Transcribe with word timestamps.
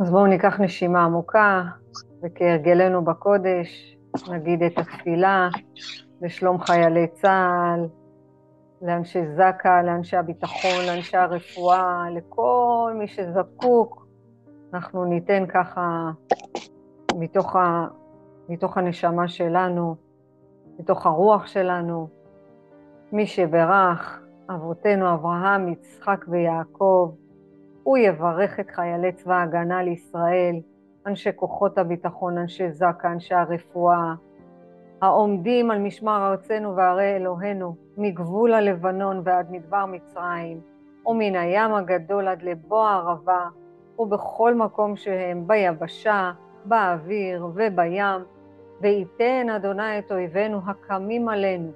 אז 0.00 0.10
בואו 0.10 0.26
ניקח 0.26 0.60
נשימה 0.60 1.04
עמוקה, 1.04 1.62
וכהרגלנו 2.22 3.04
בקודש, 3.04 3.96
נגיד 4.30 4.62
את 4.62 4.78
התפילה 4.78 5.48
לשלום 6.22 6.58
חיילי 6.60 7.06
צה"ל, 7.06 7.86
לאנשי 8.82 9.26
זק"א, 9.36 9.82
לאנשי 9.82 10.16
הביטחון, 10.16 10.86
לאנשי 10.86 11.16
הרפואה, 11.16 12.04
לכל 12.10 12.92
מי 12.98 13.08
שזקוק. 13.08 14.06
אנחנו 14.74 15.04
ניתן 15.04 15.44
ככה 15.48 16.10
מתוך, 17.14 17.56
ה, 17.56 17.86
מתוך 18.48 18.78
הנשמה 18.78 19.28
שלנו, 19.28 19.96
מתוך 20.78 21.06
הרוח 21.06 21.46
שלנו, 21.46 22.08
מי 23.12 23.26
שברך, 23.26 24.20
אבותינו 24.50 25.14
אברהם, 25.14 25.68
יצחק 25.68 26.24
ויעקב, 26.28 27.14
הוא 27.86 27.98
יברך 27.98 28.60
את 28.60 28.70
חיילי 28.70 29.12
צבא 29.12 29.34
ההגנה 29.34 29.82
לישראל, 29.82 30.56
אנשי 31.06 31.30
כוחות 31.36 31.78
הביטחון, 31.78 32.38
אנשי 32.38 32.70
זק"א, 32.70 33.06
אנשי 33.06 33.34
הרפואה, 33.34 34.14
העומדים 35.02 35.70
על 35.70 35.78
משמר 35.78 36.30
ארצנו 36.30 36.76
וערי 36.76 37.16
אלוהינו, 37.16 37.74
מגבול 37.96 38.54
הלבנון 38.54 39.20
ועד 39.24 39.50
מדבר 39.50 39.86
מצרים, 39.86 40.60
ומן 41.06 41.36
הים 41.36 41.74
הגדול 41.74 42.28
עד 42.28 42.42
לבוא 42.42 42.84
הערבה, 42.84 43.44
ובכל 43.98 44.54
מקום 44.54 44.96
שהם, 44.96 45.46
ביבשה, 45.46 46.32
באוויר 46.64 47.46
ובים, 47.46 48.24
וייתן 48.80 49.50
אדוני 49.56 49.98
את 49.98 50.12
אויבינו 50.12 50.60
הקמים 50.66 51.28
עלינו, 51.28 51.70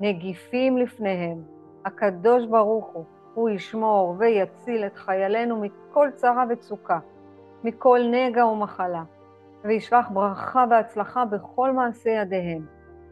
נגיפים 0.00 0.78
לפניהם. 0.78 1.42
הקדוש 1.84 2.46
ברוך 2.46 2.86
הוא, 2.86 3.04
הוא 3.36 3.50
ישמור 3.50 4.14
ויציל 4.18 4.84
את 4.86 4.96
חיילינו 4.96 5.60
מכל 5.60 6.08
צרה 6.14 6.44
וצוקה, 6.50 6.98
מכל 7.64 8.00
נגע 8.10 8.46
ומחלה, 8.46 9.02
וישלח 9.64 10.08
ברכה 10.12 10.64
והצלחה 10.70 11.24
בכל 11.24 11.72
מעשי 11.72 12.10
ידיהם, 12.10 12.66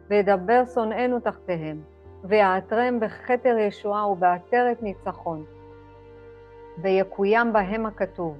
וידבר 0.09 0.63
שונאינו 0.75 1.21
תחתיהם, 1.21 1.81
ויעטרם 2.25 3.01
בכתר 3.01 3.59
ישועה 3.59 4.09
ובעטרת 4.09 4.83
ניצחון. 4.83 5.45
ויקוים 6.79 7.53
בהם 7.53 7.87
הכתוב, 7.87 8.39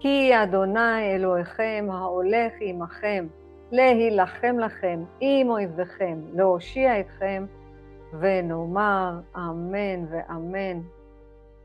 כי 0.00 0.30
אדוני 0.42 1.14
אלוהיכם 1.14 1.86
ההולך 1.90 2.52
עמכם, 2.60 3.26
להילחם 3.72 4.58
לכם 4.58 5.04
עם 5.20 5.50
אויביכם, 5.50 6.18
להושיע 6.34 7.00
אתכם, 7.00 7.46
ונאמר 8.20 9.20
אמן 9.36 10.04
ואמן. 10.10 10.97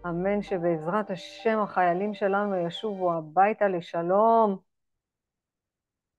אמן 0.06 0.42
שבעזרת 0.42 1.12
השם 1.12 1.60
החיילים 1.60 2.14
שלנו 2.14 2.68
ישובו 2.68 3.14
הביתה 3.14 3.68
לשלום, 3.68 4.58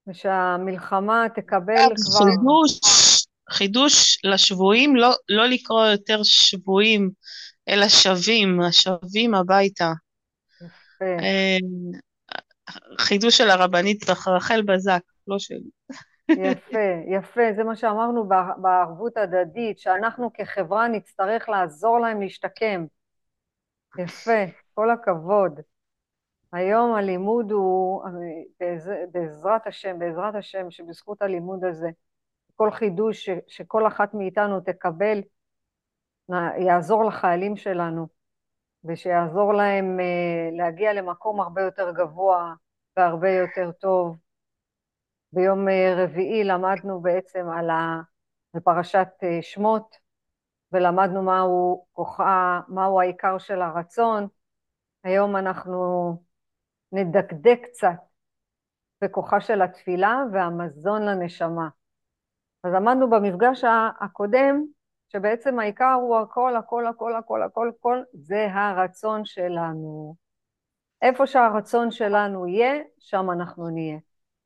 ושהמלחמה 0.07 1.27
תקבל 1.35 1.75
כבר... 1.75 2.27
חידוש, 2.31 2.81
חידוש 3.51 4.19
לשבויים, 4.25 4.97
לא, 4.97 5.11
לא 5.29 5.47
לקרוא 5.47 5.87
יותר 5.87 6.21
שבויים, 6.23 7.11
אלא 7.69 7.89
שבים, 7.89 8.61
השבים 8.61 9.35
הביתה. 9.35 9.93
יפה. 10.61 11.25
אה, 11.25 11.59
חידוש 12.99 13.37
של 13.37 13.51
הרבנית 13.51 14.11
רחל 14.11 14.63
בזק, 14.63 15.03
לא 15.27 15.39
שלי. 15.39 15.71
יפה, 16.29 16.79
יפה, 17.19 17.43
זה 17.57 17.65
מה 17.65 17.77
שאמרנו 17.77 18.29
בערבות 18.63 19.17
הדדית, 19.17 19.79
שאנחנו 19.79 20.31
כחברה 20.35 20.89
נצטרך 20.89 21.49
לעזור 21.49 22.01
להם 22.01 22.21
להשתקם. 22.21 22.85
יפה, 23.99 24.45
כל 24.75 24.91
הכבוד. 24.91 25.61
היום 26.53 26.95
הלימוד 26.95 27.51
הוא, 27.51 28.05
בעזרת 29.13 29.67
השם, 29.67 29.99
בעזרת 29.99 30.35
השם, 30.35 30.71
שבזכות 30.71 31.23
הלימוד 31.23 31.65
הזה, 31.65 31.89
כל 32.57 32.71
חידוש 32.71 33.25
ש, 33.25 33.31
שכל 33.47 33.87
אחת 33.87 34.15
מאיתנו 34.15 34.61
תקבל, 34.61 35.23
יעזור 36.59 37.05
לחיילים 37.05 37.57
שלנו, 37.57 38.07
ושיעזור 38.85 39.55
להם 39.55 39.99
uh, 40.01 40.57
להגיע 40.57 40.93
למקום 40.93 41.41
הרבה 41.41 41.63
יותר 41.63 41.91
גבוה 41.91 42.55
והרבה 42.97 43.31
יותר 43.31 43.73
טוב. 43.73 44.17
ביום 45.33 45.69
uh, 45.69 45.73
רביעי 45.97 46.45
למדנו 46.45 47.01
בעצם 47.01 47.49
על 47.59 47.71
ה... 47.71 48.01
בפרשת 48.55 49.09
uh, 49.23 49.43
שמות, 49.43 49.97
ולמדנו 50.75 51.23
מהו 51.23 51.87
כוחה, 51.93 52.61
מהו 52.69 53.01
העיקר 53.01 53.39
של 53.39 53.63
הרצון. 53.63 54.27
היום 55.05 55.37
אנחנו 55.37 56.13
נדקדק 56.93 57.59
קצת 57.65 57.89
בכוחה 59.03 59.41
של 59.41 59.63
התפילה 59.63 60.23
והמזון 60.33 61.03
לנשמה. 61.03 61.69
אז 62.65 62.73
למדנו 62.73 63.11
במפגש 63.11 63.65
הקודם 64.01 64.65
שבעצם 65.09 65.59
העיקר 65.59 65.93
הוא 65.93 66.19
הכל, 66.19 66.57
הכל, 66.57 66.87
הכל, 66.87 67.17
הכל, 67.17 67.43
הכל, 67.43 67.69
הכל, 67.69 68.03
זה 68.13 68.47
הרצון 68.51 69.25
שלנו. 69.25 70.17
איפה 71.03 71.27
שהרצון 71.27 71.91
שלנו 71.91 72.47
יהיה, 72.47 72.83
שם 72.99 73.31
אנחנו 73.31 73.71
נהיה. 73.71 73.99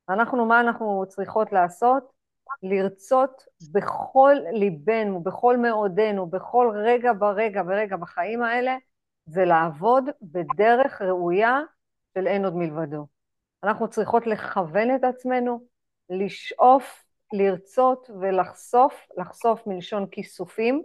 אנחנו, 0.09 0.45
מה 0.45 0.59
אנחנו 0.61 1.03
צריכות 1.07 1.51
לעשות? 1.51 2.18
לרצות 2.63 3.43
בכל 3.71 4.35
ליבנו, 4.51 5.23
בכל 5.23 5.57
מאודנו, 5.57 6.25
בכל 6.25 6.71
רגע 6.75 7.13
ברגע 7.13 7.61
ורגע 7.67 7.95
בחיים 7.95 8.43
האלה, 8.43 8.77
זה 9.25 9.45
לעבוד 9.45 10.03
בדרך 10.21 11.01
ראויה 11.01 11.59
של 12.17 12.27
אין 12.27 12.45
עוד 12.45 12.55
מלבדו. 12.55 13.07
אנחנו 13.63 13.89
צריכות 13.89 14.27
לכוון 14.27 14.95
את 14.95 15.03
עצמנו, 15.03 15.59
לשאוף, 16.09 17.03
לרצות 17.33 18.09
ולחשוף, 18.21 19.07
לחשוף 19.17 19.67
מלשון 19.67 20.07
כיסופים. 20.11 20.83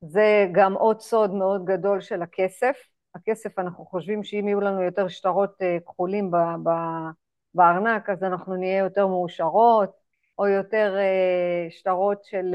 זה 0.00 0.46
גם 0.52 0.74
עוד 0.74 1.00
סוד 1.00 1.34
מאוד 1.34 1.64
גדול 1.64 2.00
של 2.00 2.22
הכסף. 2.22 2.76
הכסף, 3.14 3.58
אנחנו 3.58 3.84
חושבים 3.84 4.24
שאם 4.24 4.48
יהיו 4.48 4.60
לנו 4.60 4.82
יותר 4.82 5.08
שטרות 5.08 5.62
אה, 5.62 5.78
כחולים 5.86 6.30
בארנק, 7.54 8.10
אז 8.10 8.22
אנחנו 8.22 8.56
נהיה 8.56 8.78
יותר 8.78 9.06
מאושרות, 9.06 9.99
או 10.40 10.48
יותר 10.48 10.96
אה, 10.98 11.70
שטרות 11.70 12.24
של 12.24 12.54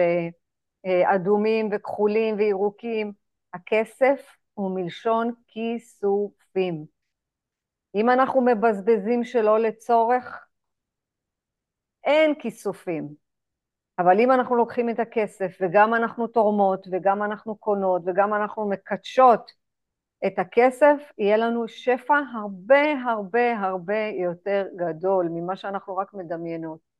אה, 0.85 1.15
אדומים 1.15 1.69
וכחולים 1.71 2.35
וירוקים. 2.37 3.11
הכסף 3.53 4.35
הוא 4.53 4.75
מלשון 4.75 5.31
כיסופים. 5.47 6.85
אם 7.95 8.09
אנחנו 8.09 8.41
מבזבזים 8.41 9.23
שלא 9.23 9.59
לצורך, 9.59 10.45
אין 12.03 12.33
כיסופים. 12.39 13.09
אבל 13.99 14.19
אם 14.19 14.31
אנחנו 14.31 14.55
לוקחים 14.55 14.89
את 14.89 14.99
הכסף 14.99 15.57
וגם 15.61 15.93
אנחנו 15.93 16.27
תורמות 16.27 16.87
וגם 16.91 17.23
אנחנו 17.23 17.55
קונות 17.55 18.01
וגם 18.05 18.33
אנחנו 18.33 18.69
מקדשות 18.69 19.51
את 20.27 20.39
הכסף, 20.39 21.11
יהיה 21.17 21.37
לנו 21.37 21.67
שפע 21.67 22.19
הרבה 22.33 23.01
הרבה 23.05 23.59
הרבה 23.59 24.07
יותר 24.23 24.65
גדול 24.75 25.27
ממה 25.31 25.55
שאנחנו 25.55 25.97
רק 25.97 26.13
מדמיינות. 26.13 26.94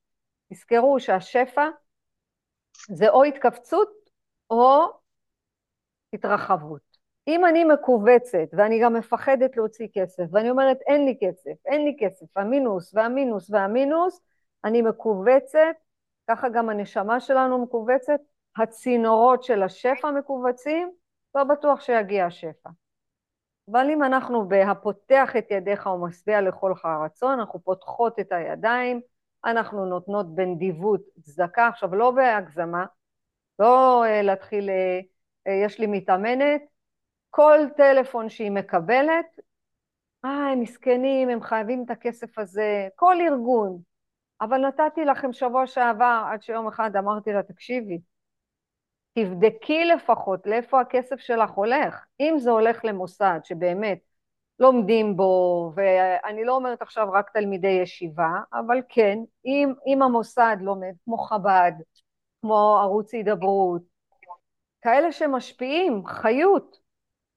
תזכרו 0.54 1.00
שהשפע 1.00 1.70
זה 2.88 3.10
או 3.10 3.24
התכווצות 3.24 3.90
או 4.50 4.86
התרחבות. 6.14 6.96
אם 7.28 7.46
אני 7.46 7.64
מכווצת 7.64 8.48
ואני 8.54 8.80
גם 8.84 8.94
מפחדת 8.94 9.58
להוציא 9.58 9.88
כסף 9.94 10.24
ואני 10.32 10.50
אומרת 10.50 10.78
אין 10.88 11.06
לי 11.06 11.18
כסף, 11.22 11.66
אין 11.66 11.86
לי 11.86 11.96
כסף, 12.00 12.38
המינוס 12.38 12.92
והמינוס 12.94 13.50
והמינוס, 13.50 14.22
אני 14.66 14.82
מכווצת, 14.82 15.76
ככה 16.28 16.50
גם 16.50 16.70
הנשמה 16.70 17.20
שלנו 17.20 17.64
מכווצת, 17.64 18.20
הצינורות 18.58 19.44
של 19.44 19.64
השפע 19.64 20.12
מכווצים, 20.12 20.92
לא 21.36 21.44
בטוח 21.44 21.82
שיגיע 21.82 22.26
השפע. 22.26 22.70
אבל 23.72 23.90
אם 23.90 24.04
אנחנו 24.04 24.48
ב"הפותח 24.48 25.36
את 25.38 25.52
ידיך 25.52 25.86
ומשביע 25.86 26.42
לכל 26.42 26.76
חרצון", 26.76 27.40
אנחנו 27.40 27.60
פותחות 27.64 28.20
את 28.20 28.32
הידיים, 28.32 29.02
אנחנו 29.46 29.86
נותנות 29.86 30.36
בנדיבות 30.36 31.02
צדקה, 31.22 31.68
עכשיו 31.68 31.96
לא 31.96 32.12
בהגזמה, 32.12 32.86
לא 33.60 34.04
אה, 34.06 34.22
להתחיל, 34.22 34.70
אה, 34.70 35.00
אה, 35.48 35.54
יש 35.66 35.80
לי 35.80 35.88
מתאמנת, 35.88 36.62
כל 37.30 37.60
טלפון 37.78 38.30
שהיא 38.30 38.52
מקבלת, 38.52 39.26
אה, 40.26 40.30
הם 40.52 40.60
מסכנים, 40.60 41.30
הם 41.30 41.42
חייבים 41.44 41.84
את 41.86 41.90
הכסף 41.90 42.40
הזה, 42.40 42.88
כל 42.96 43.16
ארגון. 43.22 43.82
אבל 44.42 44.58
נתתי 44.68 45.06
לכם 45.06 45.34
שבוע 45.34 45.68
שעבר, 45.68 46.24
עד 46.32 46.42
שיום 46.44 46.68
אחד 46.68 46.96
אמרתי 46.96 47.34
לה, 47.34 47.44
תקשיבי, 47.44 48.00
תבדקי 49.14 49.86
לפחות 49.86 50.48
לאיפה 50.48 50.82
הכסף 50.82 51.20
שלך 51.20 51.52
הולך. 51.52 52.06
אם 52.20 52.36
זה 52.40 52.50
הולך 52.52 52.86
למוסד 52.86 53.40
שבאמת 53.44 54.00
לומדים 54.60 55.16
בו, 55.16 55.72
ואני 55.76 56.46
לא 56.46 56.56
אומרת 56.56 56.82
עכשיו 56.82 57.12
רק 57.12 57.30
תלמידי 57.30 57.80
ישיבה, 57.84 58.30
אבל 58.54 58.82
כן, 58.90 59.18
אם, 59.46 59.74
אם 59.88 60.02
המוסד 60.02 60.58
לומד 60.62 60.94
כמו 61.06 61.18
חב"ד, 61.18 61.72
כמו 62.42 62.78
ערוץ 62.82 63.14
הידברות, 63.14 63.82
כאלה 64.82 65.12
שמשפיעים, 65.12 66.06
חיות, 66.06 66.78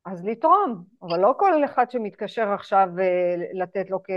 אז 0.05 0.25
לתרום, 0.25 0.85
אבל 1.03 1.21
לא 1.21 1.35
כל 1.39 1.65
אחד 1.65 1.91
שמתקשר 1.91 2.53
עכשיו 2.53 2.89
אה, 3.01 3.35
לתת 3.53 3.91
לו 3.91 4.03
כ... 4.03 4.11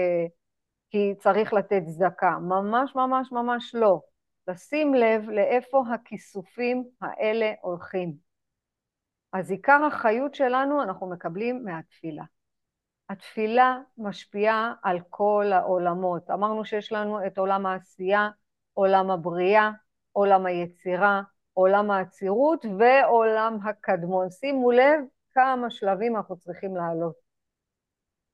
כי 0.90 1.14
צריך 1.20 1.54
לתת 1.54 1.82
צדקה, 1.88 2.30
ממש 2.30 2.96
ממש 2.96 3.32
ממש 3.32 3.76
לא. 3.76 4.00
לשים 4.48 4.94
לב 4.94 5.30
לאיפה 5.30 5.84
הכיסופים 5.94 6.84
האלה 7.02 7.54
הולכים. 7.62 8.14
אז 9.34 9.52
עיקר 9.52 9.82
החיות 9.88 10.36
שלנו 10.36 10.84
אנחנו 10.84 11.10
מקבלים 11.10 11.64
מהתפילה. 11.64 12.24
התפילה 13.12 13.78
משפיעה 13.98 14.74
על 14.84 15.00
כל 15.10 15.46
העולמות. 15.54 16.30
אמרנו 16.30 16.66
שיש 16.66 16.92
לנו 16.92 17.28
את 17.28 17.38
עולם 17.38 17.66
העשייה, 17.66 18.30
עולם 18.74 19.12
הבריאה, 19.12 19.72
עולם 20.12 20.46
היצירה, 20.46 21.22
עולם 21.54 21.92
העצירות 21.92 22.66
ועולם 22.80 23.58
הקדמון. 23.64 24.30
שימו 24.30 24.72
לב 24.72 25.00
כמה 25.34 25.70
שלבים 25.70 26.16
אנחנו 26.16 26.38
צריכים 26.38 26.76
לעלות. 26.76 27.16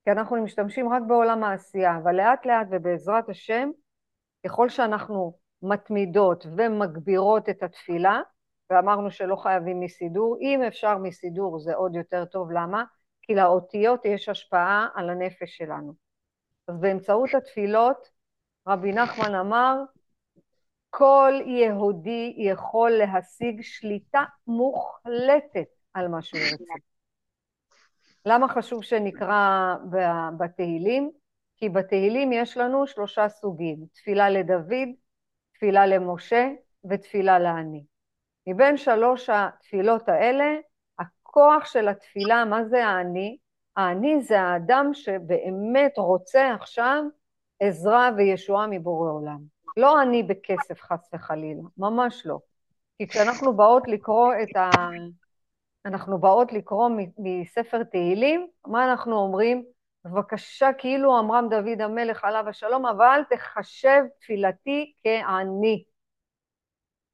כי 0.04 0.10
אנחנו 0.10 0.44
משתמשים 0.44 0.92
רק 0.92 1.02
בעולם 1.08 1.44
העשייה, 1.44 1.96
אבל 2.02 2.16
לאט 2.16 2.46
לאט 2.46 2.66
ובעזרת 2.70 3.28
השם, 3.28 3.70
ככל 4.46 4.68
שאנחנו 4.68 5.32
מתמידות 5.62 6.46
ומגבירות 6.56 7.48
את 7.48 7.62
התפילה, 7.62 8.20
ואמרנו 8.70 9.10
שלא 9.10 9.36
חייבים 9.36 9.80
מסידור, 9.80 10.36
אם 10.40 10.62
אפשר 10.62 10.98
מסידור 10.98 11.58
זה 11.58 11.74
עוד 11.74 11.94
יותר 11.94 12.24
טוב, 12.24 12.50
למה? 12.50 12.84
כי 13.28 13.34
לאותיות 13.34 14.04
יש 14.04 14.28
השפעה 14.28 14.88
על 14.94 15.10
הנפש 15.10 15.56
שלנו. 15.56 15.94
אז 16.68 16.80
באמצעות 16.80 17.34
התפילות, 17.34 18.08
רבי 18.68 18.92
נחמן 18.92 19.34
אמר, 19.34 19.76
כל 20.90 21.32
יהודי 21.46 22.34
יכול 22.38 22.90
להשיג 22.90 23.62
שליטה 23.62 24.24
מוחלטת 24.46 25.68
על 25.94 26.08
מה 26.08 26.22
שהוא 26.22 26.40
ירצה. 26.40 26.74
למה 28.26 28.48
חשוב 28.48 28.82
שנקרא 28.82 29.74
בתהילים? 30.38 31.10
כי 31.56 31.68
בתהילים 31.68 32.32
יש 32.32 32.56
לנו 32.56 32.86
שלושה 32.86 33.28
סוגים, 33.28 33.86
תפילה 33.92 34.30
לדוד, 34.30 34.88
תפילה 35.52 35.86
למשה 35.86 36.48
ותפילה 36.90 37.38
לעני. 37.38 37.84
מבין 38.46 38.76
שלוש 38.76 39.30
התפילות 39.30 40.08
האלה, 40.08 40.56
הכוח 41.28 41.64
של 41.64 41.88
התפילה, 41.88 42.44
מה 42.44 42.64
זה 42.64 42.86
העני? 42.86 43.36
העני 43.76 44.22
זה 44.22 44.40
האדם 44.40 44.90
שבאמת 44.94 45.98
רוצה 45.98 46.54
עכשיו 46.54 47.02
עזרה 47.60 48.10
וישועה 48.16 48.66
מבורא 48.66 49.10
עולם. 49.10 49.38
לא 49.76 50.02
אני 50.02 50.22
בכסף 50.22 50.80
חס 50.80 51.10
וחלילה, 51.14 51.62
ממש 51.78 52.26
לא. 52.26 52.38
כי 52.98 53.08
כשאנחנו 53.08 53.56
באות 53.56 53.88
לקרוא 53.88 54.32
את 54.42 54.56
ה... 54.56 54.70
אנחנו 55.84 56.18
באות 56.18 56.52
לקרוא 56.52 56.90
מספר 57.18 57.82
תהילים, 57.82 58.46
מה 58.66 58.90
אנחנו 58.90 59.16
אומרים? 59.16 59.64
בבקשה, 60.04 60.72
כאילו 60.78 61.18
אמרם 61.18 61.48
דוד 61.50 61.80
המלך 61.80 62.24
עליו 62.24 62.44
השלום, 62.48 62.86
אבל 62.86 63.20
תחשב 63.30 64.02
תפילתי 64.20 64.92
כעני. 65.02 65.84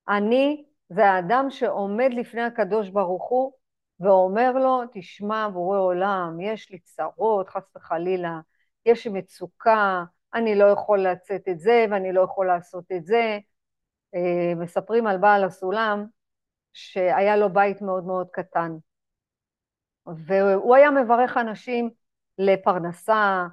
עני 0.08 0.64
זה 0.88 1.06
האדם 1.06 1.50
שעומד 1.50 2.10
לפני 2.12 2.42
הקדוש 2.42 2.88
ברוך 2.88 3.28
הוא 3.28 3.52
ואומר 4.04 4.52
לו, 4.52 4.82
תשמע, 4.92 5.48
בורא 5.52 5.78
עולם, 5.78 6.38
יש 6.40 6.70
לי 6.70 6.78
צרות, 6.78 7.48
חס 7.48 7.76
וחלילה, 7.76 8.40
יש 8.86 9.06
מצוקה, 9.06 10.04
אני 10.34 10.54
לא 10.54 10.64
יכול 10.64 11.00
לצאת 11.00 11.48
את 11.48 11.60
זה 11.60 11.86
ואני 11.90 12.12
לא 12.12 12.20
יכול 12.20 12.46
לעשות 12.46 12.84
את 12.96 13.06
זה. 13.06 13.38
אה, 14.14 14.54
מספרים 14.56 15.06
על 15.06 15.18
בעל 15.18 15.44
הסולם 15.44 16.06
שהיה 16.72 17.36
לו 17.36 17.52
בית 17.52 17.82
מאוד 17.82 18.04
מאוד 18.04 18.28
קטן, 18.30 18.76
והוא 20.06 20.76
היה 20.76 20.90
מברך 20.90 21.36
אנשים 21.36 21.90
לפרנסה, 22.38 23.46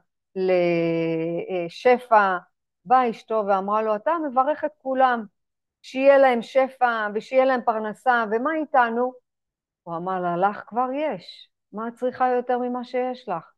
לשפע. 1.66 2.38
באה 2.86 3.10
אשתו 3.10 3.44
ואמרה 3.48 3.82
לו, 3.82 3.96
אתה 3.96 4.12
מברך 4.30 4.64
את 4.64 4.72
כולם, 4.78 5.26
שיהיה 5.82 6.18
להם 6.18 6.42
שפע 6.42 7.08
ושיהיה 7.16 7.46
להם 7.46 7.62
פרנסה, 7.66 8.26
ומה 8.32 8.52
איתנו? 8.56 9.14
הוא 9.84 9.98
אמר 9.98 10.22
לה, 10.22 10.38
לך 10.50 10.64
כבר 10.68 10.88
יש, 10.96 11.50
מה 11.72 11.88
את 11.88 11.94
צריכה 11.94 12.30
יותר 12.30 12.58
ממה 12.58 12.84
שיש 12.84 13.30
לך? 13.30 13.52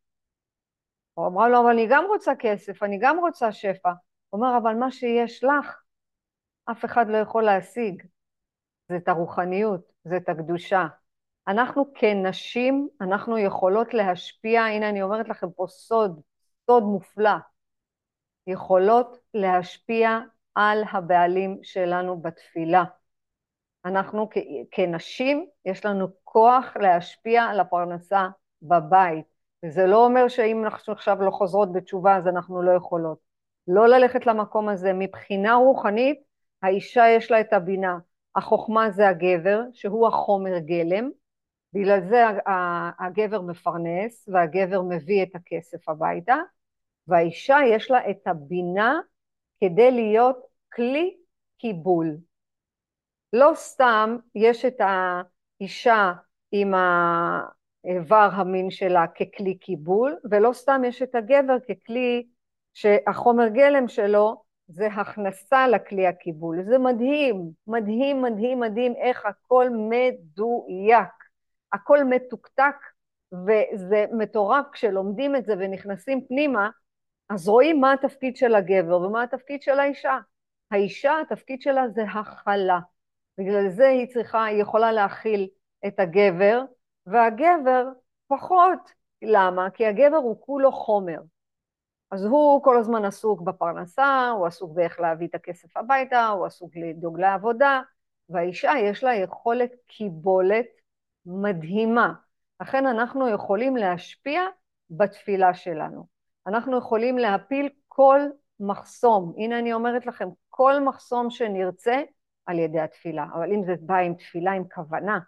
הוא 1.13 1.27
אמרה 1.27 1.49
לו, 1.49 1.61
אבל 1.61 1.69
אני 1.69 1.87
גם 1.89 2.05
רוצה 2.05 2.31
כסף, 2.39 2.83
אני 2.83 2.97
גם 3.01 3.19
רוצה 3.19 3.51
שפע. 3.51 3.91
הוא 4.29 4.41
אומר, 4.41 4.57
אבל 4.57 4.75
מה 4.75 4.91
שיש 4.91 5.43
לך, 5.43 5.81
אף 6.71 6.85
אחד 6.85 7.09
לא 7.09 7.17
יכול 7.17 7.43
להשיג. 7.43 8.03
זה 8.89 8.95
את 8.97 9.07
הרוחניות, 9.07 9.91
זה 10.03 10.17
את 10.17 10.29
הקדושה. 10.29 10.85
אנחנו 11.47 11.85
כנשים, 11.95 12.87
אנחנו 13.01 13.37
יכולות 13.37 13.93
להשפיע, 13.93 14.61
הנה 14.61 14.89
אני 14.89 15.01
אומרת 15.01 15.29
לכם 15.29 15.51
פה 15.51 15.65
סוד, 15.67 16.21
סוד 16.65 16.83
מופלא, 16.83 17.35
יכולות 18.47 19.17
להשפיע 19.33 20.19
על 20.55 20.83
הבעלים 20.91 21.59
שלנו 21.63 22.21
בתפילה. 22.21 22.83
אנחנו 23.85 24.29
כנשים, 24.71 25.45
יש 25.65 25.85
לנו 25.85 26.07
כוח 26.23 26.77
להשפיע 26.77 27.43
על 27.43 27.59
הפרנסה 27.59 28.27
בבית. 28.61 29.25
וזה 29.65 29.85
לא 29.85 30.05
אומר 30.05 30.27
שאם 30.27 30.63
אנחנו 30.63 30.93
עכשיו 30.93 31.21
לא 31.21 31.31
חוזרות 31.31 31.73
בתשובה 31.73 32.17
אז 32.17 32.27
אנחנו 32.27 32.61
לא 32.61 32.71
יכולות. 32.71 33.17
לא 33.67 33.87
ללכת 33.87 34.25
למקום 34.25 34.69
הזה. 34.69 34.93
מבחינה 34.93 35.55
רוחנית, 35.55 36.19
האישה 36.61 37.07
יש 37.07 37.31
לה 37.31 37.41
את 37.41 37.53
הבינה. 37.53 37.97
החוכמה 38.35 38.89
זה 38.91 39.09
הגבר, 39.09 39.61
שהוא 39.73 40.07
החומר 40.07 40.59
גלם, 40.59 41.09
בגלל 41.73 41.99
זה 42.09 42.23
הגבר 42.99 43.41
מפרנס 43.41 44.29
והגבר 44.31 44.81
מביא 44.81 45.23
את 45.23 45.35
הכסף 45.35 45.89
הביתה, 45.89 46.35
והאישה 47.07 47.57
יש 47.67 47.91
לה 47.91 48.09
את 48.09 48.27
הבינה 48.27 48.99
כדי 49.61 49.91
להיות 49.91 50.37
כלי 50.73 51.17
קיבול. 51.57 52.17
לא 53.33 53.51
סתם 53.55 54.17
יש 54.35 54.65
את 54.65 54.81
האישה 55.59 56.13
עם 56.51 56.73
האיבר 56.73 58.29
המין 58.33 58.71
שלה 58.71 59.05
ככלי 59.07 59.57
קיבול, 59.57 60.17
ולא 60.31 60.53
סתם 60.53 60.81
יש 60.85 61.01
את 61.01 61.15
הגבר 61.15 61.57
ככלי 61.59 62.27
שהחומר 62.73 63.47
גלם 63.47 63.87
שלו 63.87 64.43
זה 64.67 64.87
הכנסה 64.87 65.67
לכלי 65.67 66.07
הקיבול. 66.07 66.63
זה 66.63 66.77
מדהים, 66.77 67.51
מדהים, 67.67 68.21
מדהים, 68.21 68.59
מדהים 68.59 68.93
איך 68.95 69.25
הכל 69.25 69.69
מדויק. 69.69 71.23
הכל 71.73 72.03
מתוקתק, 72.03 72.75
וזה 73.31 74.05
מטורף 74.11 74.65
כשלומדים 74.71 75.35
את 75.35 75.45
זה 75.45 75.53
ונכנסים 75.59 76.25
פנימה, 76.27 76.69
אז 77.29 77.47
רואים 77.47 77.81
מה 77.81 77.93
התפקיד 77.93 78.35
של 78.35 78.55
הגבר 78.55 79.01
ומה 79.01 79.23
התפקיד 79.23 79.61
של 79.61 79.79
האישה. 79.79 80.17
האישה, 80.71 81.13
התפקיד 81.21 81.61
שלה 81.61 81.89
זה 81.89 82.03
הכלה. 82.03 82.79
בגלל 83.37 83.69
זה 83.69 83.87
היא 83.87 84.07
צריכה, 84.07 84.45
היא 84.45 84.61
יכולה 84.61 84.91
להכיל 84.91 85.47
את 85.87 85.99
הגבר, 85.99 86.61
והגבר 87.05 87.87
פחות. 88.27 88.91
למה? 89.21 89.69
כי 89.69 89.85
הגבר 89.85 90.17
הוא 90.17 90.41
כולו 90.41 90.71
חומר. 90.71 91.19
אז 92.11 92.25
הוא 92.25 92.63
כל 92.63 92.77
הזמן 92.77 93.05
עסוק 93.05 93.41
בפרנסה, 93.41 94.29
הוא 94.29 94.47
עסוק 94.47 94.75
באיך 94.75 94.99
להביא 94.99 95.27
את 95.27 95.35
הכסף 95.35 95.77
הביתה, 95.77 96.27
הוא 96.27 96.45
עסוק 96.45 96.71
לדאוג 96.75 97.19
לעבודה, 97.19 97.81
והאישה 98.29 98.71
יש 98.83 99.03
לה 99.03 99.15
יכולת 99.15 99.71
קיבולת 99.87 100.65
מדהימה. 101.25 102.13
לכן 102.61 102.85
אנחנו 102.85 103.29
יכולים 103.29 103.75
להשפיע 103.75 104.41
בתפילה 104.89 105.53
שלנו. 105.53 106.07
אנחנו 106.47 106.77
יכולים 106.77 107.17
להפיל 107.17 107.69
כל 107.87 108.19
מחסום. 108.59 109.33
הנה 109.37 109.59
אני 109.59 109.73
אומרת 109.73 110.05
לכם, 110.05 110.29
כל 110.49 110.79
מחסום 110.79 111.29
שנרצה 111.29 112.01
על 112.45 112.59
ידי 112.59 112.79
התפילה. 112.79 113.25
אבל 113.33 113.51
אם 113.51 113.63
זה 113.65 113.73
בא 113.79 113.95
עם 113.95 114.13
תפילה 114.13 114.51
עם 114.51 114.63
כוונה, 114.73 115.19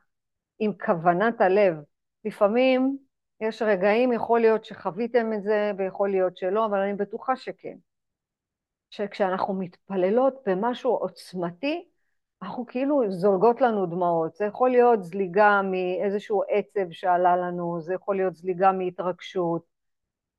עם 0.59 0.71
כוונת 0.85 1.41
הלב, 1.41 1.75
לפעמים 2.25 2.97
יש 3.41 3.61
רגעים, 3.61 4.13
יכול 4.13 4.39
להיות 4.39 4.65
שחוויתם 4.65 5.33
את 5.33 5.43
זה 5.43 5.71
ויכול 5.77 6.09
להיות 6.09 6.37
שלא, 6.37 6.65
אבל 6.65 6.79
אני 6.79 6.93
בטוחה 6.93 7.35
שכן. 7.35 7.77
שכשאנחנו 8.89 9.53
מתפללות 9.53 10.33
במשהו 10.45 10.91
עוצמתי, 10.91 11.87
אנחנו 12.41 12.65
כאילו 12.65 13.11
זולגות 13.11 13.61
לנו 13.61 13.85
דמעות. 13.85 14.35
זה 14.35 14.45
יכול 14.45 14.69
להיות 14.69 15.03
זליגה 15.03 15.61
מאיזשהו 15.61 16.43
עצב 16.49 16.91
שעלה 16.91 17.37
לנו, 17.37 17.81
זה 17.81 17.93
יכול 17.93 18.15
להיות 18.15 18.35
זליגה 18.35 18.71
מהתרגשות. 18.71 19.61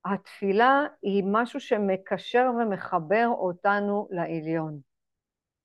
התפילה 0.05 0.87
היא 1.03 1.25
משהו 1.27 1.61
שמקשר 1.61 2.51
ומחבר 2.61 3.27
אותנו 3.29 4.09
לעליון. 4.11 4.81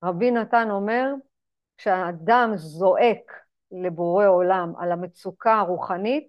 רבי 0.04 0.30
נתן 0.30 0.70
אומר, 0.70 1.12
כשהאדם 1.76 2.52
זועק 2.54 3.32
לבורא 3.70 4.26
עולם 4.26 4.72
על 4.78 4.92
המצוקה 4.92 5.54
הרוחנית, 5.54 6.28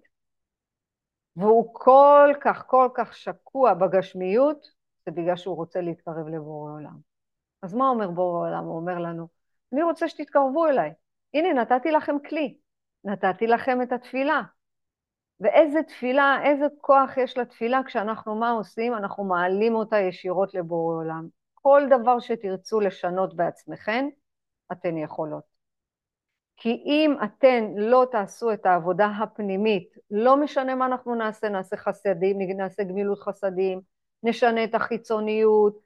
והוא 1.36 1.74
כל 1.74 2.32
כך 2.40 2.64
כל 2.66 2.88
כך 2.94 3.14
שקוע 3.14 3.74
בגשמיות, 3.74 4.66
זה 5.06 5.12
בגלל 5.12 5.36
שהוא 5.36 5.56
רוצה 5.56 5.80
להתקרב 5.80 6.28
לבורא 6.28 6.72
עולם. 6.72 6.98
אז 7.62 7.74
מה 7.74 7.88
אומר 7.88 8.10
בורא 8.10 8.48
עולם? 8.48 8.64
הוא 8.64 8.76
אומר 8.76 8.98
לנו, 8.98 9.28
אני 9.72 9.82
רוצה 9.82 10.08
שתתקרבו 10.08 10.66
אליי. 10.66 10.92
הנה, 11.34 11.62
נתתי 11.62 11.90
לכם 11.90 12.16
כלי, 12.28 12.56
נתתי 13.04 13.46
לכם 13.46 13.82
את 13.82 13.92
התפילה. 13.92 14.42
ואיזה 15.40 15.82
תפילה, 15.82 16.38
איזה 16.44 16.66
כוח 16.80 17.16
יש 17.16 17.38
לתפילה 17.38 17.80
כשאנחנו 17.86 18.34
מה 18.34 18.50
עושים? 18.50 18.94
אנחנו 18.94 19.24
מעלים 19.24 19.74
אותה 19.74 19.98
ישירות 19.98 20.54
לבורא 20.54 20.96
עולם. 20.96 21.28
כל 21.66 21.82
דבר 21.90 22.20
שתרצו 22.20 22.80
לשנות 22.80 23.36
בעצמכם, 23.36 24.08
אתן 24.72 24.96
יכולות. 24.96 25.44
כי 26.56 26.82
אם 26.86 27.14
אתן 27.24 27.64
לא 27.76 28.06
תעשו 28.10 28.52
את 28.52 28.66
העבודה 28.66 29.06
הפנימית, 29.06 29.94
לא 30.10 30.36
משנה 30.36 30.74
מה 30.74 30.86
אנחנו 30.86 31.14
נעשה, 31.14 31.48
נעשה 31.48 31.76
חסדים, 31.76 32.38
נעשה 32.56 32.82
גמילות 32.82 33.18
חסדים, 33.18 33.80
נשנה 34.22 34.64
את 34.64 34.74
החיצוניות, 34.74 35.78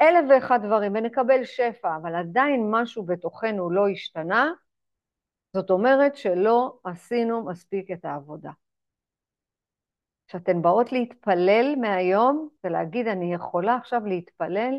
אלף 0.00 0.24
ואחד 0.30 0.60
דברים, 0.66 0.92
ונקבל 0.94 1.44
שפע, 1.44 1.96
אבל 2.02 2.14
עדיין 2.14 2.66
משהו 2.70 3.02
בתוכנו 3.02 3.70
לא 3.70 3.88
השתנה, 3.88 4.52
זאת 5.52 5.70
אומרת 5.70 6.16
שלא 6.16 6.78
עשינו 6.84 7.44
מספיק 7.44 7.90
את 7.90 8.04
העבודה. 8.04 8.50
כשאתן 10.28 10.62
באות 10.62 10.92
להתפלל 10.92 11.74
מהיום, 11.80 12.48
ולהגיד, 12.64 13.06
אני 13.06 13.34
יכולה 13.34 13.76
עכשיו 13.76 14.06
להתפלל, 14.06 14.74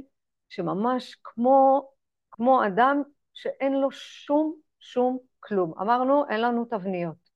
שממש 0.50 1.16
כמו, 1.24 1.90
כמו 2.32 2.66
אדם 2.68 3.02
שאין 3.34 3.74
לו 3.74 3.92
שום, 3.92 4.56
שום 4.80 5.18
כלום. 5.40 5.74
אמרנו, 5.82 6.26
אין 6.30 6.42
לנו 6.42 6.66
תבניות, 6.66 7.30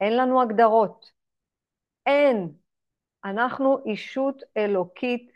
אין 0.00 0.16
לנו 0.16 0.42
הגדרות, 0.42 1.10
אין. 2.06 2.52
אנחנו 3.24 3.78
אישות 3.86 4.42
אלוקית 4.56 5.32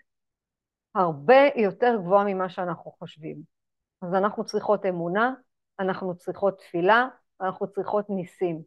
הרבה 0.95 1.49
יותר 1.57 1.97
גבוהה 1.97 2.25
ממה 2.25 2.49
שאנחנו 2.49 2.91
חושבים. 2.91 3.43
אז 4.03 4.15
אנחנו 4.15 4.45
צריכות 4.45 4.87
אמונה, 4.87 5.35
אנחנו 5.81 6.17
צריכות 6.17 6.59
תפילה, 6.59 7.09
אנחנו 7.41 7.71
צריכות 7.71 8.11
ניסים. 8.11 8.63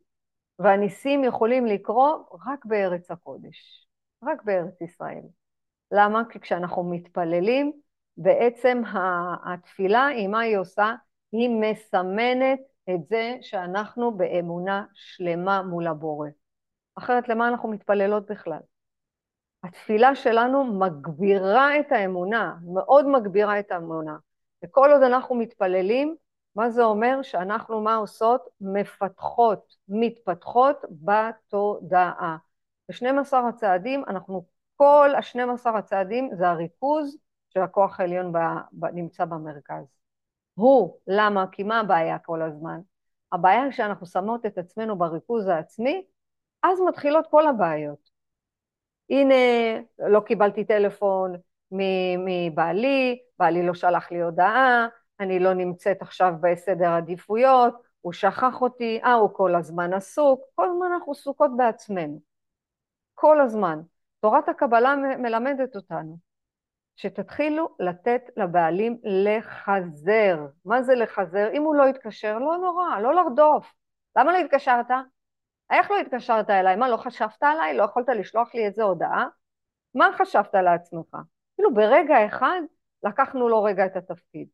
והניסים 0.59 1.23
יכולים 1.23 1.65
לקרות 1.65 2.29
רק 2.47 2.65
בארץ 2.65 3.11
הקודש, 3.11 3.87
רק 4.23 4.43
בארץ 4.43 4.81
ישראל. 4.81 5.23
למה? 5.91 6.21
כי 6.29 6.39
כשאנחנו 6.39 6.89
מתפללים, 6.91 7.71
בעצם 8.21 8.81
התפילה, 9.45 10.07
היא 10.07 10.27
מה 10.27 10.39
היא 10.39 10.57
עושה? 10.57 10.95
היא 11.31 11.49
מסמנת 11.49 12.59
את 12.89 13.07
זה 13.09 13.35
שאנחנו 13.41 14.17
באמונה 14.17 14.85
שלמה 14.93 15.61
מול 15.61 15.87
הבורא. 15.87 16.29
אחרת 16.95 17.29
למה 17.29 17.47
אנחנו 17.47 17.69
מתפללות 17.69 18.31
בכלל? 18.31 18.59
התפילה 19.63 20.15
שלנו 20.15 20.63
מגבירה 20.63 21.79
את 21.79 21.91
האמונה, 21.91 22.55
מאוד 22.73 23.07
מגבירה 23.07 23.59
את 23.59 23.71
האמונה. 23.71 24.17
וכל 24.65 24.89
עוד 24.91 25.03
אנחנו 25.03 25.35
מתפללים, 25.35 26.15
מה 26.55 26.69
זה 26.69 26.83
אומר? 26.83 27.21
שאנחנו 27.21 27.81
מה 27.81 27.95
עושות? 27.95 28.41
מפתחות, 28.61 29.75
מתפתחות 29.87 30.77
בתודעה. 30.91 32.37
ב-12 32.89 33.37
הצעדים, 33.49 34.03
אנחנו, 34.07 34.45
כל 34.75 35.09
ה-12 35.15 35.69
הצעדים 35.69 36.29
זה 36.33 36.49
הריכוז 36.49 37.17
של 37.53 37.61
הכוח 37.61 37.99
העליון 37.99 38.33
ב, 38.33 38.37
ב, 38.71 38.85
נמצא 38.85 39.25
במרכז. 39.25 39.85
הוא, 40.53 40.97
למה? 41.07 41.45
כי 41.51 41.63
מה 41.63 41.79
הבעיה 41.79 42.19
כל 42.19 42.41
הזמן? 42.41 42.79
הבעיה 43.31 43.63
היא 43.63 43.71
שאנחנו 43.71 44.05
שמות 44.05 44.45
את 44.45 44.57
עצמנו 44.57 44.97
בריכוז 44.97 45.47
העצמי, 45.47 46.05
אז 46.63 46.79
מתחילות 46.87 47.27
כל 47.31 47.47
הבעיות. 47.47 48.09
הנה, 49.09 49.35
לא 49.99 50.19
קיבלתי 50.19 50.65
טלפון 50.65 51.35
מבעלי, 52.17 53.19
בעלי 53.39 53.65
לא 53.67 53.73
שלח 53.73 54.11
לי 54.11 54.21
הודעה, 54.21 54.87
אני 55.19 55.39
לא 55.39 55.53
נמצאת 55.53 56.01
עכשיו 56.01 56.33
בסדר 56.41 56.89
עדיפויות, 56.89 57.73
הוא 58.01 58.13
שכח 58.13 58.61
אותי, 58.61 58.99
אה, 59.03 59.13
הוא 59.13 59.29
כל 59.33 59.55
הזמן 59.55 59.93
עסוק, 59.93 60.41
כל 60.55 60.69
הזמן 60.69 60.91
אנחנו 60.93 61.11
עסוקות 61.11 61.51
בעצמנו. 61.57 62.19
כל 63.13 63.41
הזמן. 63.41 63.81
תורת 64.19 64.49
הקבלה 64.49 64.95
מלמדת 64.95 65.75
אותנו 65.75 66.30
שתתחילו 66.95 67.75
לתת 67.79 68.21
לבעלים 68.37 68.97
לחזר. 69.03 70.45
מה 70.65 70.81
זה 70.81 70.95
לחזר? 70.95 71.49
אם 71.53 71.63
הוא 71.63 71.75
לא 71.75 71.83
יתקשר, 71.89 72.39
לא 72.39 72.57
נורא, 72.57 72.99
לא 72.99 73.15
לרדוף. 73.15 73.73
למה 74.17 74.33
לא 74.33 74.37
התקשרת? 74.37 74.85
איך 75.71 75.91
לא 75.91 75.99
התקשרת 75.99 76.49
אליי? 76.49 76.75
מה, 76.75 76.89
לא 76.89 76.97
חשבת 76.97 77.43
עליי? 77.43 77.77
לא 77.77 77.83
יכולת 77.83 78.09
לשלוח 78.09 78.55
לי 78.55 78.65
איזה 78.65 78.83
הודעה? 78.83 79.27
מה 79.95 80.09
חשבת 80.17 80.53
לעצמך? 80.53 81.17
כאילו 81.55 81.73
ברגע 81.73 82.25
אחד 82.25 82.61
לקחנו 83.03 83.49
לו 83.49 83.63
רגע 83.63 83.85
את 83.85 83.95
התפקיד. 83.95 84.47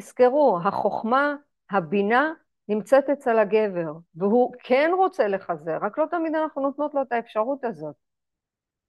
תזכרו, 0.00 0.58
החוכמה, 0.64 1.34
הבינה, 1.70 2.32
נמצאת 2.68 3.10
אצל 3.10 3.38
הגבר, 3.38 3.92
והוא 4.14 4.54
כן 4.58 4.90
רוצה 4.96 5.28
לחזר, 5.28 5.78
רק 5.82 5.98
לא 5.98 6.06
תמיד 6.10 6.34
אנחנו 6.34 6.62
נותנות 6.62 6.94
לו 6.94 7.02
את 7.02 7.12
האפשרות 7.12 7.64
הזאת. 7.64 7.94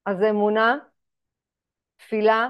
אז 0.06 0.22
אמונה, 0.30 0.78
תפילה, 1.96 2.48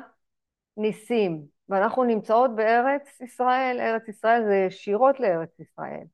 ניסים, 0.76 1.46
ואנחנו 1.68 2.04
נמצאות 2.04 2.56
בארץ 2.56 3.20
ישראל, 3.20 3.76
ארץ 3.80 4.08
ישראל 4.08 4.42
זה 4.44 4.54
ישירות 4.54 5.20
לארץ 5.20 5.60
ישראל. 5.60 6.04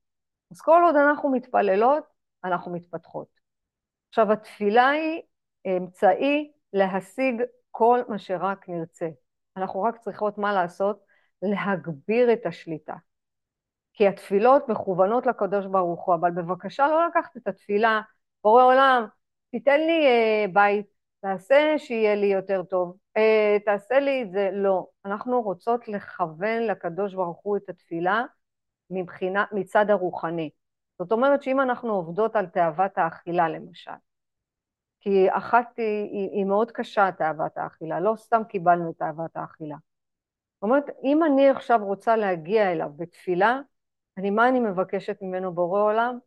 אז 0.50 0.60
כל 0.60 0.82
עוד 0.86 0.96
אנחנו 0.96 1.32
מתפללות, 1.32 2.04
אנחנו 2.44 2.72
מתפתחות. 2.72 3.28
עכשיו, 4.08 4.32
התפילה 4.32 4.88
היא 4.88 5.22
אמצעי 5.66 6.52
להשיג 6.72 7.42
כל 7.70 8.00
מה 8.08 8.18
שרק 8.18 8.68
נרצה. 8.68 9.08
אנחנו 9.56 9.82
רק 9.82 9.98
צריכות 9.98 10.38
מה 10.38 10.52
לעשות? 10.52 11.04
להגביר 11.42 12.32
את 12.32 12.46
השליטה. 12.46 12.94
כי 13.92 14.08
התפילות 14.08 14.68
מכוונות 14.68 15.26
לקדוש 15.26 15.66
ברוך 15.66 16.04
הוא, 16.06 16.14
אבל 16.14 16.30
בבקשה 16.30 16.88
לא 16.88 17.06
לקחת 17.06 17.36
את 17.36 17.48
התפילה, 17.48 18.00
בורא 18.44 18.64
עולם, 18.64 19.06
תיתן 19.50 19.80
לי 19.80 20.06
אה, 20.06 20.44
בית, 20.52 20.86
תעשה 21.22 21.74
שיהיה 21.78 22.14
לי 22.14 22.26
יותר 22.26 22.62
טוב, 22.62 22.96
אה, 23.16 23.56
תעשה 23.64 23.98
לי 23.98 24.22
את 24.22 24.32
זה, 24.32 24.50
לא. 24.52 24.86
אנחנו 25.04 25.42
רוצות 25.42 25.88
לכוון 25.88 26.62
לקדוש 26.62 27.14
ברוך 27.14 27.40
הוא 27.42 27.56
את 27.56 27.68
התפילה 27.68 28.24
מבחינה, 28.90 29.44
מצד 29.52 29.90
הרוחני. 29.90 30.50
זאת 30.98 31.12
אומרת 31.12 31.42
שאם 31.42 31.60
אנחנו 31.60 31.92
עובדות 31.92 32.36
על 32.36 32.46
תאוות 32.46 32.98
האכילה 32.98 33.48
למשל, 33.48 33.90
כי 35.00 35.26
אחת 35.30 35.66
היא, 35.76 36.10
היא, 36.10 36.30
היא 36.30 36.44
מאוד 36.44 36.70
קשה, 36.70 37.10
תאוות 37.18 37.58
האכילה, 37.58 38.00
לא 38.00 38.14
סתם 38.16 38.42
קיבלנו 38.48 38.90
את 38.90 38.98
תאוות 38.98 39.30
האכילה. 39.36 39.76
זאת 40.54 40.62
אומרת, 40.62 40.84
אם 41.04 41.24
אני 41.24 41.50
עכשיו 41.50 41.80
רוצה 41.84 42.16
להגיע 42.16 42.72
אליו 42.72 42.90
בתפילה, 42.96 43.60
אני, 44.18 44.30
מה 44.30 44.48
אני 44.48 44.60
מבקשת 44.60 45.16
ממנו 45.22 45.54
בורא 45.54 45.82
עולם? 45.82 46.18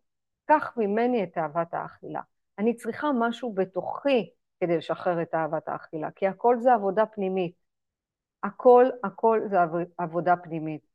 קח 0.46 0.72
ממני 0.76 1.24
את 1.24 1.32
תאוות 1.32 1.74
האכילה. 1.74 2.20
אני 2.58 2.76
צריכה 2.76 3.08
משהו 3.18 3.52
בתוכי 3.54 4.30
כדי 4.60 4.76
לשחרר 4.76 5.22
את 5.22 5.30
תאוות 5.30 5.68
האכילה, 5.68 6.10
כי 6.10 6.26
הכל 6.26 6.56
זה 6.58 6.74
עבודה 6.74 7.06
פנימית. 7.06 7.54
הכל, 8.42 8.86
הכל 9.04 9.40
זה 9.46 9.56
עבודה 9.98 10.36
פנימית. 10.36 10.86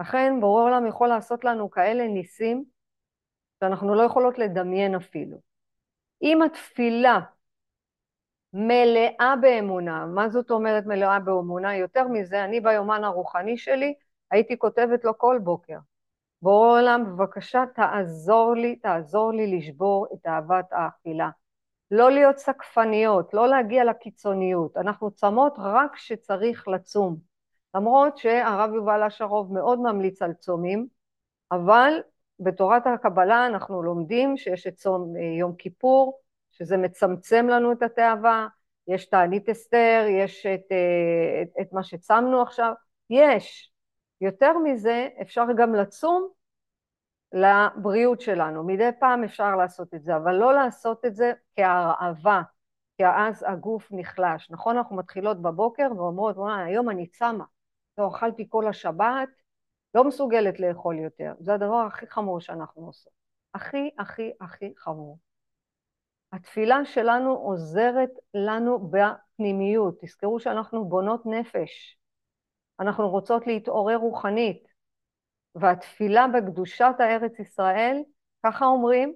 לכן 0.00 0.34
בורא 0.40 0.62
עולם 0.62 0.86
יכול 0.86 1.08
לעשות 1.08 1.44
לנו 1.44 1.70
כאלה 1.70 2.08
ניסים 2.08 2.64
שאנחנו 3.60 3.94
לא 3.94 4.02
יכולות 4.02 4.38
לדמיין 4.38 4.94
אפילו. 4.94 5.38
אם 6.22 6.42
התפילה 6.42 7.20
מלאה 8.52 9.34
באמונה, 9.40 10.06
מה 10.06 10.28
זאת 10.28 10.50
אומרת 10.50 10.86
מלאה 10.86 11.20
באמונה? 11.20 11.76
יותר 11.76 12.08
מזה, 12.08 12.44
אני 12.44 12.60
ביומן 12.60 13.04
הרוחני 13.04 13.56
שלי 13.58 13.94
הייתי 14.30 14.58
כותבת 14.58 15.04
לו 15.04 15.18
כל 15.18 15.38
בוקר, 15.42 15.78
בורא 16.42 16.80
עולם, 16.80 17.04
בבקשה 17.04 17.64
תעזור 17.74 18.54
לי, 18.54 18.76
תעזור 18.76 19.32
לי 19.32 19.56
לשבור 19.56 20.06
את 20.14 20.26
אהבת 20.26 20.72
האכילה. 20.72 21.30
לא 21.90 22.10
להיות 22.10 22.38
סקפניות, 22.38 23.34
לא 23.34 23.48
להגיע 23.48 23.84
לקיצוניות. 23.84 24.76
אנחנו 24.76 25.10
צמות 25.10 25.54
רק 25.58 25.94
כשצריך 25.94 26.68
לצום. 26.68 27.16
למרות 27.74 28.18
שהרב 28.18 28.74
יובל 28.74 29.02
אשרוב 29.02 29.52
מאוד 29.52 29.80
ממליץ 29.80 30.22
על 30.22 30.32
צומים, 30.32 30.86
אבל 31.52 31.92
בתורת 32.40 32.82
הקבלה 32.86 33.46
אנחנו 33.46 33.82
לומדים 33.82 34.36
שיש 34.36 34.66
את 34.66 34.74
צום 34.74 35.14
אה, 35.16 35.38
יום 35.38 35.54
כיפור, 35.54 36.20
שזה 36.52 36.76
מצמצם 36.76 37.48
לנו 37.48 37.72
את 37.72 37.82
התאווה, 37.82 38.46
יש 38.88 39.06
תענית 39.06 39.48
אסתר, 39.48 40.04
יש 40.08 40.46
את, 40.46 40.72
אה, 40.72 41.42
את, 41.42 41.48
את 41.60 41.72
מה 41.72 41.82
שצמנו 41.82 42.42
עכשיו, 42.42 42.72
יש. 43.10 43.72
יותר 44.20 44.58
מזה, 44.58 45.08
אפשר 45.22 45.44
גם 45.56 45.74
לצום 45.74 46.28
לבריאות 47.36 48.20
שלנו. 48.20 48.64
מדי 48.64 48.90
פעם 49.00 49.24
אפשר 49.24 49.56
לעשות 49.56 49.94
את 49.94 50.02
זה, 50.02 50.16
אבל 50.16 50.32
לא 50.32 50.54
לעשות 50.54 51.04
את 51.04 51.16
זה 51.16 51.32
כהרעבה, 51.56 52.42
כי 52.96 53.06
אז 53.06 53.44
הגוף 53.48 53.88
נחלש. 53.90 54.50
נכון, 54.50 54.76
אנחנו 54.76 54.96
מתחילות 54.96 55.42
בבוקר 55.42 55.88
ואומרות, 55.96 56.36
וואי, 56.36 56.62
היום 56.62 56.90
אני 56.90 57.06
צמה, 57.06 57.44
לא 57.98 58.08
אכלתי 58.08 58.46
כל 58.48 58.68
השבת, 58.68 59.28
לא 59.94 60.04
מסוגלת 60.04 60.60
לאכול 60.60 60.98
יותר. 60.98 61.32
זה 61.40 61.54
הדבר 61.54 61.76
הכי 61.86 62.06
חמור 62.06 62.40
שאנחנו 62.40 62.86
עושות. 62.86 63.12
הכי, 63.54 63.90
הכי, 63.98 64.32
הכי 64.40 64.72
חמור. 64.76 65.18
התפילה 66.32 66.84
שלנו 66.84 67.32
עוזרת 67.32 68.10
לנו 68.34 68.90
בפנימיות. 68.90 69.94
תזכרו 70.00 70.40
שאנחנו 70.40 70.84
בונות 70.84 71.26
נפש. 71.26 71.98
אנחנו 72.80 73.08
רוצות 73.08 73.46
להתעורר 73.46 73.96
רוחנית. 73.96 74.75
והתפילה 75.56 76.26
בקדושת 76.34 76.94
הארץ 76.98 77.38
ישראל, 77.38 78.02
ככה 78.42 78.64
אומרים, 78.64 79.14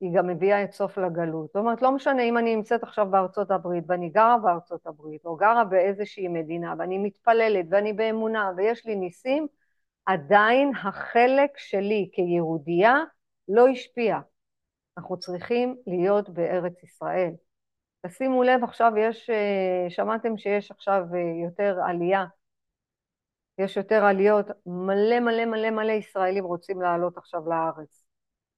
היא 0.00 0.10
גם 0.14 0.26
מביאה 0.26 0.64
את 0.64 0.72
סוף 0.72 0.98
לגלות. 0.98 1.46
זאת 1.46 1.56
אומרת, 1.56 1.82
לא 1.82 1.92
משנה 1.92 2.22
אם 2.22 2.38
אני 2.38 2.56
נמצאת 2.56 2.82
עכשיו 2.82 3.06
בארצות 3.10 3.50
הברית 3.50 3.84
ואני 3.86 4.08
גרה 4.08 4.38
בארצות 4.38 4.86
הברית, 4.86 5.24
או 5.24 5.36
גרה 5.36 5.64
באיזושהי 5.64 6.28
מדינה, 6.28 6.74
ואני 6.78 6.98
מתפללת 6.98 7.66
ואני 7.70 7.92
באמונה 7.92 8.50
ויש 8.56 8.86
לי 8.86 8.96
ניסים, 8.96 9.46
עדיין 10.06 10.72
החלק 10.82 11.58
שלי 11.58 12.10
כיהודייה 12.12 12.96
לא 13.48 13.68
השפיע. 13.68 14.18
אנחנו 14.98 15.18
צריכים 15.18 15.76
להיות 15.86 16.28
בארץ 16.28 16.82
ישראל. 16.82 17.32
תשימו 18.06 18.42
לב, 18.42 18.64
עכשיו 18.64 18.92
יש, 18.96 19.30
אה, 19.30 19.90
שמעתם 19.90 20.36
שיש 20.36 20.70
עכשיו 20.70 21.02
אה, 21.14 21.44
יותר 21.44 21.78
עלייה, 21.86 22.24
יש 23.58 23.76
יותר 23.76 24.04
עליות, 24.04 24.46
מלא 24.66 25.20
מלא 25.20 25.44
מלא 25.44 25.70
מלא 25.70 25.92
ישראלים 25.92 26.44
רוצים 26.44 26.82
לעלות 26.82 27.16
עכשיו 27.16 27.48
לארץ, 27.48 28.04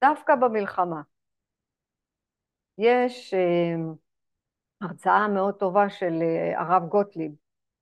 דווקא 0.05 0.35
במלחמה. 0.35 1.01
יש 2.79 3.35
אה, 3.35 3.75
הרצאה 4.81 5.29
מאוד 5.29 5.55
טובה 5.55 5.91
של 5.91 6.13
הרב 6.57 6.89
גוטליב, 6.89 7.33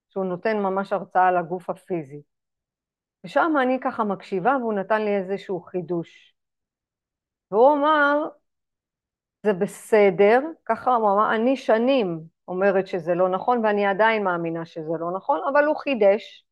שהוא 0.09 0.25
נותן 0.25 0.57
ממש 0.57 0.93
הרצאה 0.93 1.29
על 1.29 1.37
הגוף 1.37 1.71
הפיזי. 1.71 2.23
ושם 3.25 3.53
אני 3.63 3.79
ככה 3.81 4.05
מקשיבה 4.05 4.57
והוא 4.61 4.73
נתן 4.75 5.03
לי 5.03 5.17
איזשהו 5.17 5.61
חידוש. 5.61 6.35
והוא 7.51 7.73
אמר, 7.73 8.29
זה 9.47 9.53
בסדר, 9.53 10.41
ככה 10.65 10.95
הוא 10.95 11.11
אמר, 11.13 11.35
אני 11.35 11.57
שנים 11.57 12.21
אומרת 12.49 12.87
שזה 12.87 13.15
לא 13.15 13.29
נכון 13.29 13.65
ואני 13.65 13.87
עדיין 13.87 14.25
מאמינה 14.25 14.67
שזה 14.67 14.93
לא 15.01 15.11
נכון, 15.17 15.41
אבל 15.53 15.65
הוא 15.65 15.77
חידש 15.77 16.48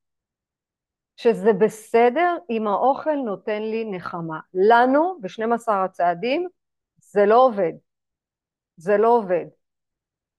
שזה 1.17 1.53
בסדר 1.53 2.37
אם 2.51 2.67
האוכל 2.67 3.15
נותן 3.15 3.63
לי 3.63 3.85
נחמה. 3.85 4.41
לנו, 4.55 5.19
ב-12 5.21 5.73
הצעדים, 5.73 6.49
זה 6.97 7.27
לא 7.27 7.45
עובד. 7.45 7.73
זה 8.77 8.97
לא 8.97 9.09
עובד. 9.09 9.45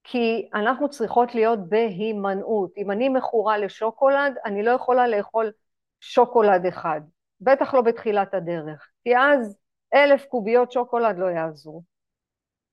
כי 0.04 0.50
אנחנו 0.54 0.90
צריכות 0.90 1.36
להיות 1.36 1.70
בהימנעות. 1.70 2.72
אם 2.78 2.92
אני 2.92 3.10
מכורה 3.10 3.58
לשוקולד, 3.58 4.36
אני 4.46 4.64
לא 4.64 4.72
יכולה 4.72 5.08
לאכול 5.08 5.52
שוקולד 6.00 6.66
אחד. 6.66 7.02
בטח 7.42 7.74
לא 7.74 7.82
בתחילת 7.82 8.34
הדרך. 8.34 8.90
כי 9.04 9.18
אז 9.18 9.58
אלף 9.94 10.26
קוביות 10.26 10.72
שוקולד 10.72 11.18
לא 11.18 11.26
יעזרו. 11.26 11.84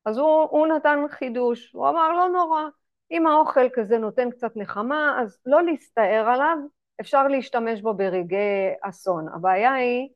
אז 0.05 0.19
הוא, 0.19 0.49
הוא 0.51 0.67
נתן 0.67 0.99
חידוש, 1.11 1.73
הוא 1.73 1.89
אמר 1.89 2.13
לא 2.13 2.29
נורא, 2.29 2.63
אם 3.11 3.27
האוכל 3.27 3.69
כזה 3.73 3.99
נותן 3.99 4.31
קצת 4.31 4.57
נחמה, 4.57 5.19
אז 5.23 5.39
לא 5.47 5.63
להסתער 5.63 6.29
עליו, 6.29 6.57
אפשר 7.01 7.29
להשתמש 7.29 7.81
בו 7.81 7.95
ברגעי 7.95 8.75
אסון. 8.83 9.29
הבעיה 9.29 9.73
היא 9.73 10.09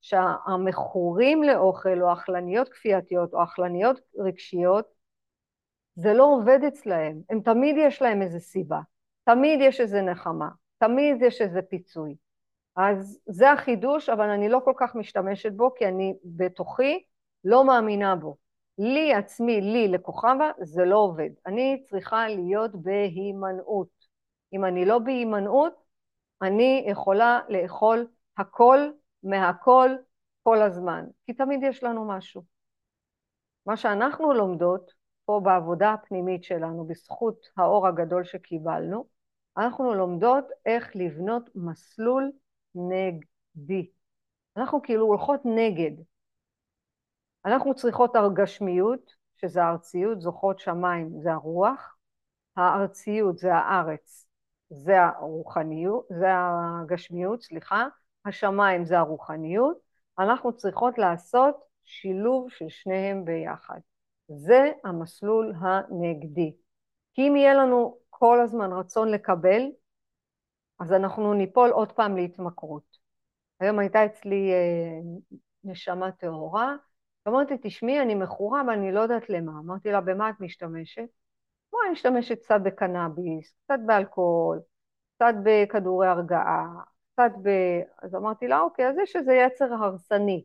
שהמכורים 0.00 1.42
לאוכל 1.42 2.02
או 2.02 2.12
אכלניות 2.12 2.68
כפייתיות 2.68 3.34
או 3.34 3.42
אכלניות 3.44 4.00
רגשיות, 4.18 4.96
זה 5.94 6.12
לא 6.12 6.24
עובד 6.24 6.58
אצלהם, 6.68 7.20
הם 7.30 7.40
תמיד 7.40 7.76
יש 7.78 8.02
להם 8.02 8.22
איזה 8.22 8.40
סיבה, 8.40 8.80
תמיד 9.24 9.60
יש 9.62 9.80
איזה 9.80 10.02
נחמה, 10.02 10.48
תמיד 10.78 11.22
יש 11.22 11.40
איזה 11.40 11.62
פיצוי. 11.62 12.16
אז 12.76 13.20
זה 13.26 13.52
החידוש, 13.52 14.08
אבל 14.08 14.28
אני 14.28 14.48
לא 14.48 14.60
כל 14.64 14.72
כך 14.76 14.94
משתמשת 14.94 15.52
בו, 15.52 15.74
כי 15.74 15.86
אני 15.86 16.14
בתוכי 16.24 17.02
לא 17.44 17.64
מאמינה 17.64 18.16
בו. 18.16 18.36
לי 18.78 19.14
עצמי, 19.14 19.60
לי, 19.60 19.88
לכוכבה, 19.88 20.50
זה 20.60 20.84
לא 20.84 20.96
עובד. 20.96 21.30
אני 21.46 21.82
צריכה 21.90 22.28
להיות 22.28 22.70
בהימנעות. 22.74 23.88
אם 24.52 24.64
אני 24.64 24.84
לא 24.84 24.98
בהימנעות, 24.98 25.85
אני 26.42 26.84
יכולה 26.88 27.40
לאכול 27.48 28.06
הכל 28.38 28.78
מהכל 29.22 29.90
כל 30.42 30.62
הזמן, 30.62 31.04
כי 31.26 31.34
תמיד 31.34 31.60
יש 31.62 31.82
לנו 31.82 32.08
משהו. 32.08 32.42
מה 33.66 33.76
שאנחנו 33.76 34.32
לומדות 34.32 34.92
פה 35.24 35.40
בעבודה 35.44 35.92
הפנימית 35.92 36.44
שלנו, 36.44 36.84
בזכות 36.86 37.46
האור 37.56 37.86
הגדול 37.86 38.24
שקיבלנו, 38.24 39.06
אנחנו 39.56 39.94
לומדות 39.94 40.44
איך 40.66 40.96
לבנות 40.96 41.50
מסלול 41.54 42.32
נגדי. 42.74 43.90
אנחנו 44.56 44.82
כאילו 44.82 45.06
הולכות 45.06 45.40
נגד. 45.44 46.02
אנחנו 47.44 47.74
צריכות 47.74 48.16
הרגשמיות, 48.16 49.14
שזה 49.36 49.62
הארציות, 49.62 50.20
זוכות 50.20 50.58
שמיים, 50.58 51.20
זה 51.22 51.32
הרוח, 51.32 51.96
הארציות 52.56 53.38
זה 53.38 53.54
הארץ, 53.54 54.25
זה 54.70 55.02
הרוחניות, 55.02 56.06
זה 56.10 56.26
הגשמיות, 56.32 57.42
סליחה, 57.42 57.86
השמיים 58.24 58.84
זה 58.84 58.98
הרוחניות, 58.98 59.78
אנחנו 60.18 60.56
צריכות 60.56 60.98
לעשות 60.98 61.56
שילוב 61.84 62.50
של 62.50 62.68
שניהם 62.68 63.24
ביחד. 63.24 63.78
זה 64.28 64.72
המסלול 64.84 65.52
הנגדי. 65.60 66.56
כי 67.14 67.28
אם 67.28 67.36
יהיה 67.36 67.54
לנו 67.54 67.98
כל 68.10 68.40
הזמן 68.40 68.72
רצון 68.72 69.08
לקבל, 69.08 69.62
אז 70.80 70.92
אנחנו 70.92 71.34
ניפול 71.34 71.70
עוד 71.70 71.92
פעם 71.92 72.16
להתמכרות. 72.16 72.98
היום 73.60 73.78
הייתה 73.78 74.06
אצלי 74.06 74.52
אה, 74.52 75.00
נשמה 75.64 76.12
טהורה, 76.12 76.76
ואמרתי, 77.26 77.54
תשמעי, 77.62 78.02
אני 78.02 78.14
מכורה 78.14 78.62
ואני 78.68 78.92
לא 78.92 79.00
יודעת 79.00 79.30
למה. 79.30 79.52
אמרתי 79.64 79.92
לה, 79.92 80.00
במה 80.00 80.30
את 80.30 80.34
משתמשת? 80.40 81.08
אני 81.86 81.92
משתמשת 81.92 82.38
קצת 82.42 82.60
בקנאביס, 82.62 83.54
קצת 83.64 83.78
באלכוהול, 83.86 84.60
קצת 85.16 85.34
בכדורי 85.44 86.06
הרגעה, 86.06 86.66
קצת 87.12 87.30
ב... 87.42 87.48
אז 88.02 88.14
אמרתי 88.14 88.48
לה, 88.48 88.60
אוקיי, 88.60 88.88
אז 88.88 88.96
יש 89.02 89.16
איזה 89.16 89.34
יצר 89.34 89.74
הרסני. 89.74 90.44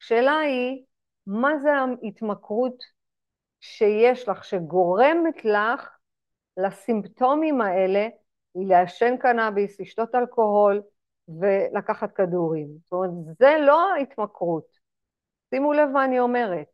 השאלה 0.00 0.38
היא, 0.38 0.84
מה 1.26 1.58
זה 1.58 1.70
ההתמכרות 1.72 2.76
שיש 3.60 4.28
לך, 4.28 4.44
שגורמת 4.44 5.44
לך 5.44 5.88
לסימפטומים 6.56 7.60
האלה, 7.60 8.08
לעשן 8.54 9.16
קנאביס, 9.16 9.80
לשתות 9.80 10.14
אלכוהול 10.14 10.82
ולקחת 11.40 12.12
כדורים. 12.12 12.68
זאת 12.84 12.92
אומרת, 12.92 13.36
זה 13.38 13.56
לא 13.60 13.92
ההתמכרות. 13.92 14.66
שימו 15.50 15.72
לב 15.72 15.88
מה 15.88 16.04
אני 16.04 16.20
אומרת. 16.20 16.73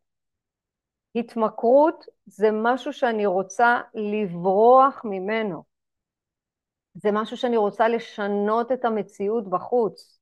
התמכרות 1.15 2.05
זה 2.25 2.49
משהו 2.53 2.93
שאני 2.93 3.25
רוצה 3.25 3.81
לברוח 3.93 5.01
ממנו. 5.03 5.63
זה 6.93 7.09
משהו 7.11 7.37
שאני 7.37 7.57
רוצה 7.57 7.87
לשנות 7.87 8.71
את 8.71 8.85
המציאות 8.85 9.49
בחוץ. 9.49 10.19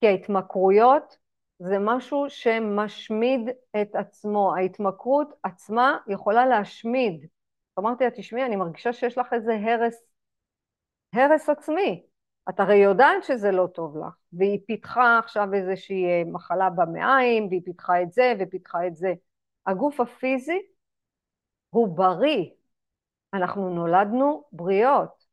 כי 0.00 0.06
ההתמכרויות 0.06 1.16
זה 1.58 1.78
משהו 1.80 2.24
שמשמיד 2.28 3.40
את 3.82 3.96
עצמו. 3.96 4.56
ההתמכרות 4.56 5.28
עצמה 5.42 5.98
יכולה 6.08 6.46
להשמיד. 6.46 7.26
אמרתי 7.78 8.04
לה, 8.04 8.10
תשמעי, 8.10 8.44
אני 8.44 8.56
מרגישה 8.56 8.92
שיש 8.92 9.18
לך 9.18 9.26
איזה 9.32 9.52
הרס, 9.54 9.94
הרס 11.12 11.48
עצמי. 11.48 12.06
את 12.48 12.60
הרי 12.60 12.76
יודעת 12.76 13.24
שזה 13.24 13.50
לא 13.50 13.66
טוב 13.74 13.98
לך, 13.98 14.14
והיא 14.32 14.58
פיתחה 14.66 15.18
עכשיו 15.18 15.54
איזושהי 15.54 16.04
אה, 16.04 16.22
מחלה 16.26 16.70
במעיים, 16.70 17.46
והיא 17.48 17.62
פיתחה 17.64 18.02
את 18.02 18.12
זה 18.12 18.32
ופיתחה 18.40 18.86
את 18.86 18.96
זה. 18.96 19.14
הגוף 19.66 20.00
הפיזי 20.00 20.58
הוא 21.70 21.96
בריא. 21.96 22.44
אנחנו 23.34 23.70
נולדנו 23.70 24.44
בריאות. 24.52 25.26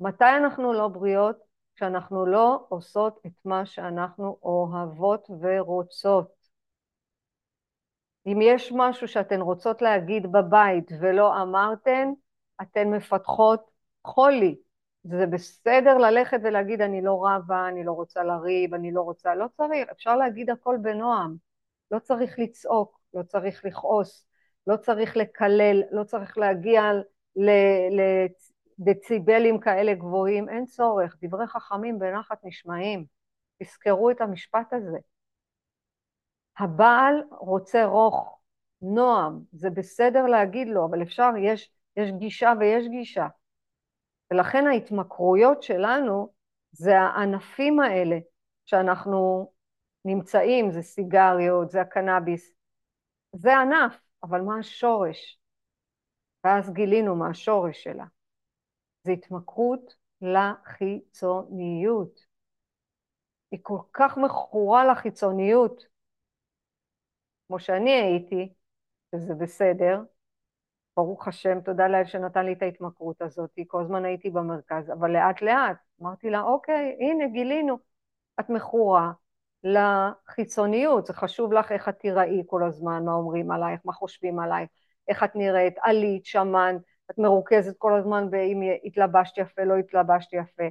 מתי 0.00 0.36
אנחנו 0.36 0.72
לא 0.72 0.88
בריאות? 0.88 1.36
כשאנחנו 1.74 2.26
לא 2.26 2.66
עושות 2.68 3.20
את 3.26 3.32
מה 3.44 3.66
שאנחנו 3.66 4.38
אוהבות 4.42 5.30
ורוצות. 5.40 6.40
אם 8.26 8.38
יש 8.42 8.72
משהו 8.76 9.08
שאתן 9.08 9.40
רוצות 9.40 9.82
להגיד 9.82 10.32
בבית 10.32 10.90
ולא 11.00 11.42
אמרתן, 11.42 12.12
אתן 12.62 12.88
מפתחות 12.88 13.70
חולי. 14.06 14.56
זה 15.04 15.26
בסדר 15.26 15.98
ללכת 15.98 16.40
ולהגיד 16.44 16.80
אני 16.80 17.02
לא 17.02 17.26
רבה, 17.26 17.68
אני 17.68 17.84
לא 17.84 17.92
רוצה 17.92 18.22
לריב, 18.22 18.74
אני 18.74 18.92
לא 18.92 19.00
רוצה, 19.00 19.34
לא 19.34 19.46
צריך, 19.56 19.88
אפשר 19.92 20.16
להגיד 20.16 20.50
הכל 20.50 20.76
בנועם, 20.82 21.36
לא 21.90 21.98
צריך 21.98 22.38
לצעוק, 22.38 22.99
לא 23.14 23.22
צריך 23.22 23.64
לכעוס, 23.64 24.26
לא 24.66 24.76
צריך 24.76 25.16
לקלל, 25.16 25.82
לא 25.90 26.04
צריך 26.04 26.38
להגיע 26.38 26.82
לדציבלים 28.78 29.60
כאלה 29.60 29.94
גבוהים, 29.94 30.48
אין 30.48 30.66
צורך, 30.66 31.16
דברי 31.22 31.46
חכמים 31.46 31.98
בנחת 31.98 32.38
נשמעים, 32.44 33.04
תזכרו 33.62 34.10
את 34.10 34.20
המשפט 34.20 34.72
הזה. 34.72 34.98
הבעל 36.58 37.14
רוצה 37.30 37.84
רוך, 37.84 38.38
נועם, 38.82 39.40
זה 39.52 39.70
בסדר 39.70 40.26
להגיד 40.26 40.68
לו, 40.68 40.86
אבל 40.86 41.02
אפשר, 41.02 41.30
יש, 41.38 41.70
יש 41.96 42.10
גישה 42.10 42.52
ויש 42.60 42.88
גישה. 42.88 43.26
ולכן 44.30 44.66
ההתמכרויות 44.66 45.62
שלנו 45.62 46.32
זה 46.72 46.98
הענפים 46.98 47.80
האלה 47.80 48.18
שאנחנו 48.66 49.50
נמצאים, 50.04 50.70
זה 50.70 50.82
סיגריות, 50.82 51.70
זה 51.70 51.80
הקנאביס, 51.80 52.52
זה 53.32 53.58
ענף, 53.58 54.00
אבל 54.22 54.40
מה 54.40 54.58
השורש? 54.58 55.40
ואז 56.44 56.72
גילינו 56.72 57.16
מה 57.16 57.30
השורש 57.30 57.82
שלה. 57.82 58.04
זה 59.02 59.12
התמכרות 59.12 59.94
לחיצוניות. 60.22 62.20
היא 63.50 63.60
כל 63.62 63.78
כך 63.92 64.16
מכורה 64.16 64.84
לחיצוניות. 64.92 65.86
כמו 67.48 67.60
שאני 67.60 67.90
הייתי, 67.90 68.52
וזה 69.14 69.34
בסדר, 69.34 70.02
ברוך 70.96 71.28
השם, 71.28 71.60
תודה 71.60 71.88
לאל 71.88 72.04
שנתן 72.04 72.44
לי 72.44 72.52
את 72.52 72.62
ההתמכרות 72.62 73.22
הזאת, 73.22 73.50
כל 73.66 73.82
הזמן 73.82 74.04
הייתי 74.04 74.30
במרכז, 74.30 74.90
אבל 74.90 75.10
לאט 75.10 75.42
לאט 75.42 75.76
אמרתי 76.02 76.30
לה, 76.30 76.40
אוקיי, 76.40 76.96
הנה 77.00 77.28
גילינו, 77.32 77.78
את 78.40 78.50
מכורה 78.50 79.12
לחיצוניות, 79.64 81.06
זה 81.06 81.12
חשוב 81.12 81.52
לך 81.52 81.72
איך 81.72 81.88
את 81.88 81.98
תיראי 81.98 82.42
כל 82.46 82.64
הזמן, 82.64 83.04
מה 83.04 83.12
אומרים 83.12 83.50
עלייך, 83.50 83.80
מה 83.84 83.92
חושבים 83.92 84.38
עלייך, 84.38 84.68
איך 85.08 85.24
את 85.24 85.36
נראית, 85.36 85.74
עלית, 85.82 86.26
שמנת, 86.26 86.76
את 87.10 87.18
מרוכזת 87.18 87.74
כל 87.78 87.98
הזמן 87.98 88.30
באם 88.30 88.60
התלבשת 88.84 89.38
יפה, 89.38 89.64
לא 89.64 89.76
התלבשת 89.76 90.32
יפה. 90.32 90.64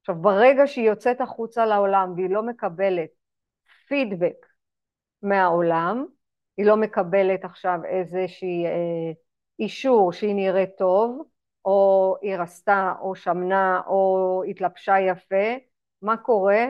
עכשיו, 0.00 0.14
ברגע 0.14 0.66
שהיא 0.66 0.88
יוצאת 0.88 1.20
החוצה 1.20 1.66
לעולם 1.66 2.12
והיא 2.16 2.30
לא 2.30 2.42
מקבלת 2.42 3.10
פידבק 3.88 4.46
מהעולם, 5.22 6.06
היא 6.56 6.66
לא 6.66 6.76
מקבלת 6.76 7.44
עכשיו 7.44 7.78
איזושהי 7.84 8.66
אה, 8.66 9.12
אישור 9.58 10.12
שהיא 10.12 10.34
נראית 10.34 10.70
טוב, 10.78 11.24
או 11.64 12.16
היא 12.22 12.36
רסתה, 12.36 12.94
או 13.00 13.14
שמנה, 13.14 13.80
או 13.86 14.42
התלבשה 14.48 15.00
יפה, 15.00 15.56
מה 16.02 16.16
קורה? 16.16 16.66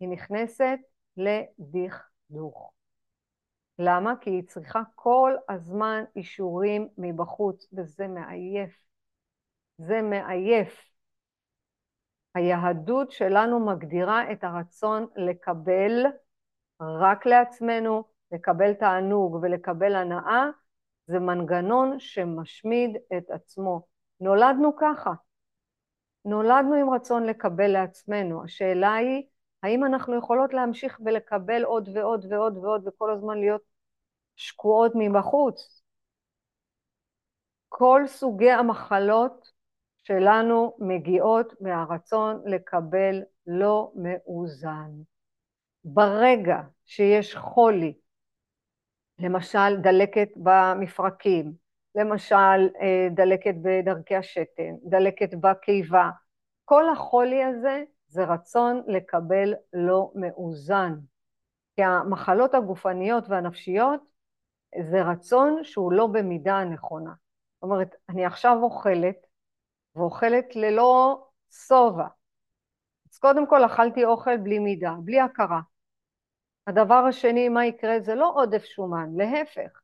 היא 0.00 0.08
נכנסת 0.08 0.78
לדכדוך. 1.16 2.72
למה? 3.78 4.14
כי 4.20 4.30
היא 4.30 4.42
צריכה 4.46 4.80
כל 4.94 5.34
הזמן 5.48 6.04
אישורים 6.16 6.88
מבחוץ, 6.98 7.68
וזה 7.72 8.08
מעייף. 8.08 8.86
זה 9.78 10.02
מעייף. 10.02 10.90
היהדות 12.34 13.10
שלנו 13.10 13.66
מגדירה 13.66 14.32
את 14.32 14.44
הרצון 14.44 15.06
לקבל 15.16 16.06
רק 16.80 17.26
לעצמנו, 17.26 18.04
לקבל 18.32 18.74
תענוג 18.74 19.38
ולקבל 19.42 19.94
הנאה, 19.94 20.46
זה 21.06 21.18
מנגנון 21.18 22.00
שמשמיד 22.00 22.96
את 23.16 23.30
עצמו. 23.30 23.86
נולדנו 24.20 24.76
ככה. 24.76 25.12
נולדנו 26.24 26.74
עם 26.74 26.90
רצון 26.90 27.26
לקבל 27.26 27.66
לעצמנו. 27.66 28.44
השאלה 28.44 28.94
היא, 28.94 29.26
האם 29.62 29.84
אנחנו 29.84 30.18
יכולות 30.18 30.54
להמשיך 30.54 31.00
ולקבל 31.04 31.64
עוד 31.64 31.88
ועוד 31.94 32.26
ועוד 32.30 32.56
ועוד 32.56 32.88
וכל 32.88 33.10
הזמן 33.10 33.38
להיות 33.38 33.62
שקועות 34.36 34.92
מבחוץ? 34.94 35.82
כל 37.68 38.02
סוגי 38.06 38.50
המחלות 38.50 39.52
שלנו 39.96 40.76
מגיעות 40.78 41.60
מהרצון 41.60 42.42
לקבל 42.46 43.22
לא 43.46 43.92
מאוזן. 43.94 44.90
ברגע 45.84 46.60
שיש 46.84 47.36
חולי, 47.36 47.94
למשל 49.18 49.76
דלקת 49.82 50.28
במפרקים, 50.36 51.52
למשל 51.94 52.68
אה, 52.80 53.08
דלקת 53.10 53.54
בדרכי 53.62 54.16
השתן, 54.16 54.74
דלקת 54.84 55.34
בקיבה, 55.40 56.10
כל 56.64 56.88
החולי 56.88 57.44
הזה 57.44 57.82
זה 58.16 58.24
רצון 58.24 58.82
לקבל 58.86 59.54
לא 59.72 60.12
מאוזן. 60.14 60.94
כי 61.76 61.82
המחלות 61.82 62.54
הגופניות 62.54 63.24
והנפשיות 63.28 64.00
זה 64.90 65.02
רצון 65.02 65.64
שהוא 65.64 65.92
לא 65.92 66.06
במידה 66.06 66.54
הנכונה. 66.54 67.10
זאת 67.54 67.62
אומרת, 67.62 67.94
אני 68.08 68.26
עכשיו 68.26 68.56
אוכלת, 68.62 69.26
ואוכלת 69.94 70.56
ללא 70.56 71.26
שובע. 71.50 72.06
אז 73.12 73.18
קודם 73.18 73.46
כל 73.46 73.66
אכלתי 73.66 74.04
אוכל 74.04 74.36
בלי 74.36 74.58
מידה, 74.58 74.94
בלי 75.04 75.20
הכרה. 75.20 75.60
הדבר 76.66 77.04
השני, 77.08 77.48
מה 77.48 77.66
יקרה? 77.66 78.00
זה 78.00 78.14
לא 78.14 78.32
עודף 78.34 78.64
שומן, 78.64 79.08
להפך. 79.16 79.80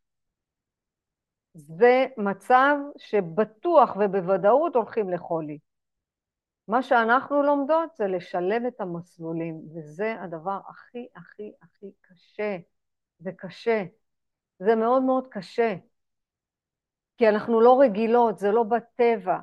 זה 1.54 2.06
מצב 2.16 2.76
שבטוח 2.98 3.96
ובוודאות 3.96 4.76
הולכים 4.76 5.10
לחולי. 5.10 5.58
מה 6.68 6.83
שאנחנו 6.83 7.42
לומדות 7.42 7.96
זה 7.96 8.07
לשלב 8.07 8.62
את 8.68 8.81
המסלולים, 8.81 9.61
וזה 9.75 10.14
הדבר 10.20 10.59
הכי 10.68 11.07
הכי 11.16 11.53
הכי 11.62 11.87
קשה. 12.01 12.57
זה 13.18 13.31
קשה. 13.37 13.85
זה 14.59 14.75
מאוד 14.75 15.03
מאוד 15.03 15.29
קשה. 15.29 15.75
כי 17.16 17.29
אנחנו 17.29 17.61
לא 17.61 17.81
רגילות, 17.81 18.38
זה 18.38 18.51
לא 18.51 18.62
בטבע. 18.62 19.38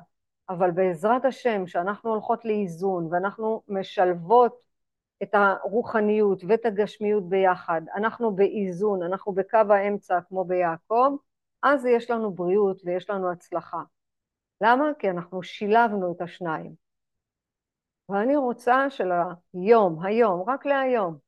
אבל 0.50 0.70
בעזרת 0.70 1.24
השם, 1.24 1.66
שאנחנו 1.66 2.10
הולכות 2.10 2.44
לאיזון 2.44 3.08
ואנחנו 3.10 3.62
משלבות 3.68 4.60
את 5.22 5.34
הרוחניות 5.34 6.42
ואת 6.48 6.66
הגשמיות 6.66 7.28
ביחד, 7.28 7.82
אנחנו 7.94 8.36
באיזון, 8.36 9.02
אנחנו 9.02 9.32
בקו 9.32 9.58
האמצע 9.70 10.20
כמו 10.28 10.44
ביעקב, 10.44 11.16
אז 11.62 11.86
יש 11.86 12.10
לנו 12.10 12.30
בריאות 12.32 12.80
ויש 12.84 13.10
לנו 13.10 13.30
הצלחה. 13.32 13.82
למה? 14.60 14.84
כי 14.98 15.10
אנחנו 15.10 15.42
שילבנו 15.42 16.12
את 16.12 16.20
השניים. 16.20 16.89
ואני 18.10 18.36
רוצה 18.36 18.90
שלהיום, 18.90 20.04
היום, 20.04 20.44
רק 20.50 20.66
להיום, 20.66 21.18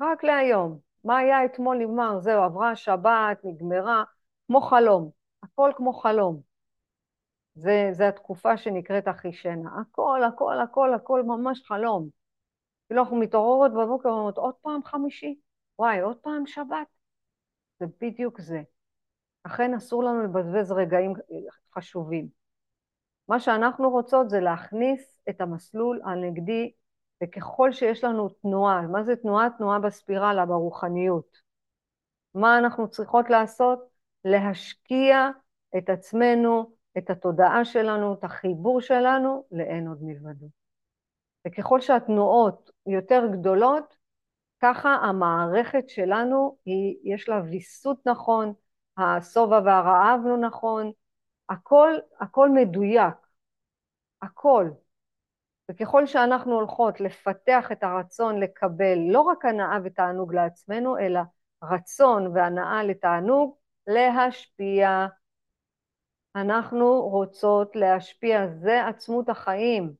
רק 0.00 0.24
להיום, 0.24 0.78
מה 1.04 1.18
היה 1.18 1.44
אתמול 1.44 1.78
נגמר, 1.78 2.20
זהו, 2.20 2.42
עברה 2.42 2.70
השבת, 2.70 3.40
נגמרה, 3.44 4.04
כמו 4.46 4.60
חלום, 4.60 5.10
הכל 5.42 5.72
כמו 5.76 5.92
חלום. 5.92 6.54
זה, 7.54 7.88
זה 7.92 8.08
התקופה 8.08 8.56
שנקראת 8.56 9.08
אחישנה. 9.08 9.80
הכל, 9.80 10.20
הכל, 10.28 10.60
הכל, 10.60 10.94
הכל 10.94 11.22
ממש 11.22 11.62
חלום. 11.66 12.08
כאילו 12.86 13.02
אנחנו 13.02 13.16
מתעוררות 13.16 13.72
בבוקר 13.72 14.08
ואומרות, 14.08 14.38
עוד 14.38 14.54
פעם 14.54 14.84
חמישי? 14.84 15.38
וואי, 15.78 16.00
עוד 16.00 16.16
פעם 16.16 16.46
שבת? 16.46 16.86
זה 17.80 17.86
בדיוק 18.00 18.40
זה. 18.40 18.62
אכן 19.42 19.74
אסור 19.74 20.04
לנו 20.04 20.22
לבזבז 20.22 20.72
רגעים 20.72 21.12
חשובים. 21.74 22.43
מה 23.28 23.40
שאנחנו 23.40 23.90
רוצות 23.90 24.30
זה 24.30 24.40
להכניס 24.40 25.18
את 25.28 25.40
המסלול 25.40 26.00
הנגדי, 26.04 26.72
וככל 27.22 27.72
שיש 27.72 28.04
לנו 28.04 28.28
תנועה, 28.28 28.82
מה 28.82 29.02
זה 29.02 29.16
תנועה? 29.16 29.48
תנועה 29.58 29.78
בספירלה, 29.78 30.46
ברוחניות. 30.46 31.38
מה 32.34 32.58
אנחנו 32.58 32.88
צריכות 32.88 33.30
לעשות? 33.30 33.88
להשקיע 34.24 35.28
את 35.78 35.90
עצמנו, 35.90 36.70
את 36.98 37.10
התודעה 37.10 37.64
שלנו, 37.64 38.14
את 38.14 38.24
החיבור 38.24 38.80
שלנו, 38.80 39.44
לאין 39.52 39.88
עוד 39.88 39.98
מלבדו. 40.02 40.46
וככל 41.46 41.80
שהתנועות 41.80 42.70
יותר 42.86 43.22
גדולות, 43.32 43.96
ככה 44.62 44.88
המערכת 44.88 45.88
שלנו, 45.88 46.56
היא, 46.64 46.96
יש 47.04 47.28
לה 47.28 47.40
ויסות 47.50 48.06
נכון, 48.06 48.52
השובע 48.96 49.60
והרעב 49.64 50.20
לא 50.24 50.36
נכון, 50.36 50.92
הכל, 51.48 51.90
הכל 52.20 52.50
מדויק, 52.50 53.14
הכל. 54.22 54.70
וככל 55.70 56.06
שאנחנו 56.06 56.54
הולכות 56.54 57.00
לפתח 57.00 57.72
את 57.72 57.82
הרצון 57.82 58.40
לקבל 58.40 58.98
לא 59.10 59.20
רק 59.20 59.44
הנאה 59.44 59.78
ותענוג 59.84 60.34
לעצמנו, 60.34 60.98
אלא 60.98 61.20
רצון 61.62 62.26
והנאה 62.26 62.82
לתענוג, 62.82 63.56
להשפיע. 63.86 65.06
אנחנו 66.36 67.00
רוצות 67.02 67.76
להשפיע, 67.76 68.46
זה 68.48 68.86
עצמות 68.86 69.28
החיים. 69.28 69.94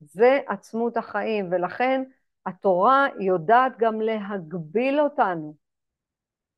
זה 0.00 0.38
עצמות 0.46 0.96
החיים, 0.96 1.48
ולכן 1.52 2.02
התורה 2.46 3.06
יודעת 3.20 3.72
גם 3.78 4.00
להגביל 4.00 5.00
אותנו. 5.00 5.54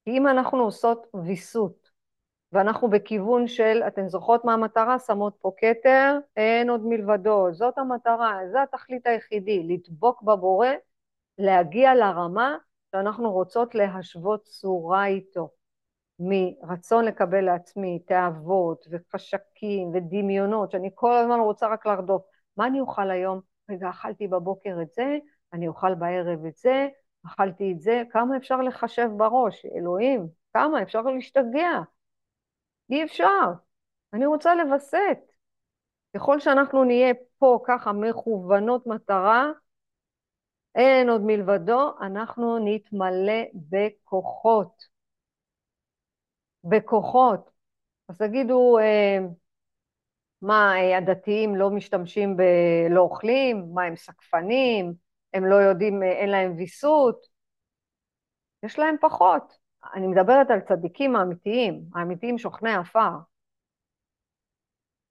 אם 0.07 0.29
אנחנו 0.29 0.59
עושות 0.59 1.07
ויסות, 1.25 1.82
ואנחנו 2.53 2.91
בכיוון 2.91 3.47
של, 3.47 3.83
אתן 3.87 4.09
זוכרות 4.09 4.45
מה 4.45 4.55
המטרה? 4.55 4.99
שמות 4.99 5.37
פה 5.41 5.53
כתר, 5.57 6.19
אין 6.37 6.71
עוד 6.71 6.87
מלבדו, 6.87 7.49
זאת 7.53 7.79
המטרה, 7.79 8.39
זה 8.53 8.63
התכלית 8.63 9.07
היחידי, 9.07 9.63
לדבוק 9.63 10.23
בבורא, 10.23 10.69
להגיע 11.39 11.95
לרמה 11.95 12.57
שאנחנו 12.93 13.33
רוצות 13.33 13.75
להשוות 13.75 14.45
צורה 14.45 15.07
איתו, 15.07 15.51
מרצון 16.19 17.05
לקבל 17.05 17.41
לעצמי 17.41 17.99
תאוות 18.07 18.87
וחשקים 18.91 19.91
ודמיונות, 19.95 20.71
שאני 20.71 20.91
כל 20.95 21.13
הזמן 21.13 21.41
רוצה 21.41 21.69
רק 21.69 21.87
לרדוף. 21.87 22.23
מה 22.57 22.67
אני 22.67 22.81
אוכל 22.81 23.11
היום? 23.11 23.41
רגע, 23.71 23.91
אכלתי 23.91 24.29
בבוקר 24.29 24.79
את 24.83 24.93
זה, 24.93 25.19
אני 25.53 25.69
אוכל 25.69 25.95
בערב 25.95 26.45
את 26.45 26.57
זה, 26.57 26.89
אכלתי 27.27 27.73
את 27.73 27.81
זה, 27.81 28.03
כמה 28.11 28.37
אפשר 28.37 28.57
לחשב 28.57 29.09
בראש? 29.17 29.67
אלוהים, 29.77 30.29
כמה? 30.55 30.83
אפשר 30.83 31.03
להשתגע. 31.03 31.81
אי 32.93 33.05
אפשר. 33.05 33.53
אני 34.13 34.27
רוצה 34.27 34.55
לווסת. 34.55 35.19
ככל 36.17 36.41
שאנחנו 36.41 36.85
נהיה 36.85 37.15
פה 37.39 37.59
ככה 37.67 37.93
מכוונות 37.93 38.87
מטרה, 38.87 39.47
אין 40.75 41.09
עוד 41.09 41.21
מלבדו, 41.25 41.93
אנחנו 42.01 42.59
נתמלא 42.65 43.43
בכוחות. 43.55 44.85
בכוחות. 46.65 47.51
אז 48.09 48.19
תגידו, 48.19 48.79
אה, 48.79 49.19
מה, 50.43 50.75
אה, 50.77 50.99
הדתיים 50.99 51.55
לא 51.55 51.71
משתמשים 51.71 52.37
ב... 52.37 52.43
לא 52.91 53.01
אוכלים? 53.01 53.75
מה, 53.75 53.83
הם 53.83 53.97
סקפנים? 53.97 54.95
הם 55.35 55.47
לא 55.47 55.55
יודעים, 55.55 56.03
אה, 56.03 56.13
אין 56.13 56.31
להם 56.31 56.57
ויסות? 56.57 57.27
יש 58.63 58.79
להם 58.79 58.97
פחות. 59.01 59.62
אני 59.95 60.07
מדברת 60.07 60.51
על 60.51 60.61
צדיקים 60.61 61.17
האמיתיים, 61.17 61.85
האמיתיים 61.95 62.39
שוכני 62.39 62.75
עפר. 62.75 63.11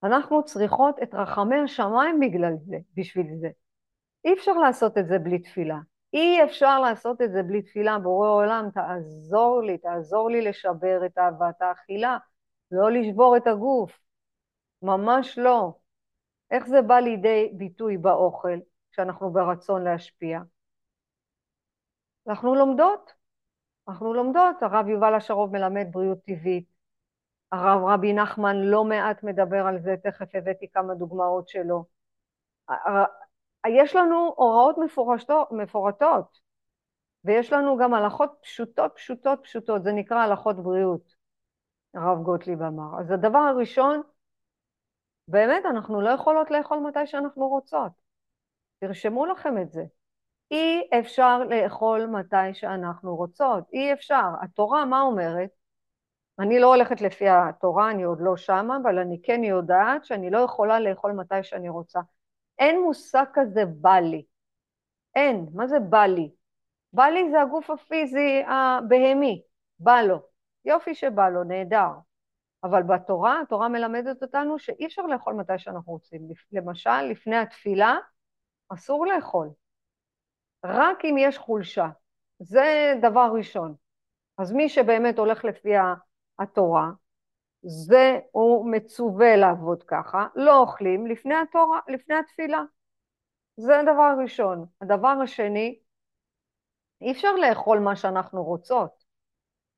אנחנו 0.04 0.46
צריכות 0.46 0.96
את 1.04 1.14
רחמי 1.14 1.56
השמיים 1.56 2.20
בגלל 2.20 2.54
זה, 2.66 2.78
בשביל 2.98 3.28
זה. 3.42 3.50
אי 4.26 4.34
אפשר 4.34 4.54
לעשות 4.54 4.98
את 4.98 5.08
זה 5.08 5.20
בלי 5.20 5.40
תפילה. 5.40 5.78
אי 6.14 6.44
אפשר 6.44 6.80
לעשות 6.80 7.22
את 7.22 7.32
זה 7.32 7.44
בלי 7.44 7.62
תפילה. 7.62 8.00
בורא 8.00 8.30
עולם, 8.30 8.70
תעזור 8.74 9.62
לי, 9.62 9.78
תעזור 9.78 10.30
לי 10.30 10.42
לשבר 10.42 11.06
את 11.06 11.18
אהבת 11.18 11.62
האכילה, 11.62 12.18
לא 12.72 12.92
לשבור 12.92 13.38
את 13.38 13.48
הגוף. 13.48 13.92
ממש 14.82 15.38
לא. 15.38 15.74
איך 16.52 16.68
זה 16.68 16.82
בא 16.82 17.00
לידי 17.00 17.52
ביטוי 17.58 17.98
באוכל, 17.98 18.60
כשאנחנו 18.92 19.32
ברצון 19.32 19.84
להשפיע? 19.84 20.40
אנחנו 22.28 22.56
לומדות. 22.56 23.21
אנחנו 23.92 24.14
לומדות. 24.14 24.64
הרב 24.64 24.88
יובל 24.88 25.14
השרוב 25.16 25.52
מלמד 25.52 25.88
בריאות 25.92 26.18
טבעית. 26.26 26.66
הרב 27.52 27.84
רבי 27.84 28.14
נחמן 28.14 28.56
לא 28.56 28.84
מעט 28.84 29.24
מדבר 29.24 29.68
על 29.68 29.80
זה, 29.80 29.96
תכף 30.04 30.36
הבאתי 30.36 30.68
כמה 30.74 30.96
דוגמאות 30.96 31.50
שלו. 31.50 31.86
יש 33.68 33.96
לנו 33.96 34.34
הוראות 34.38 34.78
מפורטות, 34.78 35.52
מפורטות, 35.52 36.40
ויש 37.26 37.54
לנו 37.54 37.78
גם 37.78 37.94
הלכות 37.94 38.32
פשוטות, 38.42 38.92
פשוטות, 38.96 39.40
פשוטות, 39.44 39.84
זה 39.84 39.92
נקרא 39.92 40.18
הלכות 40.18 40.56
בריאות, 40.56 41.16
הרב 41.94 42.24
גוטליב 42.24 42.62
אמר. 42.62 43.00
אז 43.00 43.12
הדבר 43.12 43.40
הראשון, 43.40 44.02
באמת, 45.28 45.66
אנחנו 45.66 46.02
לא 46.02 46.10
יכולות 46.10 46.52
לאכול 46.52 46.80
מתי 46.80 47.08
שאנחנו 47.08 47.48
רוצות. 47.48 47.92
תרשמו 48.80 49.26
לכם 49.26 49.62
את 49.62 49.72
זה. 49.72 49.84
אי 50.52 50.82
אפשר 51.00 51.44
לאכול 51.44 52.06
מתי 52.06 52.54
שאנחנו 52.54 53.16
רוצות, 53.16 53.64
אי 53.74 53.94
אפשר. 53.94 54.30
התורה, 54.42 54.86
מה 54.86 55.02
אומרת? 55.02 55.50
אני 56.40 56.60
לא 56.60 56.68
הולכת 56.76 57.02
לפי 57.02 57.30
התורה, 57.30 57.92
אני 57.92 58.04
עוד 58.04 58.18
לא 58.22 58.38
שמה, 58.38 58.78
אבל 58.84 59.00
אני 59.00 59.22
כן 59.24 59.44
יודעת 59.44 60.06
שאני 60.06 60.30
לא 60.30 60.38
יכולה 60.38 60.80
לאכול 60.80 61.12
מתי 61.12 61.44
שאני 61.44 61.70
רוצה. 61.70 62.00
אין 62.60 62.82
מושג 62.82 63.26
כזה 63.34 63.66
בא 63.66 64.00
לי. 64.00 64.26
אין. 65.16 65.48
מה 65.54 65.68
זה 65.68 65.80
בא 65.80 66.06
לי? 66.06 66.32
בא 66.94 67.04
לי 67.04 67.32
זה 67.32 67.42
הגוף 67.42 67.70
הפיזי 67.70 68.44
הבהמי, 68.48 69.44
בא 69.80 70.02
לו. 70.02 70.20
יופי 70.66 70.96
שבא 70.96 71.30
לו, 71.30 71.44
נהדר. 71.44 71.90
אבל 72.64 72.84
בתורה, 72.84 73.42
התורה 73.42 73.70
מלמדת 73.70 74.24
אותנו 74.24 74.60
שאי 74.60 74.86
אפשר 74.86 75.02
לאכול 75.02 75.34
מתי 75.34 75.58
שאנחנו 75.58 75.94
רוצים. 75.94 76.22
למשל, 76.52 77.02
לפני 77.02 77.38
התפילה, 77.38 77.98
אסור 78.70 79.08
לאכול. 79.08 79.50
רק 80.66 81.06
אם 81.06 81.16
יש 81.18 81.38
חולשה. 81.38 81.88
זה 82.40 82.94
דבר 83.02 83.32
ראשון. 83.38 83.76
אז 84.38 84.52
מי 84.52 84.70
שבאמת 84.70 85.20
הולך 85.20 85.46
לפי 85.46 85.74
התורה, 86.40 86.90
זה 87.64 88.20
הוא 88.32 88.72
מצווה 88.72 89.36
לעבוד 89.36 89.84
ככה, 89.84 90.28
לא 90.36 90.60
אוכלים 90.60 91.08
לפני, 91.08 91.36
התורה, 91.36 91.80
לפני 91.88 92.16
התפילה. 92.16 92.62
זה 93.58 93.80
הדבר 93.80 94.02
הראשון. 94.18 94.66
הדבר 94.82 95.14
השני, 95.24 95.80
אי 97.02 97.12
אפשר 97.12 97.36
לאכול 97.36 97.80
מה 97.80 97.96
שאנחנו 97.96 98.44
רוצות. 98.44 99.04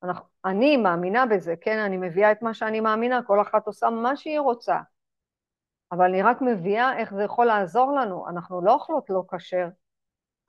אנחנו, 0.03 0.25
אני 0.45 0.77
מאמינה 0.77 1.25
בזה, 1.25 1.55
כן? 1.61 1.79
אני 1.79 1.97
מביאה 1.97 2.31
את 2.31 2.41
מה 2.41 2.53
שאני 2.53 2.79
מאמינה, 2.79 3.23
כל 3.23 3.41
אחת 3.41 3.67
עושה 3.67 3.89
מה 3.89 4.15
שהיא 4.15 4.39
רוצה. 4.39 4.79
אבל 5.91 6.05
אני 6.05 6.21
רק 6.21 6.37
מביאה 6.41 6.97
איך 6.97 7.13
זה 7.13 7.23
יכול 7.23 7.45
לעזור 7.45 7.91
לנו. 7.91 8.29
אנחנו 8.29 8.61
לא 8.61 8.73
אוכלות 8.73 9.09
לא 9.09 9.23
כשר. 9.31 9.67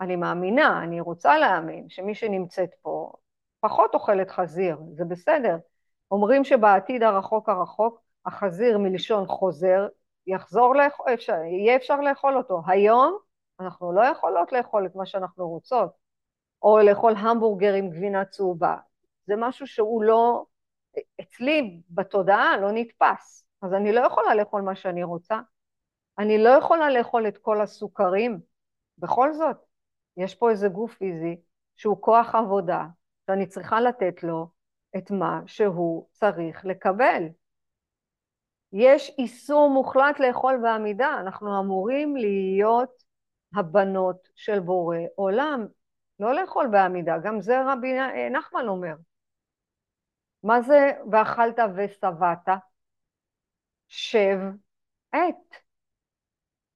אני 0.00 0.16
מאמינה, 0.16 0.83
אני 0.83 1.00
רוצה 1.00 1.38
להאמין 1.38 1.88
שמי 1.88 2.14
שנמצאת 2.14 2.70
פה 2.83 3.12
פחות 3.61 3.94
אוכלת 3.94 4.30
חזיר, 4.30 4.76
זה 4.92 5.04
בסדר. 5.04 5.57
אומרים 6.11 6.44
שבעתיד 6.44 7.02
הרחוק 7.02 7.48
הרחוק, 7.48 8.00
החזיר 8.26 8.78
מלשון 8.78 9.26
חוזר, 9.26 9.87
יחזור 10.26 10.74
לאכול, 10.74 11.07
אפשר, 11.14 11.35
יהיה 11.35 11.76
אפשר 11.76 12.00
לאכול 12.00 12.37
אותו. 12.37 12.62
היום 12.66 13.18
אנחנו 13.61 13.92
לא 13.92 14.04
יכולות 14.04 14.52
לאכול 14.52 14.87
את 14.87 14.96
מה 14.96 15.07
שאנחנו 15.07 15.48
רוצות, 15.48 15.90
או 16.62 16.78
לאכול 16.78 17.14
המבורגר 17.16 17.74
עם 17.74 17.90
גבינה 17.90 18.24
צהובה. 18.24 18.76
זה 19.26 19.35
משהו 19.37 19.66
שהוא 19.66 20.02
לא, 20.02 20.44
אצלי 21.20 21.80
בתודעה 21.90 22.57
לא 22.57 22.68
נתפס. 22.72 23.46
אז 23.62 23.74
אני 23.74 23.92
לא 23.92 24.00
יכולה 24.00 24.35
לאכול 24.35 24.62
מה 24.62 24.74
שאני 24.74 25.02
רוצה. 25.02 25.40
אני 26.18 26.38
לא 26.38 26.48
יכולה 26.48 26.90
לאכול 26.90 27.28
את 27.28 27.38
כל 27.38 27.61
הסוכרים. 27.61 28.40
בכל 28.98 29.33
זאת, 29.33 29.57
יש 30.16 30.35
פה 30.35 30.50
איזה 30.50 30.68
גוף 30.68 30.94
פיזי 30.94 31.40
שהוא 31.77 32.03
כוח 32.03 32.35
עבודה, 32.35 32.87
שאני 33.27 33.46
צריכה 33.46 33.81
לתת 33.81 34.22
לו 34.22 34.48
את 34.96 35.11
מה 35.11 35.40
שהוא 35.46 36.09
צריך 36.12 36.64
לקבל. 36.64 37.22
יש 38.72 39.14
איסור 39.18 39.70
מוחלט 39.70 40.20
לאכול 40.20 40.61
בעמידה, 40.62 41.16
אנחנו 41.20 41.61
אמורים 41.61 42.16
להיות 42.16 43.05
הבנות 43.55 44.29
של 44.35 44.61
בורא 44.61 44.98
עולם, 45.14 45.66
לא 46.20 46.35
לאכול 46.35 46.66
בעמידה, 46.72 47.18
גם 47.18 47.40
זה 47.40 47.72
רבי 47.72 47.92
נחמן 48.31 48.68
אומר. 48.68 48.94
מה 50.42 50.62
זה 50.62 50.90
ואכלת 51.12 51.59
ושבעת? 51.77 52.48
שב 53.88 54.38
עת. 55.12 55.57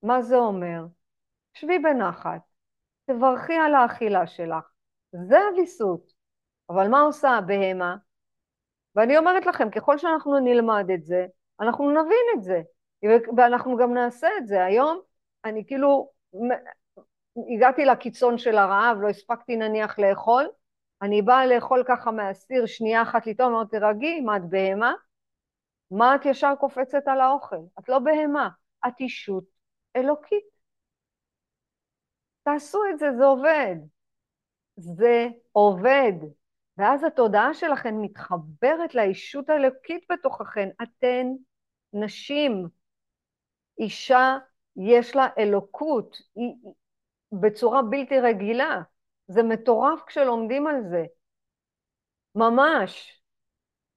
מה 0.03 0.23
זה 0.23 0.37
אומר? 0.37 0.85
שבי 1.55 1.79
בנחת, 1.79 2.43
תברכי 3.09 3.55
על 3.55 3.75
האכילה 3.75 4.27
שלך. 4.27 4.65
זה 5.13 5.39
הוויסות. 5.51 6.13
אבל 6.71 6.89
מה 6.89 7.01
עושה 7.01 7.31
הבהמה? 7.31 7.97
ואני 8.95 9.19
אומרת 9.19 9.47
לכם, 9.47 9.71
ככל 9.71 9.99
שאנחנו 9.99 10.39
נלמד 10.39 10.91
את 10.95 11.05
זה, 11.05 11.27
אנחנו 11.61 11.91
נבין 11.91 12.27
את 12.37 12.43
זה, 12.43 12.63
ואנחנו 13.37 13.77
גם 13.77 13.95
נעשה 13.95 14.29
את 14.39 14.47
זה. 14.47 14.65
היום 14.65 15.01
אני 15.45 15.67
כאילו, 15.67 16.11
הגעתי 17.55 17.85
לקיצון 17.85 18.39
של 18.39 18.59
הרעב, 18.59 18.97
לא 19.01 19.09
הספקתי 19.09 19.57
נניח 19.57 19.99
לאכול, 19.99 20.49
אני 21.03 21.23
באה 21.23 21.47
לאכול 21.47 21.85
ככה 21.89 22.11
מהסיר 22.11 22.67
שנייה 22.67 23.03
אחת 23.03 23.27
לטעום, 23.27 23.55
אמרתי, 23.55 23.79
תרגי, 23.79 24.21
מה 24.21 24.37
את 24.37 24.43
בהמה? 24.49 24.93
מה 25.91 26.15
את 26.15 26.27
ישר 26.27 26.55
קופצת 26.61 27.03
על 27.07 27.21
האוכל? 27.21 27.57
את 27.79 27.89
לא 27.89 27.99
בהמה, 27.99 28.49
את 28.89 29.01
אישות 29.01 29.45
אלוקית. 29.97 30.58
תעשו 32.53 32.81
את 32.91 32.99
זה, 32.99 33.07
זה 33.19 33.25
עובד. 33.25 33.77
זה 34.77 35.29
עובד. 35.53 36.13
ואז 36.79 37.05
התודעה 37.05 37.55
שלכן 37.55 37.95
מתחברת 38.01 38.95
לאישות 38.95 39.51
האלוקית 39.51 40.05
בתוככן. 40.13 40.69
אתן 40.83 41.27
נשים. 41.93 42.69
אישה 43.79 44.39
יש 44.77 45.17
לה 45.17 45.29
אלוקות, 45.39 46.17
היא, 46.35 46.55
בצורה 47.33 47.83
בלתי 47.83 48.21
רגילה. 48.21 48.81
זה 49.29 49.43
מטורף 49.43 50.03
כשלומדים 50.07 50.67
על 50.67 50.83
זה. 50.91 51.05
ממש. 52.35 53.23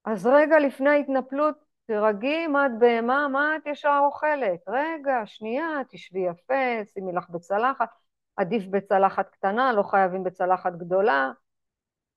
אז 0.05 0.27
רגע 0.27 0.59
לפני 0.59 0.89
ההתנפלות, 0.89 1.55
תרגי 1.85 2.47
מה 2.47 2.65
את 2.65 2.71
בהמה, 2.79 3.27
מה 3.27 3.55
את 3.55 3.65
ישר 3.65 3.99
אוכלת. 4.05 4.59
רגע, 4.67 5.25
שנייה, 5.25 5.67
תשבי 5.89 6.19
יפה, 6.19 6.85
שימי 6.93 7.13
לך 7.13 7.29
בצלחת. 7.29 8.00
עדיף 8.35 8.63
בצלחת 8.67 9.29
קטנה, 9.29 9.73
לא 9.73 9.83
חייבים 9.83 10.23
בצלחת 10.23 10.73
גדולה. 10.73 11.31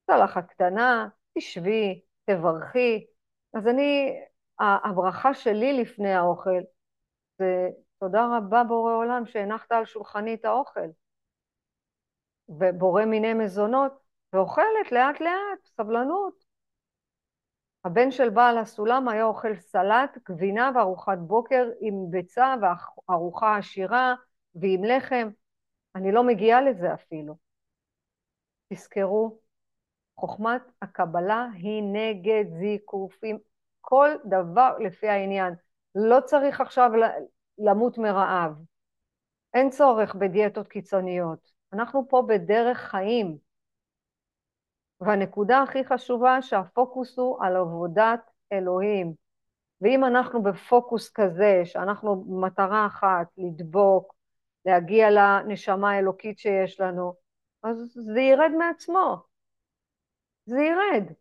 צלחת 0.07 0.46
קטנה, 0.46 1.09
תשבי, 1.38 2.00
תברכי. 2.24 3.07
אז 3.55 3.68
אני, 3.68 4.20
הברכה 4.61 5.35
שלי 5.35 5.72
לפני 5.83 6.12
האוכל 6.12 6.61
זה 7.38 7.68
תודה 7.98 8.27
רבה 8.37 8.64
בורא 8.64 8.92
עולם 8.92 9.27
שהנחת 9.27 9.72
על 9.72 9.85
שולחני 9.85 10.35
את 10.35 10.44
האוכל. 10.44 10.88
ובורא 12.48 13.05
מיני 13.05 13.35
מזונות, 13.35 13.92
ואוכלת 14.33 14.92
לאט 14.92 15.20
לאט, 15.20 15.64
סבלנות. 15.64 16.44
הבן 17.85 18.11
של 18.11 18.31
בעל 18.31 18.59
הסולם 18.59 19.09
היה 19.09 19.24
אוכל 19.24 19.55
סלט, 19.57 20.18
גבינה 20.29 20.70
וארוחת 20.74 21.18
בוקר 21.18 21.68
עם 21.81 21.94
ביצה 22.11 22.55
וארוחה 23.09 23.57
עשירה 23.57 24.14
ועם 24.55 24.85
לחם. 24.85 25.29
אני 25.94 26.12
לא 26.12 26.24
מגיעה 26.24 26.61
לזה 26.61 26.94
אפילו. 26.94 27.37
תזכרו, 28.72 29.38
חוכמת 30.16 30.62
הקבלה 30.83 31.46
היא 31.54 31.83
נגד 31.92 32.44
זיקופים, 32.59 33.38
כל 33.80 34.11
דבר 34.24 34.78
לפי 34.78 35.09
העניין. 35.09 35.54
לא 35.94 36.20
צריך 36.20 36.61
עכשיו 36.61 36.90
למות 37.59 37.98
מרעב. 37.98 38.52
אין 39.54 39.70
צורך 39.70 40.14
בדיאטות 40.14 40.68
קיצוניות. 40.68 41.50
אנחנו 41.72 42.09
פה 42.09 42.22
בדרך 42.28 42.78
חיים. 42.78 43.38
והנקודה 45.00 45.62
הכי 45.62 45.85
חשובה 45.85 46.42
שהפוקוס 46.42 47.18
הוא 47.18 47.44
על 47.44 47.57
עבודת 47.57 48.20
אלוהים. 48.52 49.14
ואם 49.80 50.04
אנחנו 50.04 50.42
בפוקוס 50.42 51.11
כזה, 51.11 51.62
שאנחנו 51.64 52.24
במטרה 52.24 52.87
אחת, 52.87 53.26
לדבוק, 53.38 54.13
להגיע 54.64 55.11
לנשמה 55.11 55.90
האלוקית 55.90 56.38
שיש 56.38 56.81
לנו, 56.81 57.14
אז 57.62 57.77
זה 58.14 58.20
ירד 58.20 58.50
מעצמו. 58.59 59.16
זה 60.46 60.61
ירד. 60.61 61.12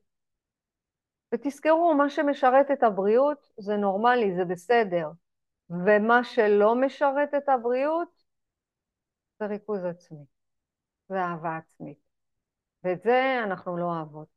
ותזכרו, 1.34 1.94
מה 1.94 2.10
שמשרת 2.10 2.72
את 2.72 2.84
הבריאות 2.84 3.52
זה 3.58 3.76
נורמלי, 3.76 4.36
זה 4.36 4.46
בסדר. 4.46 5.10
ומה 5.70 6.24
שלא 6.24 6.76
משרת 6.76 7.34
את 7.34 7.50
הבריאות 7.50 8.24
זה 9.40 9.46
ריכוז 9.46 9.86
עצמי, 9.86 10.26
זה 11.10 11.16
אהבה 11.16 11.58
עצמית. 11.58 11.98
ואת 12.84 13.02
זה 13.04 13.42
אנחנו 13.44 13.78
לא 13.78 13.86
אוהבות. 13.86 14.28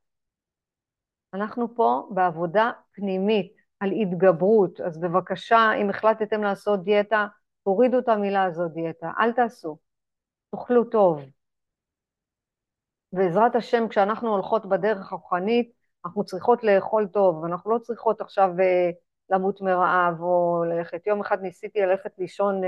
אנחנו 1.35 1.75
פה 1.75 2.09
בעבודה 2.15 2.71
פנימית 2.93 3.57
על 3.81 3.91
התגברות, 3.93 4.81
אז 4.81 5.01
בבקשה, 5.01 5.71
אם 5.83 5.91
החלטתם 5.91 6.43
לעשות 6.43 6.85
דיאטה, 6.85 7.27
תורידו 7.67 7.99
את 7.99 8.09
המילה 8.09 8.45
הזאת 8.45 8.73
דיאטה, 8.73 9.11
אל 9.21 9.33
תעשו, 9.33 9.79
תאכלו 10.51 10.85
טוב. 10.85 11.21
בעזרת 13.13 13.55
השם, 13.55 13.89
כשאנחנו 13.89 14.29
הולכות 14.29 14.67
בדרך 14.67 15.13
הרוחנית, 15.13 15.73
אנחנו 16.05 16.25
צריכות 16.25 16.65
לאכול 16.65 17.07
טוב, 17.13 17.45
אנחנו 17.45 17.71
לא 17.71 17.79
צריכות 17.79 18.21
עכשיו 18.21 18.51
uh, 18.59 18.95
למות 19.31 19.61
מרעב 19.61 20.21
או 20.21 20.65
ללכת. 20.65 21.07
יום 21.07 21.21
אחד 21.21 21.43
ניסיתי 21.43 21.81
ללכת 21.81 22.19
לישון 22.19 22.65
uh, 22.65 22.67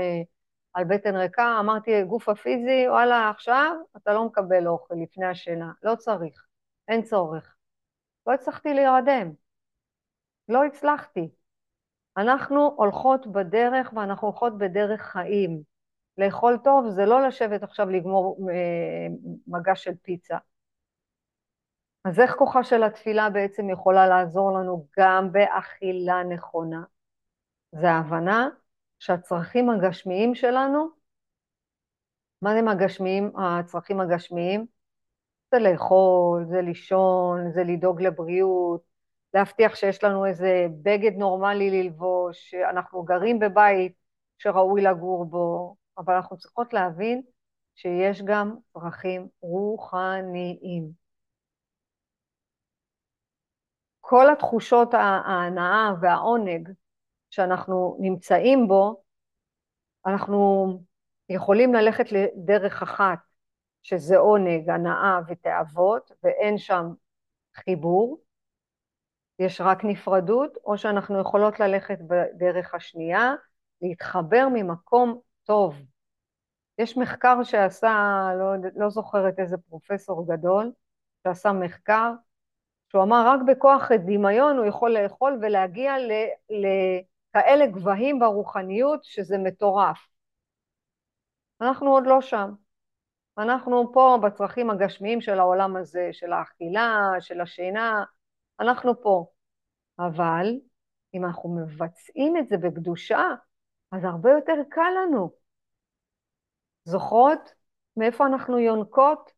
על 0.73 0.83
בטן 0.83 1.15
ריקה, 1.15 1.57
אמרתי, 1.59 2.03
גוף 2.03 2.29
הפיזי, 2.29 2.89
וואלה, 2.89 3.29
עכשיו 3.29 3.75
אתה 3.97 4.13
לא 4.13 4.25
מקבל 4.25 4.67
אוכל 4.67 4.95
לפני 5.03 5.25
השינה, 5.25 5.71
לא 5.83 5.95
צריך, 5.95 6.45
אין 6.87 7.01
צורך. 7.01 7.55
לא 8.27 8.33
הצלחתי 8.33 8.73
להירדם, 8.73 9.31
לא 10.49 10.65
הצלחתי. 10.65 11.29
אנחנו 12.17 12.73
הולכות 12.75 13.27
בדרך 13.27 13.93
ואנחנו 13.95 14.27
הולכות 14.27 14.57
בדרך 14.57 15.01
חיים. 15.01 15.61
לאכול 16.17 16.57
טוב 16.63 16.89
זה 16.89 17.05
לא 17.05 17.27
לשבת 17.27 17.63
עכשיו 17.63 17.89
לגמור 17.89 18.49
אה, 18.51 19.07
מגע 19.47 19.75
של 19.75 19.95
פיצה. 20.01 20.37
אז 22.05 22.19
איך 22.19 22.35
כוחה 22.35 22.63
של 22.63 22.83
התפילה 22.83 23.29
בעצם 23.29 23.69
יכולה 23.69 24.07
לעזור 24.07 24.51
לנו 24.51 24.87
גם 24.99 25.31
באכילה 25.31 26.23
נכונה? 26.23 26.83
זה 27.71 27.91
ההבנה 27.91 28.49
שהצרכים 28.99 29.69
הגשמיים 29.69 30.35
שלנו, 30.35 30.89
מה 32.41 32.51
הם 32.51 32.67
הגשמיים, 32.67 33.31
הצרכים 33.37 33.99
הגשמיים? 33.99 34.65
זה 35.51 35.59
לאכול, 35.59 36.45
זה 36.49 36.61
לישון, 36.61 37.51
זה 37.53 37.63
לדאוג 37.63 38.01
לבריאות, 38.01 38.81
להבטיח 39.33 39.75
שיש 39.75 40.03
לנו 40.03 40.25
איזה 40.25 40.67
בגד 40.81 41.11
נורמלי 41.17 41.69
ללבוש, 41.83 42.49
שאנחנו 42.49 43.03
גרים 43.03 43.39
בבית 43.39 43.93
שראוי 44.37 44.81
לגור 44.81 45.25
בו, 45.25 45.75
אבל 45.97 46.13
אנחנו 46.13 46.37
צריכות 46.37 46.73
להבין 46.73 47.21
שיש 47.75 48.21
גם 48.21 48.55
צרכים 48.73 49.27
רוחניים. 49.41 50.91
כל 53.99 54.29
התחושות 54.31 54.93
ההנאה 54.93 55.93
והעונג 56.01 56.69
שאנחנו 57.29 57.97
נמצאים 57.99 58.67
בו, 58.67 59.01
אנחנו 60.05 60.67
יכולים 61.29 61.73
ללכת 61.73 62.05
לדרך 62.11 62.81
אחת, 62.81 63.19
שזה 63.83 64.17
עונג, 64.17 64.69
הנאה 64.69 65.19
ותאוות, 65.27 66.11
ואין 66.23 66.57
שם 66.57 66.85
חיבור, 67.55 68.19
יש 69.39 69.61
רק 69.61 69.83
נפרדות, 69.83 70.57
או 70.65 70.77
שאנחנו 70.77 71.19
יכולות 71.19 71.59
ללכת 71.59 71.97
בדרך 72.01 72.73
השנייה, 72.73 73.33
להתחבר 73.81 74.47
ממקום 74.53 75.19
טוב. 75.43 75.75
יש 76.77 76.97
מחקר 76.97 77.43
שעשה, 77.43 78.29
לא, 78.39 78.69
לא 78.75 78.89
זוכרת 78.89 79.39
איזה 79.39 79.57
פרופסור 79.57 80.27
גדול, 80.33 80.71
שעשה 81.23 81.51
מחקר, 81.51 82.11
שהוא 82.89 83.03
אמר 83.03 83.23
רק 83.27 83.39
בכוח 83.47 83.91
דמיון 83.91 84.57
הוא 84.57 84.65
יכול 84.65 84.91
לאכול 84.91 85.39
ולהגיע 85.41 85.95
לכאלה 86.49 87.67
גבהים 87.67 88.19
ברוחניות 88.19 89.03
שזה 89.03 89.37
מטורף. 89.37 89.97
אנחנו 91.61 91.91
עוד 91.91 92.07
לא 92.07 92.21
שם. 92.21 92.53
אנחנו 93.37 93.91
פה 93.93 94.17
בצרכים 94.23 94.69
הגשמיים 94.69 95.21
של 95.21 95.39
העולם 95.39 95.75
הזה, 95.75 96.09
של 96.11 96.33
האכילה, 96.33 97.11
של 97.19 97.41
השינה, 97.41 98.03
אנחנו 98.59 99.01
פה. 99.01 99.25
אבל 99.99 100.45
אם 101.13 101.25
אנחנו 101.25 101.55
מבצעים 101.55 102.37
את 102.37 102.47
זה 102.49 102.57
בקדושה, 102.57 103.23
אז 103.91 104.03
הרבה 104.03 104.31
יותר 104.31 104.55
קל 104.69 104.91
לנו. 105.03 105.31
זוכרות 106.83 107.53
מאיפה 107.97 108.25
אנחנו 108.25 108.59
יונקות? 108.59 109.31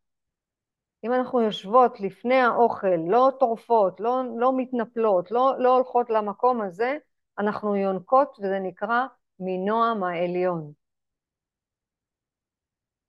אם 1.04 1.12
אנחנו 1.12 1.40
יושבות 1.40 2.00
לפני 2.00 2.40
האוכל, 2.40 2.96
לא 3.08 3.30
טורפות, 3.40 4.00
לא, 4.00 4.22
לא 4.36 4.52
מתנפלות, 4.56 5.30
לא, 5.30 5.54
לא 5.58 5.74
הולכות 5.74 6.10
למקום 6.10 6.60
הזה, 6.60 6.96
אנחנו 7.38 7.76
יונקות 7.76 8.38
וזה 8.38 8.58
נקרא 8.58 9.06
מנועם 9.40 10.04
העליון. 10.04 10.72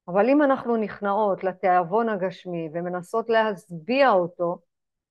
אבל 0.07 0.29
אם 0.29 0.41
אנחנו 0.41 0.77
נכנעות 0.77 1.43
לתיאבון 1.43 2.09
הגשמי 2.09 2.69
ומנסות 2.73 3.29
להשביע 3.29 4.09
אותו, 4.09 4.59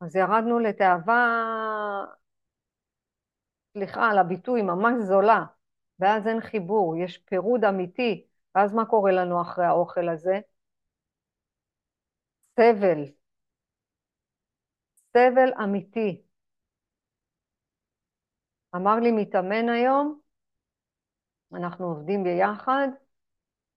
אז 0.03 0.17
ירדנו 0.17 0.59
לתאווה, 0.59 1.25
סליחה 3.73 4.11
על 4.11 4.19
הביטוי, 4.19 4.63
ממש 4.63 4.95
זולה, 5.03 5.45
ואז 5.99 6.27
אין 6.27 6.41
חיבור, 6.41 6.97
יש 6.97 7.19
פירוד 7.19 7.65
אמיתי, 7.65 8.27
ואז 8.55 8.75
מה 8.75 8.85
קורה 8.87 9.13
לנו 9.13 9.43
אחרי 9.43 9.65
האוכל 9.65 10.09
הזה? 10.09 10.41
סבל, 12.57 13.05
סבל 14.95 15.53
אמיתי. 15.65 16.23
אמר 18.77 18.97
לי 19.01 19.13
מתאמן 19.13 19.69
היום, 19.69 20.21
אנחנו 21.55 21.87
עובדים 21.87 22.25
ביחד, 22.25 22.89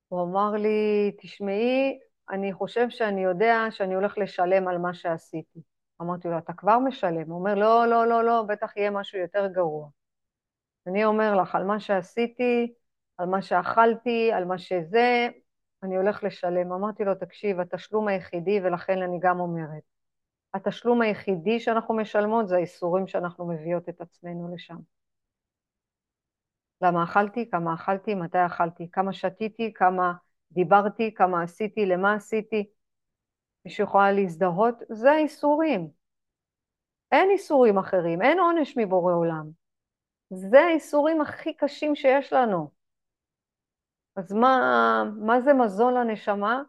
הוא 0.08 0.24
אמר 0.24 0.52
לי, 0.52 1.12
תשמעי, 1.22 2.00
אני 2.30 2.54
חושב 2.54 2.90
שאני 2.90 3.24
יודע 3.24 3.56
שאני 3.70 3.96
הולך 3.96 4.18
לשלם 4.18 4.68
על 4.68 4.78
מה 4.78 4.94
שעשיתי. 4.94 5.75
אמרתי 6.02 6.28
לו, 6.28 6.38
אתה 6.38 6.54
כבר 6.54 6.80
משלם? 6.80 7.30
הוא 7.32 7.40
אומר, 7.40 7.56
לא, 7.56 7.88
לא, 7.88 8.08
לא, 8.08 8.24
לא, 8.24 8.44
בטח 8.48 8.78
יהיה 8.78 8.92
משהו 8.92 9.20
יותר 9.20 9.48
גרוע. 9.48 9.90
אני 10.88 11.06
אומר 11.06 11.36
לך, 11.42 11.56
על 11.56 11.64
מה 11.64 11.80
שעשיתי, 11.80 12.74
על 13.18 13.28
מה 13.28 13.42
שאכלתי, 13.42 14.32
על 14.34 14.46
מה 14.46 14.58
שזה, 14.58 15.28
אני 15.84 15.98
הולך 15.98 16.24
לשלם. 16.24 16.72
אמרתי 16.72 17.04
לו, 17.04 17.16
תקשיב, 17.16 17.60
התשלום 17.60 18.08
היחידי, 18.08 18.60
ולכן 18.64 19.02
אני 19.02 19.20
גם 19.22 19.40
אומרת, 19.40 19.84
התשלום 20.54 21.02
היחידי 21.02 21.60
שאנחנו 21.60 21.96
משלמות 21.96 22.48
זה 22.48 22.56
האיסורים 22.56 23.08
שאנחנו 23.08 23.48
מביאות 23.48 23.90
את 23.90 24.02
עצמנו 24.02 24.56
לשם. 24.56 24.78
למה 26.82 27.04
אכלתי, 27.04 27.50
כמה 27.50 27.74
אכלתי, 27.74 28.16
מתי 28.16 28.46
אכלתי, 28.46 28.92
כמה 28.92 29.14
שתיתי, 29.14 29.74
כמה 29.76 30.14
דיברתי, 30.52 31.14
כמה 31.14 31.44
עשיתי, 31.44 31.86
למה 31.86 32.14
עשיתי. 32.14 32.70
שיכולה 33.68 34.12
להזדהות, 34.12 34.76
זה 34.90 35.12
האיסורים. 35.12 35.90
אין 37.12 37.30
איסורים 37.32 37.78
אחרים, 37.78 38.22
אין 38.22 38.40
עונש 38.40 38.78
מבורא 38.78 39.14
עולם. 39.14 39.50
זה 40.30 40.60
האיסורים 40.60 41.22
הכי 41.22 41.54
קשים 41.54 41.96
שיש 41.96 42.34
לנו. 42.34 42.72
אז 44.16 44.34
מה, 44.34 45.04
מה 45.18 45.42
זה 45.42 45.54
מזון 45.54 45.94
לנשמה? 45.94 46.62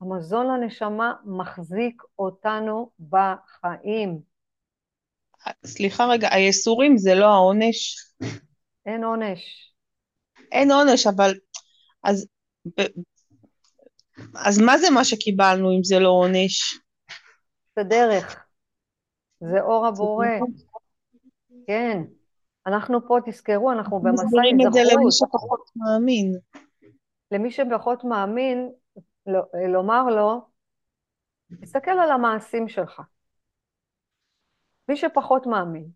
המזון 0.00 0.46
לנשמה 0.46 1.14
מחזיק 1.24 2.02
אותנו 2.18 2.90
בחיים. 3.08 4.20
סליחה 5.66 6.04
רגע, 6.06 6.28
הייסורים 6.32 6.96
זה 6.96 7.14
לא 7.14 7.26
העונש? 7.26 7.96
אין 8.86 9.04
עונש. 9.04 9.72
אין 10.52 10.70
עונש, 10.70 11.06
אבל... 11.06 11.34
אז. 12.04 12.26
אז 14.36 14.58
מה 14.58 14.78
זה 14.78 14.86
מה 14.94 15.04
שקיבלנו 15.04 15.70
אם 15.70 15.84
זה 15.84 15.98
לא 15.98 16.08
עונש? 16.08 16.78
זה 17.76 17.82
דרך. 17.82 18.44
זה 19.40 19.60
אור 19.60 19.86
הבורא. 19.86 20.26
כן. 21.66 22.02
אנחנו 22.66 23.08
פה, 23.08 23.18
תזכרו, 23.26 23.72
אנחנו 23.72 24.00
במסע 24.00 24.12
נזכרות. 24.12 24.26
מסבירים 24.26 24.56
את 24.66 24.72
זה 24.72 24.80
למי 24.80 25.04
שפחות 25.10 25.70
מאמין. 25.76 26.38
למי 27.30 27.50
שפחות 27.50 28.04
מאמין, 28.04 28.70
לומר 29.68 30.04
לו, 30.04 30.40
תסתכל 31.60 31.90
על 31.90 32.10
המעשים 32.10 32.68
שלך. 32.68 33.02
מי 34.88 34.96
שפחות 34.96 35.46
מאמין. 35.46 35.86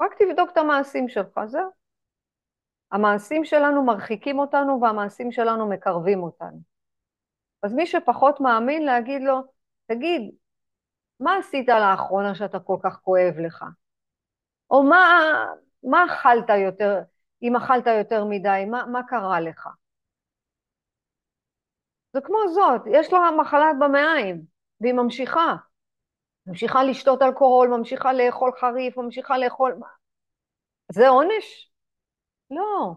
רק 0.00 0.10
תבדוק 0.18 0.50
את 0.52 0.56
המעשים 0.56 1.08
שלך, 1.08 1.40
זהו. 1.46 1.70
המעשים 2.92 3.44
שלנו 3.44 3.84
מרחיקים 3.84 4.38
אותנו 4.38 4.80
והמעשים 4.82 5.32
שלנו 5.32 5.68
מקרבים 5.68 6.22
אותנו. 6.22 6.60
אז 7.62 7.72
מי 7.72 7.86
שפחות 7.86 8.40
מאמין, 8.40 8.84
להגיד 8.84 9.22
לו, 9.22 9.42
תגיד, 9.86 10.30
מה 11.20 11.36
עשית 11.36 11.68
לאחרונה 11.68 12.34
שאתה 12.34 12.60
כל 12.60 12.76
כך 12.82 13.00
כואב 13.00 13.34
לך? 13.38 13.64
או 14.70 14.82
מה, 14.82 15.20
מה 15.82 16.04
אכלת 16.04 16.48
יותר, 16.66 17.02
אם 17.42 17.56
אכלת 17.56 17.86
יותר 17.86 18.24
מדי, 18.24 18.64
מה, 18.70 18.86
מה 18.86 19.02
קרה 19.08 19.40
לך? 19.40 19.68
זה 22.12 22.20
כמו 22.20 22.38
זאת, 22.54 22.80
יש 22.92 23.12
לה 23.12 23.18
מחלת 23.40 23.76
במעיים, 23.80 24.42
והיא 24.80 24.92
ממשיכה. 24.92 25.56
ממשיכה 26.46 26.84
לשתות 26.84 27.22
אלכוהול, 27.22 27.68
ממשיכה 27.68 28.12
לאכול 28.12 28.52
חריף, 28.60 28.96
ממשיכה 28.96 29.38
לאכול... 29.38 29.74
זה 30.92 31.08
עונש? 31.08 31.70
לא. 32.50 32.94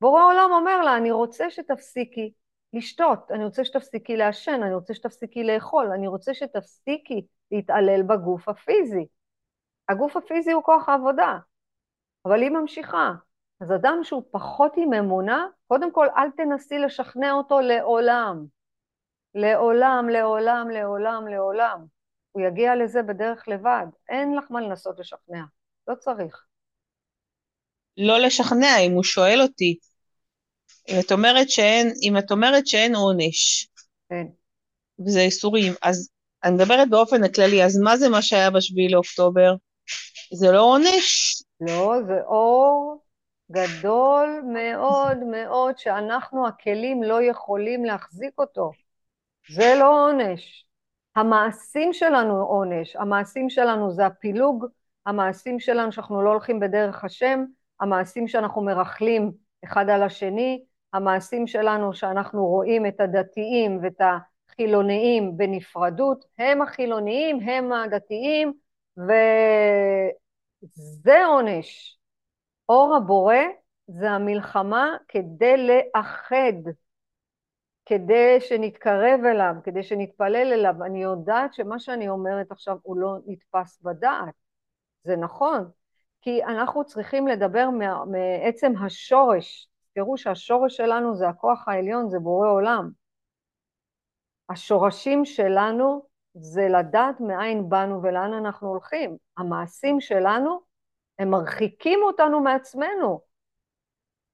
בורא 0.00 0.20
העולם 0.20 0.50
אומר 0.52 0.82
לה, 0.82 0.96
אני 0.96 1.10
רוצה 1.10 1.50
שתפסיקי 1.50 2.32
לשתות, 2.72 3.30
אני 3.30 3.44
רוצה 3.44 3.64
שתפסיקי 3.64 4.16
לעשן, 4.16 4.60
אני 4.62 4.74
רוצה 4.74 4.94
שתפסיקי 4.94 5.44
לאכול, 5.44 5.90
אני 5.92 6.06
רוצה 6.06 6.34
שתפסיקי 6.34 7.26
להתעלל 7.50 8.02
בגוף 8.02 8.48
הפיזי. 8.48 9.06
הגוף 9.88 10.16
הפיזי 10.16 10.52
הוא 10.52 10.62
כוח 10.62 10.88
העבודה, 10.88 11.38
אבל 12.24 12.42
היא 12.42 12.50
ממשיכה. 12.50 13.12
אז 13.60 13.72
אדם 13.72 13.98
שהוא 14.02 14.22
פחות 14.30 14.72
עם 14.76 14.92
אמונה, 14.92 15.46
קודם 15.66 15.92
כל 15.92 16.06
אל 16.16 16.30
תנסי 16.30 16.78
לשכנע 16.78 17.32
אותו 17.32 17.60
לעולם. 17.60 18.46
לעולם, 19.34 20.08
לעולם, 20.08 20.70
לעולם, 20.70 21.28
לעולם. 21.28 21.84
הוא 22.32 22.42
יגיע 22.42 22.76
לזה 22.76 23.02
בדרך 23.02 23.48
לבד. 23.48 23.86
אין 24.08 24.36
לך 24.36 24.50
מה 24.50 24.60
לנסות 24.60 24.98
לשכנע, 24.98 25.42
לא 25.88 25.94
צריך. 25.94 26.47
לא 27.98 28.18
לשכנע, 28.18 28.78
אם 28.78 28.92
הוא 28.92 29.02
שואל 29.02 29.40
אותי, 29.42 29.78
אם 30.88 31.00
את 31.00 31.12
אומרת 31.12 31.50
שאין, 31.50 31.92
אם 32.02 32.18
את 32.18 32.30
אומרת 32.30 32.66
שאין 32.66 32.94
עונש, 32.94 33.68
כן. 34.10 34.26
וזה 35.06 35.20
איסורים, 35.20 35.72
אז 35.82 36.10
אני 36.44 36.54
מדברת 36.54 36.90
באופן 36.90 37.24
הכללי, 37.24 37.64
אז 37.64 37.78
מה 37.78 37.96
זה 37.96 38.08
מה 38.08 38.22
שהיה 38.22 38.50
בשביעי 38.50 38.88
לאוקטובר? 38.88 39.54
זה 40.34 40.52
לא 40.52 40.60
עונש? 40.60 41.42
לא, 41.60 41.94
זה 42.06 42.20
אור 42.26 43.02
גדול 43.52 44.42
מאוד 44.52 45.18
מאוד, 45.18 45.78
שאנחנו 45.78 46.48
הכלים 46.48 47.02
לא 47.02 47.22
יכולים 47.22 47.84
להחזיק 47.84 48.38
אותו. 48.38 48.70
זה 49.50 49.74
לא 49.78 50.08
עונש. 50.08 50.64
המעשים 51.16 51.92
שלנו 51.92 52.46
עונש, 52.46 52.96
המעשים 52.96 53.50
שלנו 53.50 53.92
זה 53.92 54.06
הפילוג, 54.06 54.66
המעשים 55.06 55.60
שלנו 55.60 55.92
שאנחנו 55.92 56.22
לא 56.22 56.30
הולכים 56.30 56.60
בדרך 56.60 57.04
השם, 57.04 57.44
המעשים 57.80 58.28
שאנחנו 58.28 58.62
מרכלים 58.62 59.32
אחד 59.64 59.88
על 59.90 60.02
השני, 60.02 60.64
המעשים 60.92 61.46
שלנו 61.46 61.94
שאנחנו 61.94 62.46
רואים 62.46 62.86
את 62.86 63.00
הדתיים 63.00 63.78
ואת 63.82 64.00
החילוניים 64.50 65.36
בנפרדות, 65.36 66.24
הם 66.38 66.62
החילוניים, 66.62 67.40
הם 67.40 67.72
הדתיים, 67.72 68.52
וזה 70.62 71.24
עונש. 71.26 71.98
אור 72.68 72.96
הבורא 72.96 73.36
זה 73.86 74.10
המלחמה 74.10 74.96
כדי 75.08 75.56
לאחד, 75.66 76.52
כדי 77.86 78.40
שנתקרב 78.40 79.20
אליו, 79.24 79.54
כדי 79.64 79.82
שנתפלל 79.82 80.52
אליו. 80.52 80.74
אני 80.86 81.02
יודעת 81.02 81.54
שמה 81.54 81.78
שאני 81.78 82.08
אומרת 82.08 82.52
עכשיו 82.52 82.76
הוא 82.82 82.98
לא 82.98 83.16
נתפס 83.26 83.80
בדעת, 83.82 84.34
זה 85.04 85.16
נכון, 85.16 85.70
כי 86.20 86.44
אנחנו 86.44 86.84
צריכים 86.84 87.28
לדבר 87.28 87.68
מעצם 88.06 88.72
השורש. 88.84 89.68
תראו 89.94 90.16
שהשורש 90.16 90.76
שלנו 90.76 91.14
זה 91.14 91.28
הכוח 91.28 91.68
העליון, 91.68 92.08
זה 92.08 92.18
בורא 92.18 92.48
עולם. 92.48 92.90
השורשים 94.50 95.24
שלנו 95.24 96.02
זה 96.34 96.68
לדעת 96.68 97.20
מאין 97.20 97.68
באנו 97.68 98.02
ולאן 98.02 98.32
אנחנו 98.32 98.68
הולכים. 98.68 99.16
המעשים 99.36 100.00
שלנו, 100.00 100.60
הם 101.18 101.30
מרחיקים 101.30 102.00
אותנו 102.02 102.40
מעצמנו. 102.40 103.20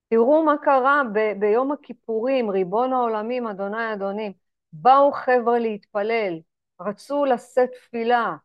תראו 0.09 0.45
מה 0.45 0.55
קרה 0.63 1.03
ב- 1.15 1.41
ביום 1.41 1.73
הכיפורים, 1.73 2.51
ריבון 2.51 2.93
העולמים, 2.93 3.47
אדוני 3.47 3.93
אדונים. 3.93 4.33
באו 4.73 5.13
חבר'ה 5.13 5.59
להתפלל, 5.59 6.41
רצו 6.81 7.25
לשאת 7.25 7.71
תפילה, 7.71 8.37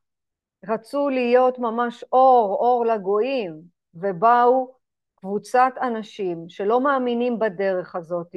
רצו 0.68 1.10
להיות 1.10 1.60
ממש 1.60 2.04
אור, 2.04 2.58
אור 2.60 2.86
לגויים, 2.86 3.62
ובאו 3.94 4.76
קבוצת 5.16 5.72
אנשים 5.82 6.50
שלא 6.50 6.82
מאמינים 6.82 7.40
בדרך 7.40 7.96
הזאת, 7.96 8.36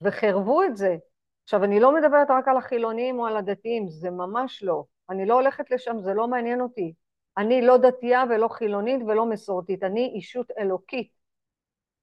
וחרבו 0.00 0.62
את 0.62 0.76
זה. 0.76 0.96
עכשיו, 1.44 1.64
אני 1.64 1.80
לא 1.80 1.94
מדברת 1.94 2.30
רק 2.30 2.48
על 2.48 2.56
החילונים 2.56 3.18
או 3.18 3.26
על 3.26 3.36
הדתיים, 3.36 3.88
זה 3.88 4.10
ממש 4.10 4.62
לא. 4.62 4.84
אני 5.10 5.26
לא 5.26 5.34
הולכת 5.34 5.70
לשם, 5.70 5.98
זה 6.00 6.14
לא 6.14 6.28
מעניין 6.28 6.60
אותי. 6.60 6.94
אני 7.38 7.62
לא 7.62 7.76
דתייה 7.76 8.24
ולא 8.30 8.48
חילונית 8.48 9.02
ולא 9.06 9.26
מסורתית, 9.26 9.82
אני 9.82 10.12
אישות 10.14 10.50
אלוקית 10.58 11.10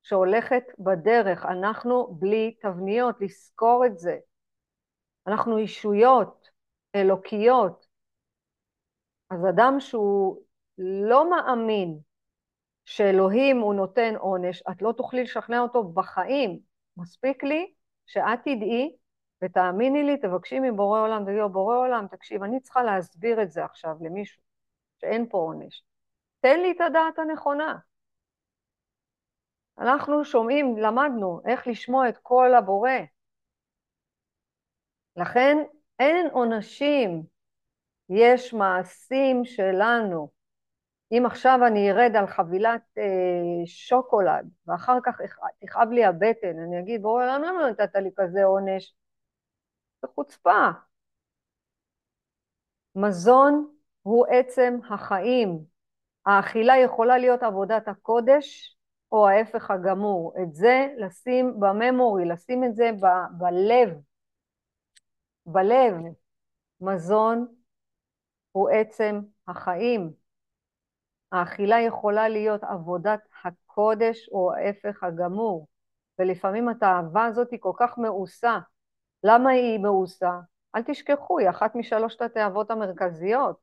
שהולכת 0.04 0.64
בדרך. 0.80 1.46
אנחנו 1.46 2.08
בלי 2.20 2.56
תבניות, 2.62 3.16
לזכור 3.22 3.86
את 3.86 3.98
זה. 3.98 4.18
אנחנו 5.28 5.58
אישויות 5.58 6.50
אלוקיות. 6.96 7.93
אז 9.34 9.46
אדם 9.50 9.80
שהוא 9.80 10.42
לא 10.78 11.30
מאמין 11.30 12.00
שאלוהים 12.86 13.60
הוא 13.60 13.74
נותן 13.74 14.16
עונש, 14.16 14.64
את 14.72 14.82
לא 14.82 14.92
תוכלי 14.92 15.24
לשכנע 15.24 15.60
אותו 15.60 15.84
בחיים. 15.84 16.60
מספיק 16.98 17.44
לי 17.44 17.74
שאת 18.06 18.40
תדעי 18.40 18.96
ותאמיני 19.44 20.04
לי, 20.04 20.18
תבקשי 20.18 20.60
מבורא 20.60 21.00
עולם, 21.00 21.24
תגידי 21.24 21.38
לו, 21.40 21.50
בורא 21.50 21.78
עולם, 21.78 22.08
תקשיב, 22.08 22.44
אני 22.44 22.60
צריכה 22.60 22.84
להסביר 22.84 23.42
את 23.42 23.52
זה 23.52 23.66
עכשיו 23.66 23.96
למישהו, 24.02 24.42
שאין 25.02 25.30
פה 25.30 25.38
עונש. 25.38 25.84
תן 26.40 26.60
לי 26.60 26.72
את 26.72 26.82
הדעת 26.82 27.20
הנכונה. 27.20 27.78
אנחנו 29.78 30.26
שומעים, 30.26 30.78
למדנו 30.78 31.42
איך 31.46 31.68
לשמוע 31.68 32.10
את 32.10 32.18
כל 32.18 32.54
הבורא. 32.54 32.90
לכן 35.16 35.58
אין 36.00 36.28
עונשים, 36.32 37.24
יש 38.10 38.54
מעשים 38.54 39.46
שלנו. 39.46 40.30
אם 41.12 41.26
עכשיו 41.26 41.60
אני 41.68 41.92
ארד 41.92 42.16
על 42.16 42.28
חבילת 42.28 42.82
אה, 42.98 43.66
שוקולד, 43.66 44.50
ואחר 44.68 44.98
כך 45.04 45.22
תכאב 45.60 45.90
לי 45.92 46.06
הבטן, 46.06 46.60
אני 46.68 46.80
אגיד, 46.80 47.02
בואו, 47.02 47.20
למה 47.20 47.52
לא 47.52 47.70
נתת 47.70 47.96
לי 47.96 48.10
כזה 48.16 48.44
עונש? 48.44 48.96
זה 50.02 50.08
חוצפה. 50.16 50.70
מזון 52.96 53.74
הוא 54.02 54.26
עצם 54.30 54.80
החיים. 54.90 55.66
האכילה 56.26 56.78
יכולה 56.78 57.18
להיות 57.18 57.44
עבודת 57.44 57.88
הקודש 57.88 58.78
או 59.12 59.28
ההפך 59.28 59.72
הגמור. 59.72 60.34
את 60.44 60.56
זה 60.56 60.88
לשים 60.98 61.60
בממורי, 61.60 62.26
לשים 62.26 62.64
את 62.64 62.76
זה 62.76 62.92
ב- 63.02 63.38
בלב. 63.38 63.90
בלב. 65.46 65.94
מזון 66.82 67.48
הוא 68.54 68.70
עצם 68.70 69.20
החיים. 69.48 70.14
האכילה 71.32 71.82
יכולה 71.82 72.30
להיות 72.30 72.64
עבודת 72.64 73.20
הקודש 73.44 74.30
או 74.32 74.54
ההפך 74.54 75.04
הגמור, 75.04 75.68
ולפעמים 76.20 76.70
התאווה 76.70 77.26
הזאת 77.26 77.52
היא 77.52 77.60
כל 77.60 77.72
כך 77.78 77.98
מאוסה. 77.98 78.60
למה 79.24 79.50
היא 79.50 79.80
מאוסה? 79.80 80.40
אל 80.76 80.84
תשכחו, 80.84 81.40
היא 81.40 81.50
אחת 81.50 81.76
משלושת 81.76 82.22
התאוות 82.22 82.72
המרכזיות. 82.72 83.58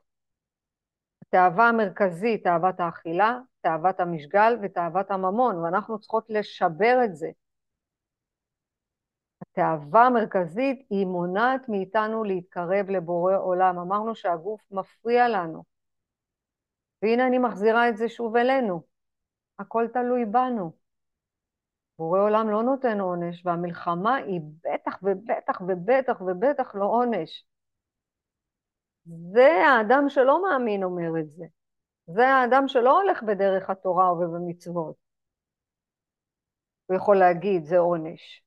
התאווה 1.23 1.69
המרכזית, 1.69 2.45
תאוות 2.45 2.81
האכילה, 2.81 3.39
תאוות 3.61 4.01
המשגל 4.01 4.59
ותאוות 4.63 5.11
הממון, 5.11 5.57
ואנחנו 5.57 5.99
צריכות 5.99 6.25
לשבר 6.29 6.99
את 7.05 7.17
זה. 7.17 7.31
התאווה 9.53 10.07
המרכזית 10.07 10.87
היא 10.91 11.07
מונעת 11.07 11.69
מאיתנו 11.69 12.25
להתקרב 12.25 12.91
לבורא 12.91 13.37
עולם. 13.37 13.79
אמרנו 13.79 14.15
שהגוף 14.15 14.61
מפריע 14.71 15.29
לנו. 15.29 15.65
והנה 17.03 17.27
אני 17.27 17.39
מחזירה 17.39 17.89
את 17.89 17.97
זה 17.97 18.09
שוב 18.09 18.37
אלינו. 18.37 18.83
הכל 19.59 19.87
תלוי 19.93 20.25
בנו. 20.25 20.73
בורא 21.99 22.21
עולם 22.21 22.51
לא 22.51 22.63
נותן 22.63 23.01
עונש, 23.01 23.47
והמלחמה 23.47 24.15
היא 24.15 24.41
בטח 24.65 24.99
ובטח 25.03 25.61
ובטח 25.61 26.21
ובטח 26.21 26.75
לא 26.75 26.85
עונש. 26.85 27.47
זה 29.33 29.49
האדם 29.67 30.05
שלא 30.09 30.43
מאמין 30.43 30.83
אומר 30.83 31.21
את 31.21 31.31
זה. 31.31 31.45
זה 32.07 32.29
האדם 32.29 32.69
שלא 32.69 33.03
הולך 33.03 33.23
בדרך 33.23 33.71
התורה 33.71 34.13
ובמצוות. 34.13 34.97
הוא 36.87 36.97
יכול 36.97 37.17
להגיד, 37.17 37.65
זה 37.65 37.79
עונש. 37.79 38.43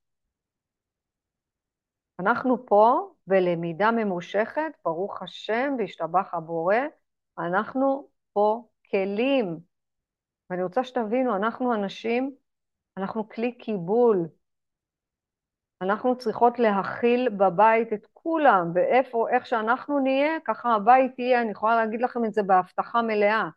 אנחנו 2.20 2.66
פה 2.66 3.10
בלמידה 3.26 3.90
ממושכת, 3.90 4.72
ברוך 4.84 5.22
השם 5.22 5.74
והשתבח 5.78 6.34
הבורא, 6.34 6.76
אנחנו 7.38 8.08
פה 8.32 8.68
כלים. 8.90 9.58
ואני 10.50 10.62
רוצה 10.62 10.84
שתבינו, 10.84 11.36
אנחנו 11.36 11.74
אנשים, 11.74 12.34
אנחנו 12.96 13.28
כלי 13.28 13.52
קיבול. 13.52 14.28
אנחנו 15.82 16.18
צריכות 16.18 16.58
להכיל 16.58 17.28
בבית 17.28 17.92
את 17.92 18.06
כולם, 18.12 18.70
ואיפה, 18.74 19.26
איך 19.30 19.46
שאנחנו 19.46 19.98
נהיה, 19.98 20.40
ככה 20.44 20.74
הבית 20.74 21.18
יהיה, 21.18 21.42
אני 21.42 21.50
יכולה 21.50 21.76
להגיד 21.76 22.02
לכם 22.02 22.24
את 22.24 22.34
זה 22.34 22.42
בהבטחה 22.42 23.02
מלאה. 23.02 23.48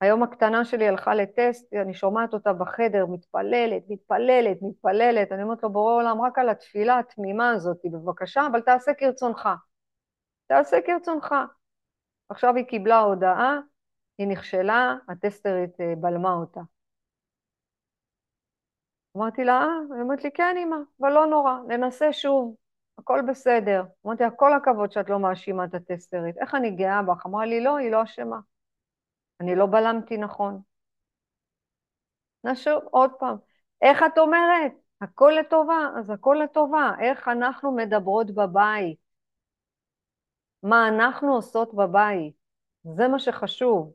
היום 0.00 0.22
הקטנה 0.22 0.64
שלי 0.64 0.88
הלכה 0.88 1.14
לטסט, 1.14 1.74
אני 1.74 1.94
שומעת 1.94 2.34
אותה 2.34 2.52
בחדר, 2.52 3.06
מתפללת, 3.06 3.82
מתפללת, 3.88 4.56
מתפללת, 4.62 5.32
אני 5.32 5.42
אומרת 5.42 5.62
לו, 5.62 5.72
בורא 5.72 5.92
עולם, 5.94 6.22
רק 6.22 6.38
על 6.38 6.48
התפילה 6.48 6.98
התמימה 6.98 7.50
הזאת, 7.50 7.78
בבקשה, 7.84 8.46
אבל 8.50 8.60
תעשה 8.60 8.94
כרצונך. 8.94 9.48
תעשה 10.46 10.76
כרצונך. 10.86 11.34
עכשיו 12.28 12.56
היא 12.56 12.64
קיבלה 12.64 12.98
הודעה, 12.98 13.58
היא 14.18 14.28
נכשלה, 14.28 14.96
הטסטרית 15.08 15.80
אה, 15.80 15.94
בלמה 15.96 16.32
אותה. 16.32 16.60
אמרתי 19.16 19.44
לה, 19.44 19.52
אה? 19.52 19.94
היא 19.94 20.02
אומרת 20.02 20.24
לי, 20.24 20.30
כן, 20.32 20.56
אמא, 20.58 20.76
אבל 21.00 21.12
לא 21.12 21.26
נורא, 21.26 21.58
ננסה 21.68 22.12
שוב, 22.12 22.56
הכל 22.98 23.20
בסדר. 23.28 23.84
אמרתי 24.06 24.22
לה, 24.22 24.30
כל 24.30 24.52
הכבוד 24.52 24.92
שאת 24.92 25.10
לא 25.10 25.18
מאשימה 25.18 25.64
את 25.64 25.74
הטסטרית. 25.74 26.38
איך 26.38 26.54
אני 26.54 26.70
גאה 26.70 27.02
בך? 27.02 27.26
אמרה 27.26 27.46
לי, 27.46 27.60
לא, 27.60 27.76
היא 27.76 27.90
לא 27.90 28.02
אשמה. 28.02 28.38
אני 29.40 29.56
לא 29.56 29.66
בלמתי 29.66 30.16
נכון. 30.16 30.60
נשוב 32.44 32.82
עוד 32.90 33.10
פעם. 33.18 33.36
איך 33.82 34.02
את 34.02 34.18
אומרת? 34.18 34.72
הכל 35.00 35.32
לטובה, 35.40 35.88
אז 35.98 36.10
הכל 36.10 36.36
לטובה. 36.44 36.92
איך 37.00 37.28
אנחנו 37.28 37.72
מדברות 37.72 38.30
בבית? 38.30 38.98
מה 40.62 40.88
אנחנו 40.88 41.34
עושות 41.34 41.74
בבית? 41.74 42.34
זה 42.96 43.08
מה 43.08 43.18
שחשוב. 43.18 43.92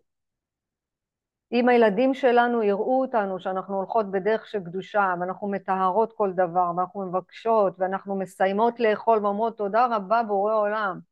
אם 1.52 1.70
הילדים 1.70 2.14
שלנו 2.14 2.64
יראו 2.64 3.02
אותנו 3.02 3.40
שאנחנו 3.40 3.76
הולכות 3.76 4.12
בדרך 4.12 4.48
של 4.48 4.60
קדושה, 4.60 5.14
ואנחנו 5.20 5.48
מטהרות 5.48 6.14
כל 6.14 6.32
דבר, 6.36 6.72
ואנחנו 6.78 7.06
מבקשות, 7.08 7.74
ואנחנו 7.78 8.16
מסיימות 8.16 8.80
לאכול 8.80 9.26
ואומרות 9.26 9.58
תודה 9.58 9.88
רבה 9.96 10.24
בורא 10.24 10.56
עולם. 10.56 11.11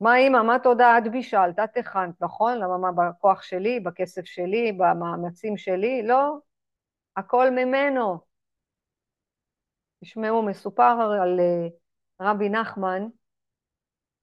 מה 0.00 0.16
אימא, 0.16 0.42
מה 0.42 0.58
תודה? 0.58 0.98
את 0.98 1.10
בישלת, 1.12 1.58
את 1.58 1.76
הכנת, 1.76 2.22
נכון? 2.22 2.58
למה 2.58 2.78
מה 2.78 2.88
בכוח 2.92 3.42
שלי, 3.42 3.80
בכסף 3.80 4.24
שלי, 4.24 4.72
במאמצים 4.72 5.56
שלי? 5.56 6.02
לא, 6.02 6.38
הכל 7.16 7.50
ממנו. 7.50 8.18
תשמעו, 10.04 10.42
מסופר 10.42 11.18
על 11.22 11.40
אה, 11.40 11.68
רבי 12.20 12.48
נחמן, 12.48 13.02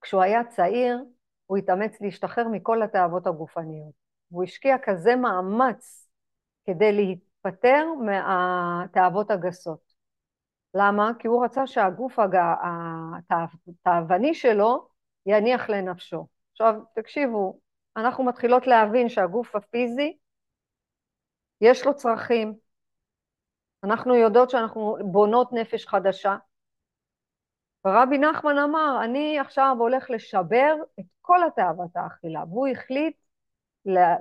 כשהוא 0.01 0.22
היה 0.22 0.43
צעיר, 0.43 1.03
הוא 1.45 1.57
התאמץ 1.57 2.01
להשתחרר 2.01 2.47
מכל 2.47 2.84
התאוות 2.84 3.28
הגופניות. 3.28 3.93
והוא 4.32 4.43
השקיע 4.43 4.76
כזה 4.84 5.15
מאמץ 5.15 6.09
כדי 6.65 6.91
להיפטר 6.91 7.86
מהתאוות 8.05 9.32
הגסות. 9.32 9.93
למה? 10.74 11.11
כי 11.19 11.28
הוא 11.28 11.45
רצה 11.45 11.67
שהגוף 11.67 12.19
התאווני 13.30 14.34
שלו 14.34 14.90
יניח 15.26 15.69
לנפשו. 15.69 16.28
עכשיו, 16.51 16.74
תקשיבו, 16.95 17.59
אנחנו 17.97 18.24
מתחילות 18.24 18.67
להבין 18.67 19.09
שהגוף 19.09 19.55
הפיזי, 19.55 20.17
יש 21.61 21.86
לו 21.86 21.95
צרכים. 21.95 22.53
אנחנו 23.84 24.15
יודעות 24.15 24.49
שאנחנו 24.49 24.97
בונות 25.11 25.53
נפש 25.53 25.88
חדשה. 25.88 26.36
ורבי 27.86 28.17
נחמן 28.17 28.57
אמר, 28.57 29.01
אני 29.03 29.39
עכשיו 29.39 29.76
הולך 29.80 30.09
לשבר 30.09 30.76
את 30.99 31.05
כל 31.22 31.47
התאוות 31.47 31.89
האכילה, 31.95 32.43
והוא 32.49 32.67
החליט 32.67 33.17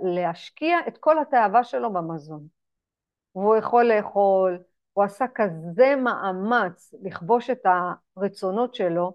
להשקיע 0.03 0.77
את 0.89 0.99
כל 0.99 1.19
התאווה 1.19 1.65
שלו 1.65 1.93
במזון. 1.93 2.47
והוא 3.35 3.57
יכול 3.57 3.85
לאכול, 3.85 4.63
הוא 4.93 5.05
עשה 5.05 5.25
כזה 5.35 5.97
מאמץ 5.97 6.95
לכבוש 7.03 7.51
את 7.51 7.67
הרצונות 8.17 8.75
שלו, 8.75 9.15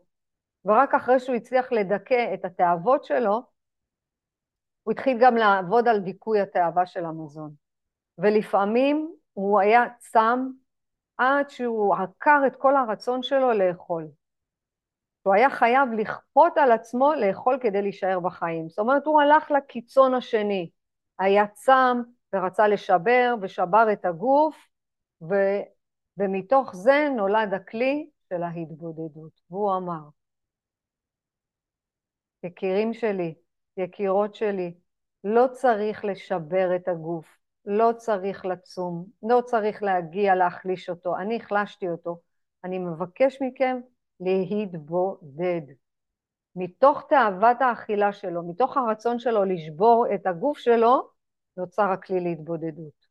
ורק 0.65 0.93
אחרי 0.93 1.19
שהוא 1.19 1.35
הצליח 1.35 1.71
לדכא 1.71 2.33
את 2.33 2.45
התאוות 2.45 3.03
שלו, 3.03 3.41
הוא 4.83 4.91
התחיל 4.91 5.17
גם 5.21 5.35
לעבוד 5.35 5.87
על 5.87 5.99
דיכוי 5.99 6.41
התאווה 6.41 6.85
של 6.85 7.05
המזון. 7.05 7.53
ולפעמים 8.17 9.15
הוא 9.33 9.59
היה 9.59 9.83
צם 9.97 10.47
עד 11.17 11.49
שהוא 11.49 11.95
עקר 11.95 12.41
את 12.47 12.55
כל 12.55 12.75
הרצון 12.75 13.23
שלו 13.23 13.51
לאכול. 13.51 14.07
הוא 15.23 15.33
היה 15.33 15.49
חייב 15.49 15.89
לכפות 15.97 16.57
על 16.57 16.71
עצמו 16.71 17.13
לאכול 17.13 17.59
כדי 17.61 17.81
להישאר 17.81 18.19
בחיים. 18.19 18.69
זאת 18.69 18.79
אומרת, 18.79 19.05
הוא 19.05 19.21
הלך 19.21 19.51
לקיצון 19.51 20.13
השני. 20.13 20.69
היה 21.19 21.47
צם 21.47 22.01
ורצה 22.33 22.67
לשבר 22.67 23.35
ושבר 23.41 23.93
את 23.93 24.05
הגוף, 24.05 24.55
ו... 25.21 25.35
ומתוך 26.17 26.75
זה 26.75 27.07
נולד 27.15 27.53
הכלי 27.53 28.09
של 28.29 28.43
ההתבודדות. 28.43 29.31
והוא 29.49 29.77
אמר, 29.77 30.01
יקירים 32.45 32.93
שלי, 32.93 33.33
יקירות 33.77 34.35
שלי, 34.35 34.73
לא 35.23 35.45
צריך 35.51 36.05
לשבר 36.05 36.75
את 36.75 36.87
הגוף, 36.87 37.37
לא 37.65 37.91
צריך 37.97 38.45
לצום, 38.45 39.05
לא 39.23 39.41
צריך 39.45 39.83
להגיע 39.83 40.35
להחליש 40.35 40.89
אותו, 40.89 41.17
אני 41.17 41.35
החלשתי 41.35 41.89
אותו. 41.89 42.19
אני 42.63 42.79
מבקש 42.79 43.37
מכם 43.41 43.77
להתבודד. 44.19 45.61
מתוך 46.55 47.03
תאוות 47.09 47.61
האכילה 47.61 48.13
שלו, 48.13 48.49
מתוך 48.49 48.77
הרצון 48.77 49.19
שלו 49.19 49.45
לשבור 49.45 50.05
את 50.15 50.27
הגוף 50.27 50.57
שלו, 50.57 51.09
נוצר 51.57 51.91
הכלי 51.91 52.19
להתבודדות. 52.19 53.05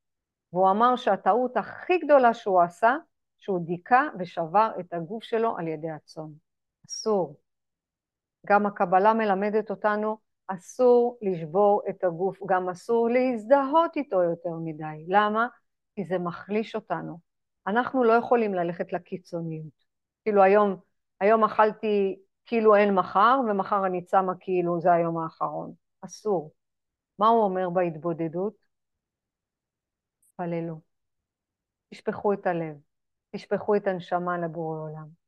והוא 0.53 0.71
אמר 0.71 0.97
שהטעות 0.97 1.57
הכי 1.57 1.99
גדולה 1.99 2.35
שהוא 2.35 2.63
עשה, 2.63 2.97
שהוא 3.39 3.67
דיכא 3.67 4.03
ושבר 4.19 4.71
את 4.81 4.93
הגוף 4.93 5.25
שלו 5.25 5.57
על 5.57 5.69
ידי 5.69 5.91
הצום. 5.91 6.33
אסור. 6.87 7.37
גם 8.47 8.67
הקבלה 8.67 9.15
מלמדת 9.15 9.71
אותנו, 9.71 10.19
אסור 10.47 11.19
לשבור 11.23 11.83
את 11.91 12.05
הגוף, 12.05 12.39
גם 12.47 12.69
אסור 12.69 13.09
להזדהות 13.09 13.97
איתו 13.97 14.23
יותר 14.23 14.55
מדי. 14.65 15.05
למה? 15.09 15.47
כי 15.95 16.05
זה 16.05 16.19
מחליש 16.19 16.75
אותנו. 16.75 17.19
אנחנו 17.67 18.05
לא 18.05 18.13
יכולים 18.13 18.55
ללכת 18.55 18.93
לקיצוניות. 18.93 19.85
כאילו 20.25 20.43
היום 20.43 20.77
היום 21.21 21.45
אכלתי 21.45 22.19
כאילו 22.47 22.77
אין 22.77 22.95
מחר, 22.95 23.41
ומחר 23.51 23.87
אני 23.87 24.05
צמה 24.05 24.33
כאילו 24.41 24.81
זה 24.81 24.93
היום 24.93 25.19
האחרון. 25.19 25.73
אסור. 26.01 26.53
מה 27.19 27.29
הוא 27.29 27.45
אומר 27.45 27.71
בהתבודדות? 27.71 28.55
תפללו. 30.35 30.81
תשפכו 31.91 32.33
את 32.33 32.47
הלב, 32.47 32.77
תשפכו 33.31 33.77
את 33.77 33.87
הנשמה 33.87 34.39
לבורא 34.39 34.79
עולם. 34.79 35.24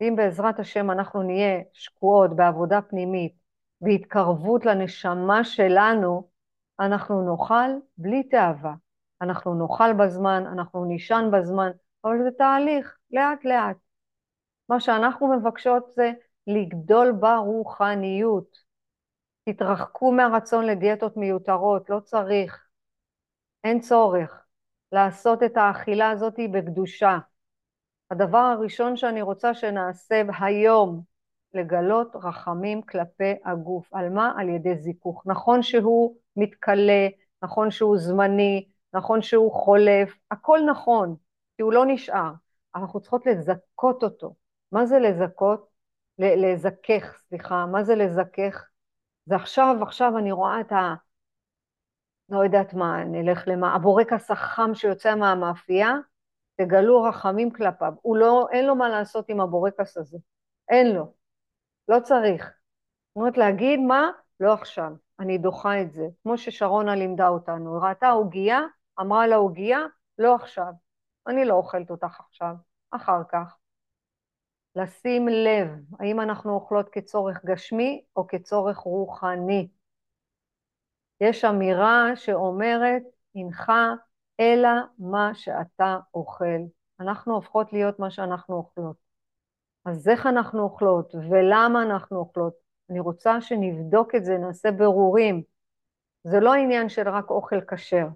ואם 0.00 0.16
בעזרת 0.16 0.58
השם 0.58 0.90
אנחנו 0.90 1.22
נהיה 1.22 1.60
שקועות 1.72 2.36
בעבודה 2.36 2.82
פנימית 2.82 3.34
והתקרבות 3.80 4.66
לנשמה 4.66 5.44
שלנו, 5.44 6.28
אנחנו 6.80 7.22
נאכל 7.30 7.70
בלי 7.98 8.22
תאווה. 8.22 8.74
אנחנו 9.20 9.54
נאכל 9.54 9.92
בזמן, 9.92 10.44
אנחנו 10.46 10.84
נישן 10.84 11.30
בזמן, 11.32 11.70
אבל 12.04 12.18
זה 12.24 12.30
תהליך, 12.38 12.96
לאט 13.10 13.44
לאט. 13.44 13.76
מה 14.68 14.80
שאנחנו 14.80 15.36
מבקשות 15.36 15.92
זה 15.92 16.12
לגדול 16.46 17.12
ברוחניות. 17.12 18.58
תתרחקו 19.44 20.12
מהרצון 20.12 20.66
לדיאטות 20.66 21.16
מיותרות, 21.16 21.90
לא 21.90 22.00
צריך. 22.00 22.66
אין 23.64 23.80
צורך 23.80 24.44
לעשות 24.92 25.42
את 25.42 25.56
האכילה 25.56 26.10
הזאת 26.10 26.34
בקדושה. 26.52 27.18
הדבר 28.14 28.38
הראשון 28.38 28.96
שאני 28.96 29.22
רוצה 29.22 29.54
שנעשה 29.54 30.22
היום, 30.40 31.02
לגלות 31.54 32.16
רחמים 32.16 32.82
כלפי 32.82 33.34
הגוף. 33.44 33.94
על 33.94 34.08
מה? 34.08 34.32
על 34.38 34.48
ידי 34.48 34.76
זיכוך. 34.76 35.22
נכון 35.26 35.62
שהוא 35.62 36.16
מתכלה, 36.36 37.08
נכון 37.42 37.70
שהוא 37.70 37.98
זמני, 37.98 38.68
נכון 38.92 39.22
שהוא 39.22 39.52
חולף, 39.52 40.18
הכל 40.30 40.60
נכון, 40.70 41.16
כי 41.56 41.62
הוא 41.62 41.72
לא 41.72 41.84
נשאר. 41.86 42.32
אנחנו 42.74 43.00
צריכות 43.00 43.26
לזכות 43.26 44.02
אותו. 44.02 44.34
מה 44.72 44.86
זה 44.86 44.98
לזכות? 44.98 45.68
לזכך, 46.18 47.18
סליחה, 47.28 47.66
מה 47.66 47.84
זה 47.84 47.94
לזכך? 47.94 48.64
זה 49.26 49.36
עכשיו, 49.36 49.76
עכשיו 49.82 50.18
אני 50.18 50.32
רואה 50.32 50.60
את 50.60 50.72
ה... 50.72 50.94
לא 52.28 52.44
יודעת 52.44 52.74
מה, 52.74 53.04
נלך 53.04 53.42
למה, 53.46 53.74
הבורקס 53.74 54.30
החם 54.30 54.74
שיוצא 54.74 55.14
מהמאפייה, 55.14 55.94
תגלו 56.56 57.02
רחמים 57.02 57.50
כלפיו. 57.50 57.92
הוא 58.02 58.16
לא, 58.16 58.46
אין 58.52 58.66
לו 58.66 58.74
מה 58.74 58.88
לעשות 58.88 59.28
עם 59.28 59.40
הבורקס 59.40 59.96
הזה. 59.96 60.18
אין 60.68 60.94
לו. 60.94 61.12
לא 61.88 62.00
צריך. 62.00 62.44
זאת 62.44 63.16
אומרת, 63.16 63.38
להגיד 63.38 63.80
מה? 63.80 64.10
לא 64.40 64.52
עכשיו. 64.52 64.92
אני 65.20 65.38
דוחה 65.38 65.80
את 65.80 65.92
זה. 65.92 66.06
כמו 66.22 66.38
ששרונה 66.38 66.94
לימדה 66.94 67.28
אותנו. 67.28 67.74
היא 67.74 67.88
ראתה 67.88 68.08
עוגייה, 68.08 68.60
אמרה 69.00 69.26
לה 69.26 69.36
עוגייה, 69.36 69.80
לא 70.18 70.34
עכשיו. 70.34 70.72
אני 71.26 71.44
לא 71.44 71.54
אוכלת 71.54 71.90
אותך 71.90 72.20
עכשיו, 72.20 72.54
אחר 72.90 73.22
כך. 73.32 73.56
לשים 74.76 75.28
לב, 75.28 75.68
האם 76.00 76.20
אנחנו 76.20 76.54
אוכלות 76.54 76.88
כצורך 76.88 77.44
גשמי 77.44 78.04
או 78.16 78.26
כצורך 78.26 78.76
רוחני. 78.76 79.68
יש 81.20 81.44
אמירה 81.44 82.16
שאומרת, 82.16 83.02
הנך 83.34 83.72
אלא 84.40 84.68
מה 84.98 85.30
שאתה 85.34 85.98
אוכל. 86.14 86.60
אנחנו 87.00 87.34
הופכות 87.34 87.72
להיות 87.72 87.98
מה 87.98 88.10
שאנחנו 88.10 88.54
אוכלות. 88.56 88.96
אז 89.84 90.08
איך 90.08 90.26
אנחנו 90.26 90.62
אוכלות 90.62 91.14
ולמה 91.30 91.82
אנחנו 91.82 92.18
אוכלות? 92.18 92.54
אני 92.90 93.00
רוצה 93.00 93.40
שנבדוק 93.40 94.14
את 94.14 94.24
זה, 94.24 94.38
נעשה 94.38 94.72
ברורים. 94.72 95.42
זה 96.24 96.40
לא 96.40 96.54
עניין 96.54 96.88
של 96.88 97.08
רק 97.08 97.30
אוכל 97.30 97.60
כשר. 97.60 98.06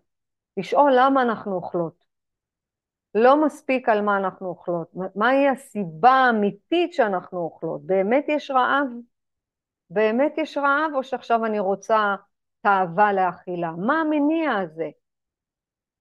לשאול 0.56 0.92
למה 0.96 1.22
אנחנו 1.22 1.54
אוכלות. 1.54 2.04
לא 3.14 3.44
מספיק 3.44 3.88
על 3.88 4.00
מה 4.00 4.16
אנחנו 4.16 4.48
אוכלות. 4.48 4.90
מהי 5.14 5.48
הסיבה 5.48 6.10
האמיתית 6.10 6.92
שאנחנו 6.92 7.38
אוכלות? 7.38 7.86
באמת 7.86 8.24
יש 8.28 8.50
רעב? 8.50 8.86
באמת 9.90 10.32
יש 10.38 10.58
רעב, 10.58 10.90
או 10.94 11.04
שעכשיו 11.04 11.44
אני 11.44 11.58
רוצה 11.58 12.14
תאווה 12.62 13.12
לאכילה? 13.12 13.70
מה 13.70 14.00
המניע 14.00 14.52
הזה? 14.52 14.90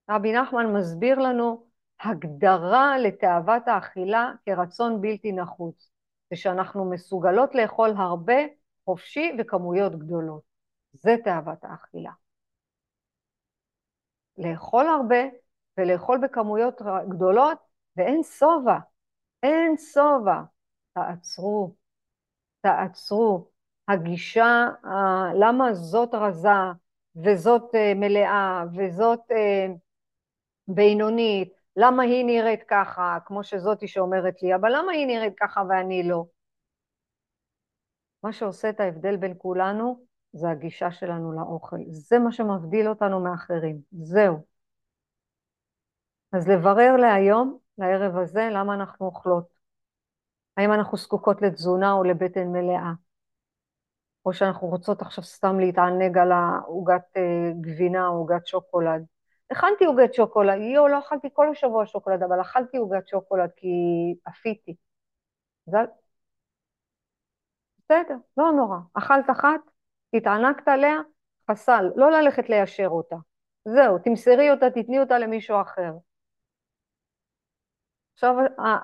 רבי 0.09 0.33
נחמן 0.33 0.73
מסביר 0.73 1.19
לנו 1.19 1.63
הגדרה 1.99 2.97
לתאוות 2.97 3.67
האכילה 3.67 4.31
כרצון 4.45 5.01
בלתי 5.01 5.31
נחוץ, 5.31 5.91
זה 6.29 6.35
שאנחנו 6.35 6.89
מסוגלות 6.89 7.55
לאכול 7.55 7.89
הרבה, 7.97 8.37
חופשי 8.85 9.31
וכמויות 9.39 9.95
גדולות. 9.99 10.41
זה 10.93 11.15
תאוות 11.23 11.63
האכילה. 11.63 12.11
לאכול 14.37 14.85
הרבה 14.87 15.17
ולאכול 15.77 16.19
בכמויות 16.23 16.81
גדולות, 17.09 17.57
ואין 17.97 18.23
שובע, 18.23 18.77
אין 19.43 19.75
שובע. 19.93 20.41
תעצרו, 20.93 21.75
תעצרו. 22.61 23.47
הגישה, 23.87 24.67
למה 25.35 25.73
זאת 25.73 26.13
רזה 26.13 26.49
וזאת 27.15 27.75
אה, 27.75 27.93
מלאה 27.95 28.63
וזאת 28.75 29.19
אה, 29.31 29.67
בינונית, 30.67 31.53
למה 31.75 32.03
היא 32.03 32.25
נראית 32.25 32.63
ככה, 32.67 33.17
כמו 33.25 33.43
שזאתי 33.43 33.87
שאומרת 33.87 34.43
לי, 34.43 34.55
אבל 34.55 34.69
למה 34.75 34.91
היא 34.91 35.07
נראית 35.07 35.33
ככה 35.39 35.61
ואני 35.69 36.03
לא? 36.03 36.25
מה 38.23 38.33
שעושה 38.33 38.69
את 38.69 38.79
ההבדל 38.79 39.17
בין 39.17 39.33
כולנו 39.37 40.05
זה 40.33 40.49
הגישה 40.49 40.91
שלנו 40.91 41.31
לאוכל. 41.31 41.77
זה 41.89 42.19
מה 42.19 42.31
שמבדיל 42.31 42.89
אותנו 42.89 43.19
מאחרים. 43.19 43.81
זהו. 43.91 44.45
אז 46.33 46.47
לברר 46.47 46.95
להיום, 46.97 47.57
לערב 47.77 48.17
הזה, 48.17 48.49
למה 48.51 48.73
אנחנו 48.73 49.05
אוכלות. 49.05 49.47
האם 50.57 50.73
אנחנו 50.73 50.97
זקוקות 50.97 51.41
לתזונה 51.41 51.93
או 51.93 52.03
לבטן 52.03 52.47
מלאה? 52.47 52.91
או 54.25 54.33
שאנחנו 54.33 54.67
רוצות 54.67 55.01
עכשיו 55.01 55.23
סתם 55.23 55.59
להתענג 55.59 56.17
על 56.17 56.31
העוגת 56.31 57.17
אה, 57.17 57.51
גבינה 57.61 58.07
או 58.07 58.13
עוגת 58.13 58.47
שוקולד. 58.47 59.05
הכנתי 59.51 59.85
עוגת 59.85 60.13
שוקולד, 60.13 60.61
יואו, 60.61 60.87
לא 60.87 60.99
אכלתי 60.99 61.27
כל 61.33 61.49
השבוע 61.49 61.85
שוקולד, 61.85 62.23
אבל 62.23 62.41
אכלתי 62.41 62.77
עוגת 62.77 63.07
שוקולד 63.07 63.49
כי 63.57 63.67
עפיתי. 64.25 64.75
זה... 65.65 65.77
בסדר, 67.79 68.15
לא 68.37 68.51
נורא. 68.51 68.77
אכלת 68.93 69.29
אחת, 69.29 69.59
התענקת 70.13 70.67
עליה, 70.67 70.95
חסל, 71.51 71.85
לא 71.95 72.11
ללכת 72.11 72.49
ליישר 72.49 72.87
אותה. 72.87 73.15
זהו, 73.65 73.99
תמסרי 73.99 74.51
אותה, 74.51 74.69
תתני 74.69 74.99
אותה 74.99 75.19
למישהו 75.19 75.61
אחר. 75.61 75.91
עכשיו, 78.13 78.35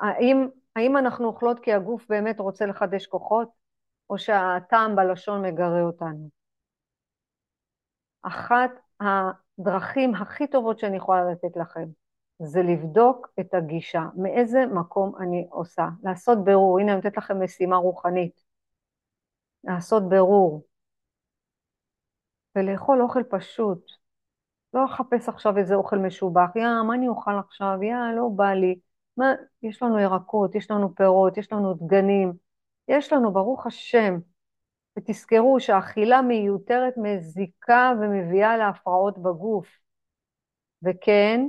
האם, 0.02 0.48
האם 0.76 0.98
אנחנו 0.98 1.28
אוכלות 1.28 1.60
כי 1.60 1.74
הגוף 1.74 2.06
באמת 2.10 2.40
רוצה 2.40 2.66
לחדש 2.66 3.06
כוחות, 3.08 3.50
או 4.10 4.18
שהטעם 4.18 4.96
בלשון 4.96 5.42
מגרה 5.46 5.82
אותנו? 5.82 6.30
אחת 8.24 8.72
הדרכים 9.60 10.16
הכי 10.16 10.48
טובות 10.48 10.80
שאני 10.80 10.98
יכולה 10.98 11.32
לתת 11.32 11.58
לכם 11.58 11.88
זה 12.40 12.62
לבדוק 12.62 13.30
את 13.40 13.54
הגישה, 13.54 14.04
מאיזה 14.16 14.66
מקום 14.66 15.16
אני 15.20 15.48
עושה, 15.50 15.88
לעשות 16.04 16.44
ברור, 16.44 16.80
הנה 16.80 16.92
אני 16.92 16.96
נותנת 16.96 17.18
לכם 17.18 17.44
משימה 17.44 17.76
רוחנית, 17.76 18.42
לעשות 19.64 20.10
ברור, 20.10 20.66
ולאכול 22.56 23.02
אוכל 23.02 23.24
פשוט, 23.24 23.86
לא 24.74 24.84
לחפש 24.84 25.30
עכשיו 25.30 25.58
איזה 25.58 25.76
אוכל 25.76 25.98
משובח, 25.98 26.56
יא, 26.56 26.64
מה 26.88 26.94
אני 26.94 27.08
אוכל 27.08 27.40
עכשיו, 27.40 27.78
יא, 27.84 28.16
לא 28.16 28.30
בא 28.36 28.54
לי, 28.54 28.80
מה, 29.18 29.26
יש 29.64 29.84
לנו 29.84 30.00
ירקות, 30.00 30.56
יש 30.56 30.72
לנו 30.72 30.96
פירות, 30.96 31.38
יש 31.38 31.54
לנו 31.54 31.74
דגנים, 31.74 32.34
יש 32.88 33.14
לנו, 33.14 33.34
ברוך 33.34 33.68
השם, 33.68 34.20
ותזכרו 34.98 35.60
שאכילה 35.60 36.22
מיותרת 36.22 36.94
מזיקה 36.98 37.92
ומביאה 38.02 38.58
להפרעות 38.58 39.18
בגוף. 39.18 39.68
וכן, 40.84 41.42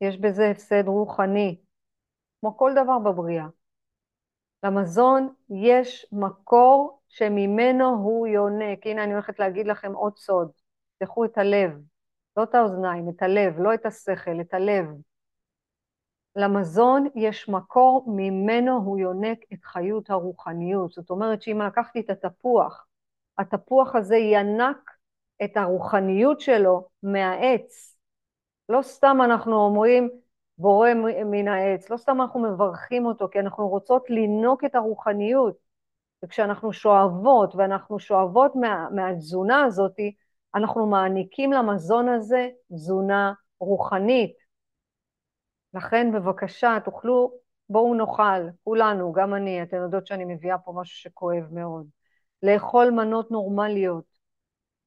יש 0.00 0.16
בזה 0.16 0.50
הפסד 0.50 0.84
רוחני, 0.86 1.58
כמו 2.40 2.56
כל 2.56 2.72
דבר 2.76 2.98
בבריאה. 2.98 3.46
למזון 4.64 5.34
יש 5.50 6.06
מקור 6.12 7.00
שממנו 7.08 7.88
הוא 7.88 8.26
יונק. 8.26 8.86
הנה, 8.86 9.04
אני 9.04 9.12
הולכת 9.12 9.38
להגיד 9.38 9.66
לכם 9.66 9.92
עוד 9.92 10.16
סוד. 10.16 10.50
תפתחו 10.98 11.24
את 11.24 11.38
הלב, 11.38 11.70
לא 12.36 12.42
את 12.42 12.54
האוזניים, 12.54 13.08
את 13.08 13.22
הלב, 13.22 13.58
לא 13.58 13.74
את 13.74 13.86
השכל, 13.86 14.40
את 14.40 14.54
הלב. 14.54 14.86
למזון 16.38 17.06
יש 17.14 17.48
מקור 17.48 18.04
ממנו 18.06 18.76
הוא 18.76 18.98
יונק 18.98 19.38
את 19.52 19.64
חיות 19.64 20.10
הרוחניות. 20.10 20.92
זאת 20.92 21.10
אומרת 21.10 21.42
שאם 21.42 21.62
לקחתי 21.62 22.00
את 22.00 22.10
התפוח, 22.10 22.86
התפוח 23.38 23.94
הזה 23.94 24.16
ינק 24.16 24.90
את 25.44 25.56
הרוחניות 25.56 26.40
שלו 26.40 26.88
מהעץ. 27.02 27.96
לא 28.68 28.82
סתם 28.82 29.18
אנחנו 29.24 29.56
אומרים 29.56 30.10
בורא 30.58 30.88
מן 31.24 31.48
העץ, 31.48 31.90
לא 31.90 31.96
סתם 31.96 32.20
אנחנו 32.20 32.40
מברכים 32.40 33.06
אותו, 33.06 33.28
כי 33.30 33.40
אנחנו 33.40 33.68
רוצות 33.68 34.10
לינוק 34.10 34.64
את 34.64 34.74
הרוחניות. 34.74 35.56
וכשאנחנו 36.24 36.72
שואבות, 36.72 37.54
ואנחנו 37.54 37.98
שואבות 37.98 38.56
מה, 38.56 38.88
מהתזונה 38.90 39.64
הזאת, 39.64 39.96
אנחנו 40.54 40.86
מעניקים 40.86 41.52
למזון 41.52 42.08
הזה 42.08 42.48
תזונה 42.72 43.32
רוחנית. 43.60 44.47
לכן 45.74 46.12
בבקשה, 46.12 46.78
תאכלו, 46.84 47.32
בואו 47.68 47.94
נאכל, 47.94 48.48
כולנו, 48.64 49.12
גם 49.12 49.34
אני, 49.34 49.62
אתן 49.62 49.76
יודעות 49.76 50.06
שאני 50.06 50.24
מביאה 50.24 50.58
פה 50.58 50.72
משהו 50.76 50.96
שכואב 50.96 51.44
מאוד. 51.52 51.86
לאכול 52.42 52.90
מנות 52.90 53.30
נורמליות, 53.30 54.04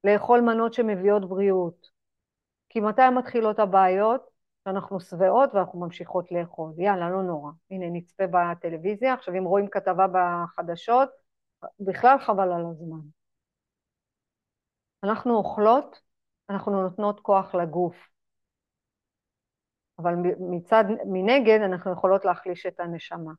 לאכול 0.03 0.41
מנות 0.41 0.73
שמביאות 0.73 1.29
בריאות. 1.29 1.87
כי 2.69 2.79
מתי 2.79 3.09
מתחילות 3.17 3.59
הבעיות? 3.59 4.31
שאנחנו 4.65 4.99
שבעות 4.99 5.49
ואנחנו 5.53 5.79
ממשיכות 5.79 6.31
לאכול. 6.31 6.73
יאללה, 6.77 7.09
לא 7.09 7.23
נורא. 7.23 7.51
הנה, 7.71 7.85
נצפה 7.89 8.23
בטלוויזיה, 8.31 9.13
עכשיו 9.13 9.33
אם 9.37 9.43
רואים 9.43 9.67
כתבה 9.67 10.05
בחדשות, 10.13 11.09
בכלל 11.79 12.17
חבל 12.19 12.51
על 12.51 12.65
הזמן. 12.71 12.99
אנחנו 15.03 15.35
אוכלות, 15.35 15.99
אנחנו 16.49 16.81
נותנות 16.81 17.19
כוח 17.19 17.55
לגוף. 17.55 17.95
אבל 20.01 20.13
מצד, 20.39 20.83
מנגד 21.05 21.59
אנחנו 21.61 21.91
יכולות 21.91 22.25
להחליש 22.25 22.65
את 22.65 22.79
הנשמה. 22.79 23.31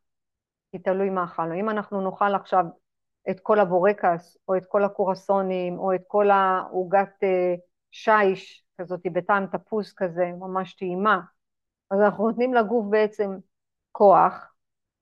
כי 0.72 0.78
תלוי 0.78 1.10
מה 1.10 1.24
אכלנו. 1.24 1.54
אם 1.54 1.70
אנחנו 1.70 2.00
נאכל 2.00 2.34
עכשיו 2.34 2.64
את 3.30 3.40
כל 3.40 3.60
הבורקס, 3.60 4.36
או 4.48 4.56
את 4.56 4.66
כל 4.68 4.84
הקורסונים, 4.84 5.78
או 5.78 5.94
את 5.94 6.00
כל 6.06 6.30
העוגת 6.30 7.08
אה, 7.22 7.54
שיש, 7.90 8.64
כזאת 8.80 9.00
בטעם 9.12 9.46
תפוס 9.46 9.92
כזה, 9.92 10.24
ממש 10.38 10.74
טעימה, 10.74 11.20
אז 11.90 12.00
אנחנו 12.00 12.28
נותנים 12.28 12.54
לגוף 12.54 12.86
בעצם 12.90 13.30
כוח, 13.92 14.54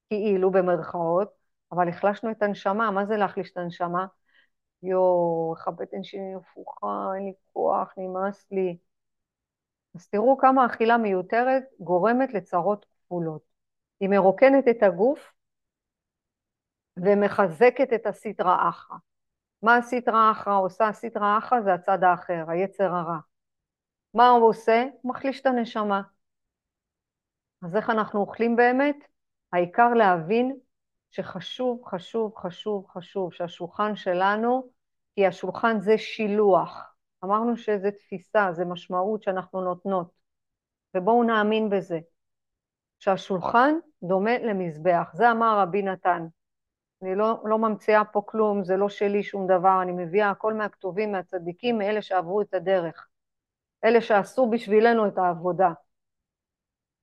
כאילו 0.09 0.51
במרכאות, 0.51 1.29
אבל 1.73 1.89
החלשנו 1.89 2.31
את 2.31 2.43
הנשמה, 2.43 2.91
מה 2.91 3.07
זה 3.07 3.17
להחליש 3.17 3.51
את 3.53 3.57
הנשמה? 3.57 4.07
יואו, 4.83 5.55
איך 5.57 5.69
הבטן 5.69 6.03
שלי 6.03 6.35
הפוכה, 6.37 7.11
אין 7.17 7.25
לי 7.25 7.33
כוח, 7.53 7.95
נמאס 7.97 8.47
לי. 8.53 8.79
אז 9.95 10.09
תראו 10.09 10.39
כמה 10.39 10.67
אכילה 10.67 10.97
מיותרת 10.97 11.63
גורמת 11.81 12.35
לצרות 12.35 12.87
כפולות. 12.91 13.43
היא 14.01 14.09
מרוקנת 14.09 14.65
את 14.71 14.83
הגוף 14.83 15.33
ומחזקת 16.97 17.93
את 17.95 18.07
הסטרא 18.07 18.69
אחרא. 18.69 18.97
מה 19.63 19.77
הסטרא 19.77 20.31
אחרא 20.33 20.59
עושה? 20.59 20.89
הסטרא 20.89 21.39
אחרא 21.39 21.61
זה 21.61 21.75
הצד 21.75 22.05
האחר, 22.05 22.45
היצר 22.49 22.95
הרע. 22.95 23.19
מה 24.15 24.29
הוא 24.29 24.49
עושה? 24.49 24.85
הוא 25.03 25.11
מחליש 25.11 25.41
את 25.41 25.47
הנשמה. 25.47 26.03
אז 27.65 27.77
איך 27.77 27.91
אנחנו 27.91 28.21
אוכלים 28.21 28.57
באמת? 28.57 28.97
העיקר 29.53 29.89
להבין 29.95 30.57
שחשוב, 31.11 31.83
חשוב, 31.87 32.37
חשוב, 32.37 32.87
חשוב 32.87 33.33
שהשולחן 33.33 33.97
שלנו, 33.97 34.71
כי 35.15 35.27
השולחן 35.27 35.81
זה 35.81 35.99
שילוח. 35.99 36.90
אמרנו 37.25 37.57
שזה 37.57 37.91
תפיסה, 37.91 38.53
זה 38.53 38.65
משמעות 38.65 39.23
שאנחנו 39.23 39.61
נותנות. 39.61 40.11
ובואו 40.95 41.23
נאמין 41.23 41.71
בזה. 41.71 41.99
שהשולחן 43.01 43.75
דומה 44.03 44.39
למזבח. 44.39 45.11
זה 45.15 45.31
אמר 45.31 45.59
רבי 45.61 45.83
נתן. 45.83 46.27
אני 47.03 47.15
לא, 47.15 47.43
לא 47.45 47.59
ממציאה 47.59 48.05
פה 48.05 48.23
כלום, 48.27 48.65
זה 48.65 48.77
לא 48.77 48.89
שלי 48.89 49.23
שום 49.23 49.47
דבר, 49.47 49.79
אני 49.83 49.93
מביאה 49.93 50.31
הכל 50.31 50.55
מהכתובים, 50.55 51.13
מהצדיקים, 51.13 51.79
מאלה 51.79 52.03
שעברו 52.03 52.41
את 52.41 52.55
הדרך. 52.55 53.09
אלה 53.85 54.01
שעשו 54.01 54.51
בשבילנו 54.51 55.07
את 55.07 55.19
העבודה. 55.19 55.73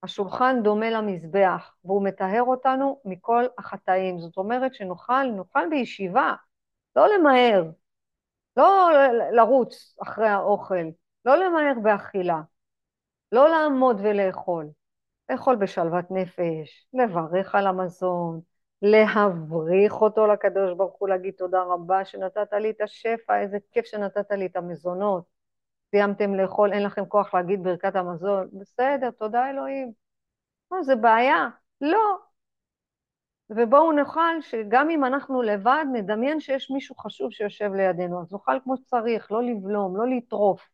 השולחן 0.03 0.63
דומה 0.63 0.89
למזבח, 0.89 1.75
והוא 1.85 2.03
מטהר 2.03 2.43
אותנו 2.43 3.01
מכל 3.05 3.43
החטאים. 3.57 4.19
זאת 4.19 4.37
אומרת 4.37 4.73
שנוכל, 4.73 5.23
נוכל 5.23 5.69
בישיבה, 5.69 6.33
לא 6.95 7.07
למהר, 7.07 7.63
לא 8.57 8.89
לרוץ 9.31 9.95
אחרי 10.03 10.27
האוכל, 10.27 10.85
לא 11.25 11.35
למהר 11.35 11.73
באכילה, 11.83 12.41
לא 13.31 13.49
לעמוד 13.49 13.99
ולאכול, 14.03 14.67
לאכול 15.29 15.55
בשלוות 15.55 16.05
נפש, 16.11 16.87
לברך 16.93 17.55
על 17.55 17.67
המזון, 17.67 18.41
להבריך 18.81 19.93
אותו 19.93 20.27
לקדוש 20.27 20.73
ברוך 20.77 20.95
הוא, 20.99 21.09
להגיד 21.09 21.33
תודה 21.37 21.63
רבה 21.63 22.05
שנתת 22.05 22.53
לי 22.53 22.69
את 22.69 22.81
השפע, 22.81 23.41
איזה 23.41 23.57
כיף 23.71 23.85
שנתת 23.85 24.31
לי 24.31 24.45
את 24.45 24.55
המזונות. 24.55 25.23
סיימתם 25.91 26.35
לאכול, 26.35 26.73
אין 26.73 26.83
לכם 26.83 27.05
כוח 27.05 27.33
להגיד 27.33 27.63
ברכת 27.63 27.95
המזון, 27.95 28.49
בסדר, 28.53 29.11
תודה 29.11 29.49
אלוהים. 29.49 29.91
מה, 30.71 30.83
זה 30.83 30.95
בעיה? 30.95 31.49
לא. 31.81 32.26
ובואו 33.49 33.91
נאכל 33.91 34.41
שגם 34.41 34.89
אם 34.89 35.05
אנחנו 35.05 35.41
לבד, 35.41 35.85
נדמיין 35.93 36.39
שיש 36.39 36.71
מישהו 36.71 36.95
חשוב 36.95 37.31
שיושב 37.31 37.73
לידינו, 37.73 38.21
אז 38.21 38.33
נאכל 38.33 38.59
כמו 38.63 38.77
שצריך, 38.77 39.31
לא 39.31 39.43
לבלום, 39.43 39.97
לא 39.97 40.07
לטרוף, 40.07 40.69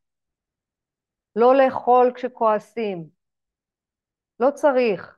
לא 1.36 1.56
לאכול 1.56 2.12
כשכועסים. 2.16 3.08
לא 4.40 4.52
צריך. 4.52 5.18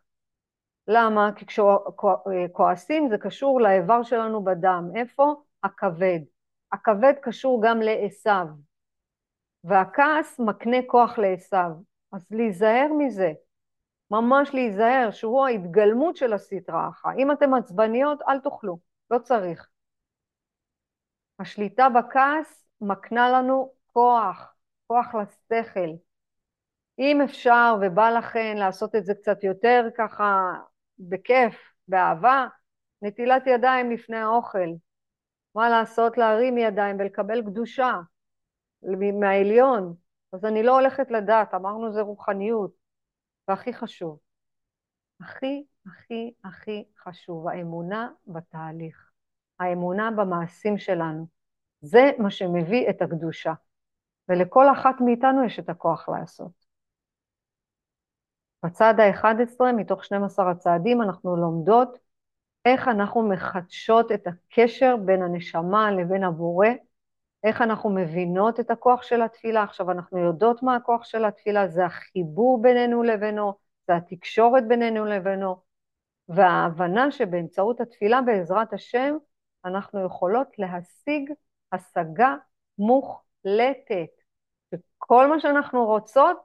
למה? 0.87 1.29
כי 1.35 1.45
כשכועסים 1.45 3.09
זה 3.09 3.17
קשור 3.17 3.61
לאיבר 3.61 4.03
שלנו 4.03 4.43
בדם. 4.43 4.89
איפה? 4.95 5.35
הכבד. 5.63 6.19
הכבד 6.71 7.13
קשור 7.21 7.61
גם 7.65 7.81
לעשו, 7.81 8.29
והכעס 9.63 10.39
מקנה 10.39 10.77
כוח 10.87 11.19
לעשו. 11.19 11.83
אז 12.11 12.27
להיזהר 12.31 12.87
מזה, 12.97 13.33
ממש 14.11 14.53
להיזהר, 14.53 15.11
שהוא 15.11 15.45
ההתגלמות 15.45 16.17
של 16.17 16.33
הסטרא 16.33 16.89
אחא. 16.89 17.09
אם 17.17 17.31
אתם 17.31 17.53
עצבניות, 17.53 18.21
אל 18.27 18.39
תאכלו, 18.39 18.79
לא 19.11 19.19
צריך. 19.19 19.69
השליטה 21.39 21.89
בכעס 21.89 22.67
מקנה 22.81 23.29
לנו 23.29 23.73
כוח, 23.93 24.55
כוח 24.87 25.15
לשכל. 25.15 25.89
אם 26.99 27.21
אפשר 27.21 27.75
ובא 27.81 28.09
לכן 28.09 28.57
לעשות 28.57 28.95
את 28.95 29.05
זה 29.05 29.13
קצת 29.13 29.43
יותר 29.43 29.87
ככה 29.97 30.53
בכיף, 30.99 31.55
באהבה, 31.87 32.47
נטילת 33.01 33.47
ידיים 33.47 33.91
לפני 33.91 34.17
האוכל. 34.17 34.69
מה 35.55 35.69
לעשות? 35.69 36.17
להרים 36.17 36.57
ידיים 36.57 36.99
ולקבל 36.99 37.41
קדושה 37.41 37.99
מהעליון. 39.19 39.95
אז 40.33 40.45
אני 40.45 40.63
לא 40.63 40.79
הולכת 40.79 41.11
לדעת, 41.11 41.53
אמרנו 41.53 41.93
זה 41.93 42.01
רוחניות. 42.01 42.84
והכי 43.47 43.73
חשוב, 43.73 44.19
הכי 45.21 45.63
הכי 45.87 46.33
הכי 46.43 46.85
חשוב, 46.97 47.47
האמונה 47.47 48.09
בתהליך, 48.27 49.11
האמונה 49.59 50.11
במעשים 50.11 50.77
שלנו. 50.77 51.27
זה 51.81 52.11
מה 52.19 52.31
שמביא 52.31 52.89
את 52.89 53.01
הקדושה, 53.01 53.53
ולכל 54.29 54.65
אחת 54.71 54.95
מאיתנו 55.05 55.43
יש 55.45 55.59
את 55.59 55.69
הכוח 55.69 56.09
לעשות. 56.09 56.65
בצד 58.65 58.93
ה-11 58.99 59.73
מתוך 59.77 60.05
12 60.05 60.51
הצעדים 60.51 61.01
אנחנו 61.01 61.35
לומדות 61.35 61.97
איך 62.65 62.87
אנחנו 62.87 63.29
מחדשות 63.29 64.11
את 64.11 64.27
הקשר 64.27 64.95
בין 65.05 65.21
הנשמה 65.23 65.91
לבין 65.91 66.23
הבורא, 66.23 66.67
איך 67.45 67.61
אנחנו 67.61 67.89
מבינות 67.89 68.59
את 68.59 68.71
הכוח 68.71 69.03
של 69.03 69.21
התפילה. 69.21 69.63
עכשיו 69.63 69.91
אנחנו 69.91 70.19
יודעות 70.19 70.63
מה 70.63 70.75
הכוח 70.75 71.03
של 71.03 71.25
התפילה, 71.25 71.67
זה 71.67 71.85
החיבור 71.85 72.61
בינינו 72.61 73.03
לבינו, 73.03 73.53
זה 73.87 73.95
התקשורת 73.95 74.67
בינינו 74.67 75.05
לבינו, 75.05 75.55
וההבנה 76.29 77.11
שבאמצעות 77.11 77.81
התפילה 77.81 78.21
בעזרת 78.21 78.73
השם 78.73 79.17
אנחנו 79.65 80.05
יכולות 80.05 80.47
להשיג 80.57 81.31
השגה 81.71 82.35
מוחלטת. 82.77 84.09
וכל 84.73 85.27
מה 85.27 85.39
שאנחנו 85.39 85.85
רוצות 85.85 86.37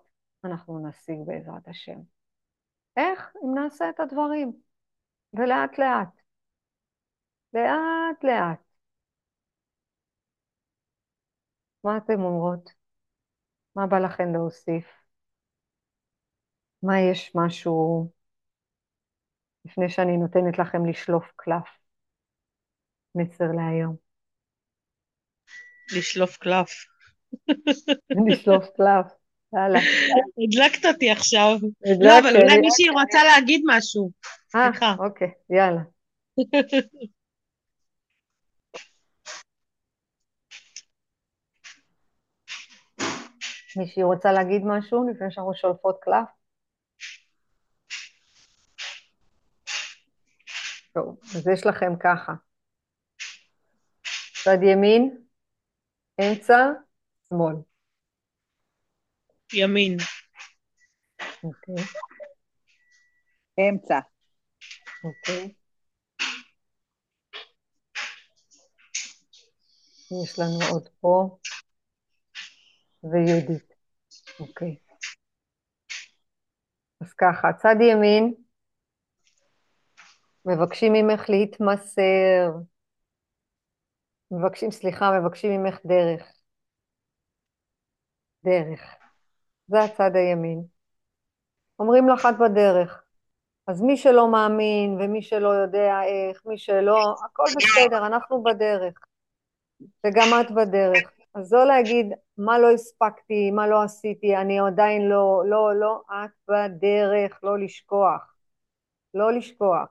אנחנו 0.44 0.88
נשיג 0.88 1.18
בעזרת 1.26 1.68
השם. 1.68 1.98
איך? 2.96 3.32
אם 3.44 3.54
נעשה 3.54 3.90
את 3.90 4.00
הדברים, 4.00 4.52
ולאט 5.34 5.78
לאט. 5.78 6.20
לאט 7.54 8.24
לאט. 8.24 8.69
מה 11.84 11.96
אתן 11.96 12.20
אומרות? 12.20 12.70
מה 13.76 13.86
בא 13.86 13.98
לכן 13.98 14.32
להוסיף? 14.32 14.84
מה 16.82 17.00
יש 17.00 17.32
משהו, 17.34 18.08
לפני 19.64 19.88
שאני 19.88 20.16
נותנת 20.16 20.58
לכם 20.58 20.86
לשלוף 20.86 21.32
קלף? 21.36 21.68
מסר 23.14 23.44
להיום. 23.56 23.96
לשלוף 25.96 26.36
קלף. 26.36 26.70
לשלוף 28.26 28.64
קלף. 28.76 29.06
יאללה. 29.54 29.78
הדלקת 30.44 30.86
אותי 30.86 31.10
עכשיו. 31.10 31.58
לא, 32.00 32.18
אבל 32.18 32.36
אולי 32.36 32.60
מישהי 32.60 32.88
רוצה 32.88 33.18
להגיד 33.24 33.62
משהו. 33.66 34.10
אה, 34.54 34.94
אוקיי, 34.98 35.30
יאללה. 35.50 35.80
מישהי 43.76 44.02
רוצה 44.02 44.32
להגיד 44.32 44.62
משהו 44.64 45.08
לפני 45.10 45.30
שאנחנו 45.30 45.54
שולפות 45.54 45.98
קלף? 46.02 46.28
טוב, 50.94 51.18
אז 51.36 51.48
יש 51.48 51.66
לכם 51.66 51.92
ככה. 52.00 52.32
צד 54.44 54.58
ימין, 54.62 55.24
אמצע, 56.20 56.56
שמאל. 57.28 57.54
ימין. 59.52 59.96
אוקיי. 61.44 61.84
אמצע. 63.58 63.98
אוקיי. 65.04 65.54
יש 70.24 70.38
לנו 70.38 70.58
עוד 70.72 70.88
פה, 71.00 71.38
ויהודית. 73.04 73.74
אוקיי. 74.40 74.76
אז 77.00 77.12
ככה, 77.12 77.52
צד 77.52 77.76
ימין, 77.80 78.34
מבקשים 80.44 80.92
ממך 80.92 81.30
להתמסר. 81.30 82.50
מבקשים, 84.30 84.70
סליחה, 84.70 85.20
מבקשים 85.20 85.62
ממך 85.62 85.78
דרך. 85.86 86.32
דרך. 88.44 88.96
זה 89.68 89.78
הצד 89.80 90.10
הימין. 90.14 90.64
אומרים 91.78 92.08
לך 92.08 92.26
את 92.30 92.34
בדרך. 92.38 93.04
אז 93.66 93.82
מי 93.82 93.96
שלא 93.96 94.32
מאמין 94.32 94.98
ומי 95.00 95.22
שלא 95.22 95.48
יודע 95.48 96.02
איך, 96.02 96.42
מי 96.46 96.58
שלא, 96.58 97.14
הכל 97.24 97.44
בסדר, 97.56 98.06
אנחנו 98.06 98.42
בדרך. 98.42 98.94
וגם 99.80 100.40
את 100.40 100.50
בדרך. 100.50 101.12
אז 101.34 101.52
לא 101.52 101.66
להגיד 101.66 102.06
מה 102.40 102.58
לא 102.58 102.70
הספקתי, 102.70 103.50
מה 103.50 103.66
לא 103.66 103.82
עשיתי, 103.82 104.36
אני 104.36 104.60
עדיין 104.60 105.08
לא, 105.08 105.42
לא, 105.46 105.74
לא, 105.74 106.02
את 106.10 106.30
בדרך, 106.48 107.40
לא 107.42 107.58
לשכוח. 107.58 108.34
לא 109.14 109.32
לשכוח. 109.32 109.88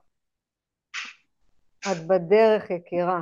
את 1.80 2.08
בדרך, 2.08 2.70
יקירה. 2.70 3.22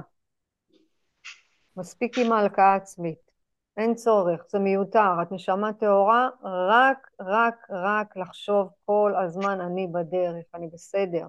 מספיק 1.78 2.18
עם 2.18 2.32
ההלקאה 2.32 2.76
עצמית. 2.76 3.20
אין 3.78 3.96
צורך, 3.96 4.46
זה 4.50 4.60
מיותר. 4.60 5.22
את 5.22 5.32
נשמה 5.32 5.74
טהורה, 5.74 6.30
רק, 6.44 7.12
רק, 7.20 7.68
רק 7.70 8.18
לחשוב 8.18 8.70
כל 8.86 9.14
הזמן, 9.26 9.62
אני 9.62 9.88
בדרך, 9.88 10.46
אני 10.54 10.68
בסדר. 10.68 11.28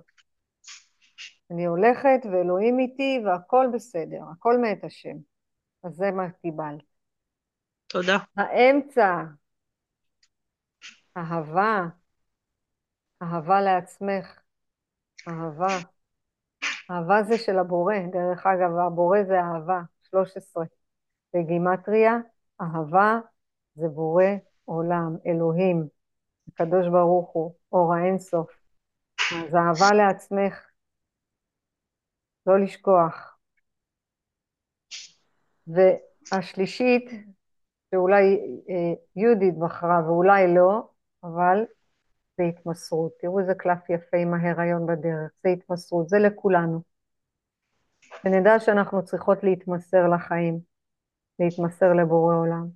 אני 1.51 1.65
הולכת 1.67 2.21
ואלוהים 2.33 2.79
איתי 2.79 3.21
והכל 3.27 3.67
בסדר, 3.75 4.21
הכל 4.33 4.59
מאת 4.59 4.85
השם. 4.85 5.17
אז 5.85 5.93
זה 5.95 6.11
מה 6.11 6.31
קיבלת. 6.31 6.88
תודה. 7.89 8.17
האמצע, 8.37 9.23
אהבה, 11.17 11.81
אהבה 13.23 13.61
לעצמך, 13.61 14.41
אהבה. 15.29 15.79
אהבה 16.91 17.23
זה 17.29 17.39
של 17.39 17.59
הבורא, 17.59 17.95
דרך 18.13 18.47
אגב, 18.47 18.71
הבורא 18.87 19.19
זה 19.27 19.35
אהבה, 19.41 19.81
13. 20.03 20.65
בגימטריה 21.35 22.13
אהבה 22.61 23.19
זה 23.75 23.89
בורא 23.89 24.25
עולם, 24.65 25.17
אלוהים, 25.27 25.89
הקדוש 26.49 26.87
ברוך 26.93 27.31
הוא, 27.31 27.55
אור 27.73 27.95
האינסוף. 27.95 28.51
אז 29.33 29.55
אהבה 29.55 29.95
לעצמך, 29.95 30.67
לא 32.47 32.61
לשכוח. 32.65 33.39
והשלישית, 35.67 37.11
שאולי 37.91 38.25
אה, 38.71 38.95
יהודית 39.17 39.59
בחרה 39.59 40.01
ואולי 40.07 40.55
לא, 40.55 40.89
אבל 41.25 41.65
זה 42.37 42.43
התמסרות. 42.45 43.13
תראו 43.21 43.41
איזה 43.41 43.55
קלף 43.55 43.91
יפה 43.91 44.17
עם 44.17 44.35
ההיריון 44.35 44.87
בדרך, 44.87 45.31
זה 45.43 45.49
התמסרות, 45.49 46.09
זה 46.09 46.19
לכולנו. 46.19 46.83
שנדע 48.01 48.61
שאנחנו 48.61 49.05
צריכות 49.05 49.43
להתמסר 49.43 50.09
לחיים. 50.09 50.61
להתמסר 51.39 51.93
לבורא 51.93 52.35
עולם. 52.35 52.69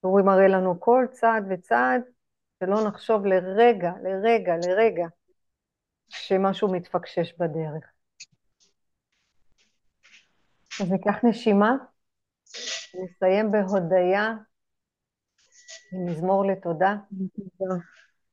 הוא 0.00 0.20
מראה 0.20 0.48
לנו 0.48 0.80
כל 0.80 1.06
צעד 1.10 1.44
וצעד 1.50 2.02
שלא 2.60 2.88
נחשוב 2.88 3.26
לרגע, 3.26 3.92
לרגע, 4.02 4.52
לרגע, 4.66 5.06
שמשהו 6.08 6.72
מתפקשש 6.72 7.34
בדרך. 7.38 7.84
אז 10.80 10.90
ניקח 10.92 11.24
נשימה, 11.24 11.76
נסיים 12.94 13.52
בהודיה 13.52 14.34
עם 15.92 16.04
מזמור 16.06 16.44
לתודה. 16.46 16.96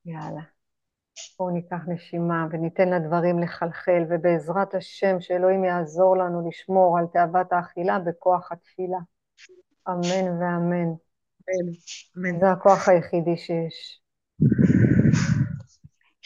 יאללה. 0.05 0.41
בואו 1.39 1.49
ניקח 1.49 1.79
נשימה 1.87 2.47
וניתן 2.51 2.89
לדברים 2.89 3.39
לחלחל, 3.39 4.03
ובעזרת 4.09 4.73
השם 4.75 5.19
שאלוהים 5.19 5.63
יעזור 5.63 6.17
לנו 6.17 6.49
לשמור 6.49 6.97
על 6.99 7.05
תאוות 7.13 7.53
האכילה 7.53 7.99
בכוח 7.99 8.51
התפילה. 8.51 8.97
אמן 9.89 10.27
ואמן. 10.39 10.93
אמן. 12.17 12.39
זה 12.39 12.51
הכוח 12.51 12.89
היחידי 12.89 13.37
שיש. 13.37 14.01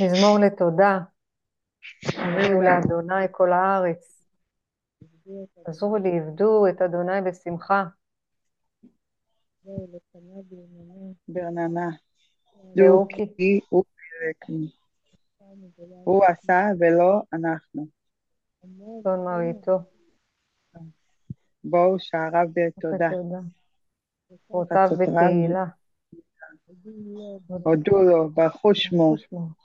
מזמור 0.01 0.39
לתודה. 0.39 0.99
הביאו 2.17 2.61
לאדוני 2.61 3.25
כל 3.31 3.53
הארץ. 3.53 4.25
עזרו 5.65 5.97
לי, 5.97 6.19
עבדו 6.19 6.67
את 6.67 6.81
אדוני 6.81 7.21
בשמחה. 7.21 7.83
ברננה. 11.27 11.89
דאוקי. 12.75 13.25
דו-כי 13.25 13.59
הוא 13.69 13.83
הוא 16.03 16.25
עשה 16.25 16.67
ולא 16.79 17.21
אנחנו. 17.33 17.85
אדון 18.63 19.25
מרעיתו. 19.25 19.79
בואו 21.63 21.99
שעריו 21.99 22.47
בתודה. 22.53 23.09
חורתיו 24.47 24.89
בתהילה. 24.99 25.65
הודו 27.63 28.03
לו, 28.03 28.29
ברכו 28.29 28.75
שמו, 28.75 29.15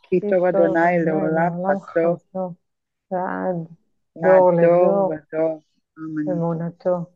כי 0.03 0.21
טוב 0.21 0.45
אדוני 0.45 1.05
לעולם 1.05 1.81
חסדו, 1.81 2.53
ועד 3.11 3.57
דור 4.17 4.51
דור 4.63 5.15
לדור. 5.15 5.61
אמונתו. 6.33 7.14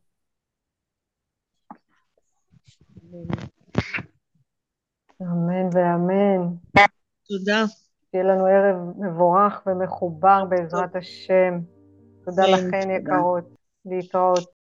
אמן 5.22 5.68
ואמן. 5.72 6.54
תודה. 7.28 7.64
שיהיה 8.10 8.24
לנו 8.24 8.46
ערב 8.46 8.76
מבורך 8.98 9.62
ומחובר 9.66 10.44
בעזרת 10.44 10.96
השם. 10.96 11.58
תודה. 12.24 12.42
לכן. 12.46 12.90
יקרות. 12.90 13.44
להתראות. 13.84 14.57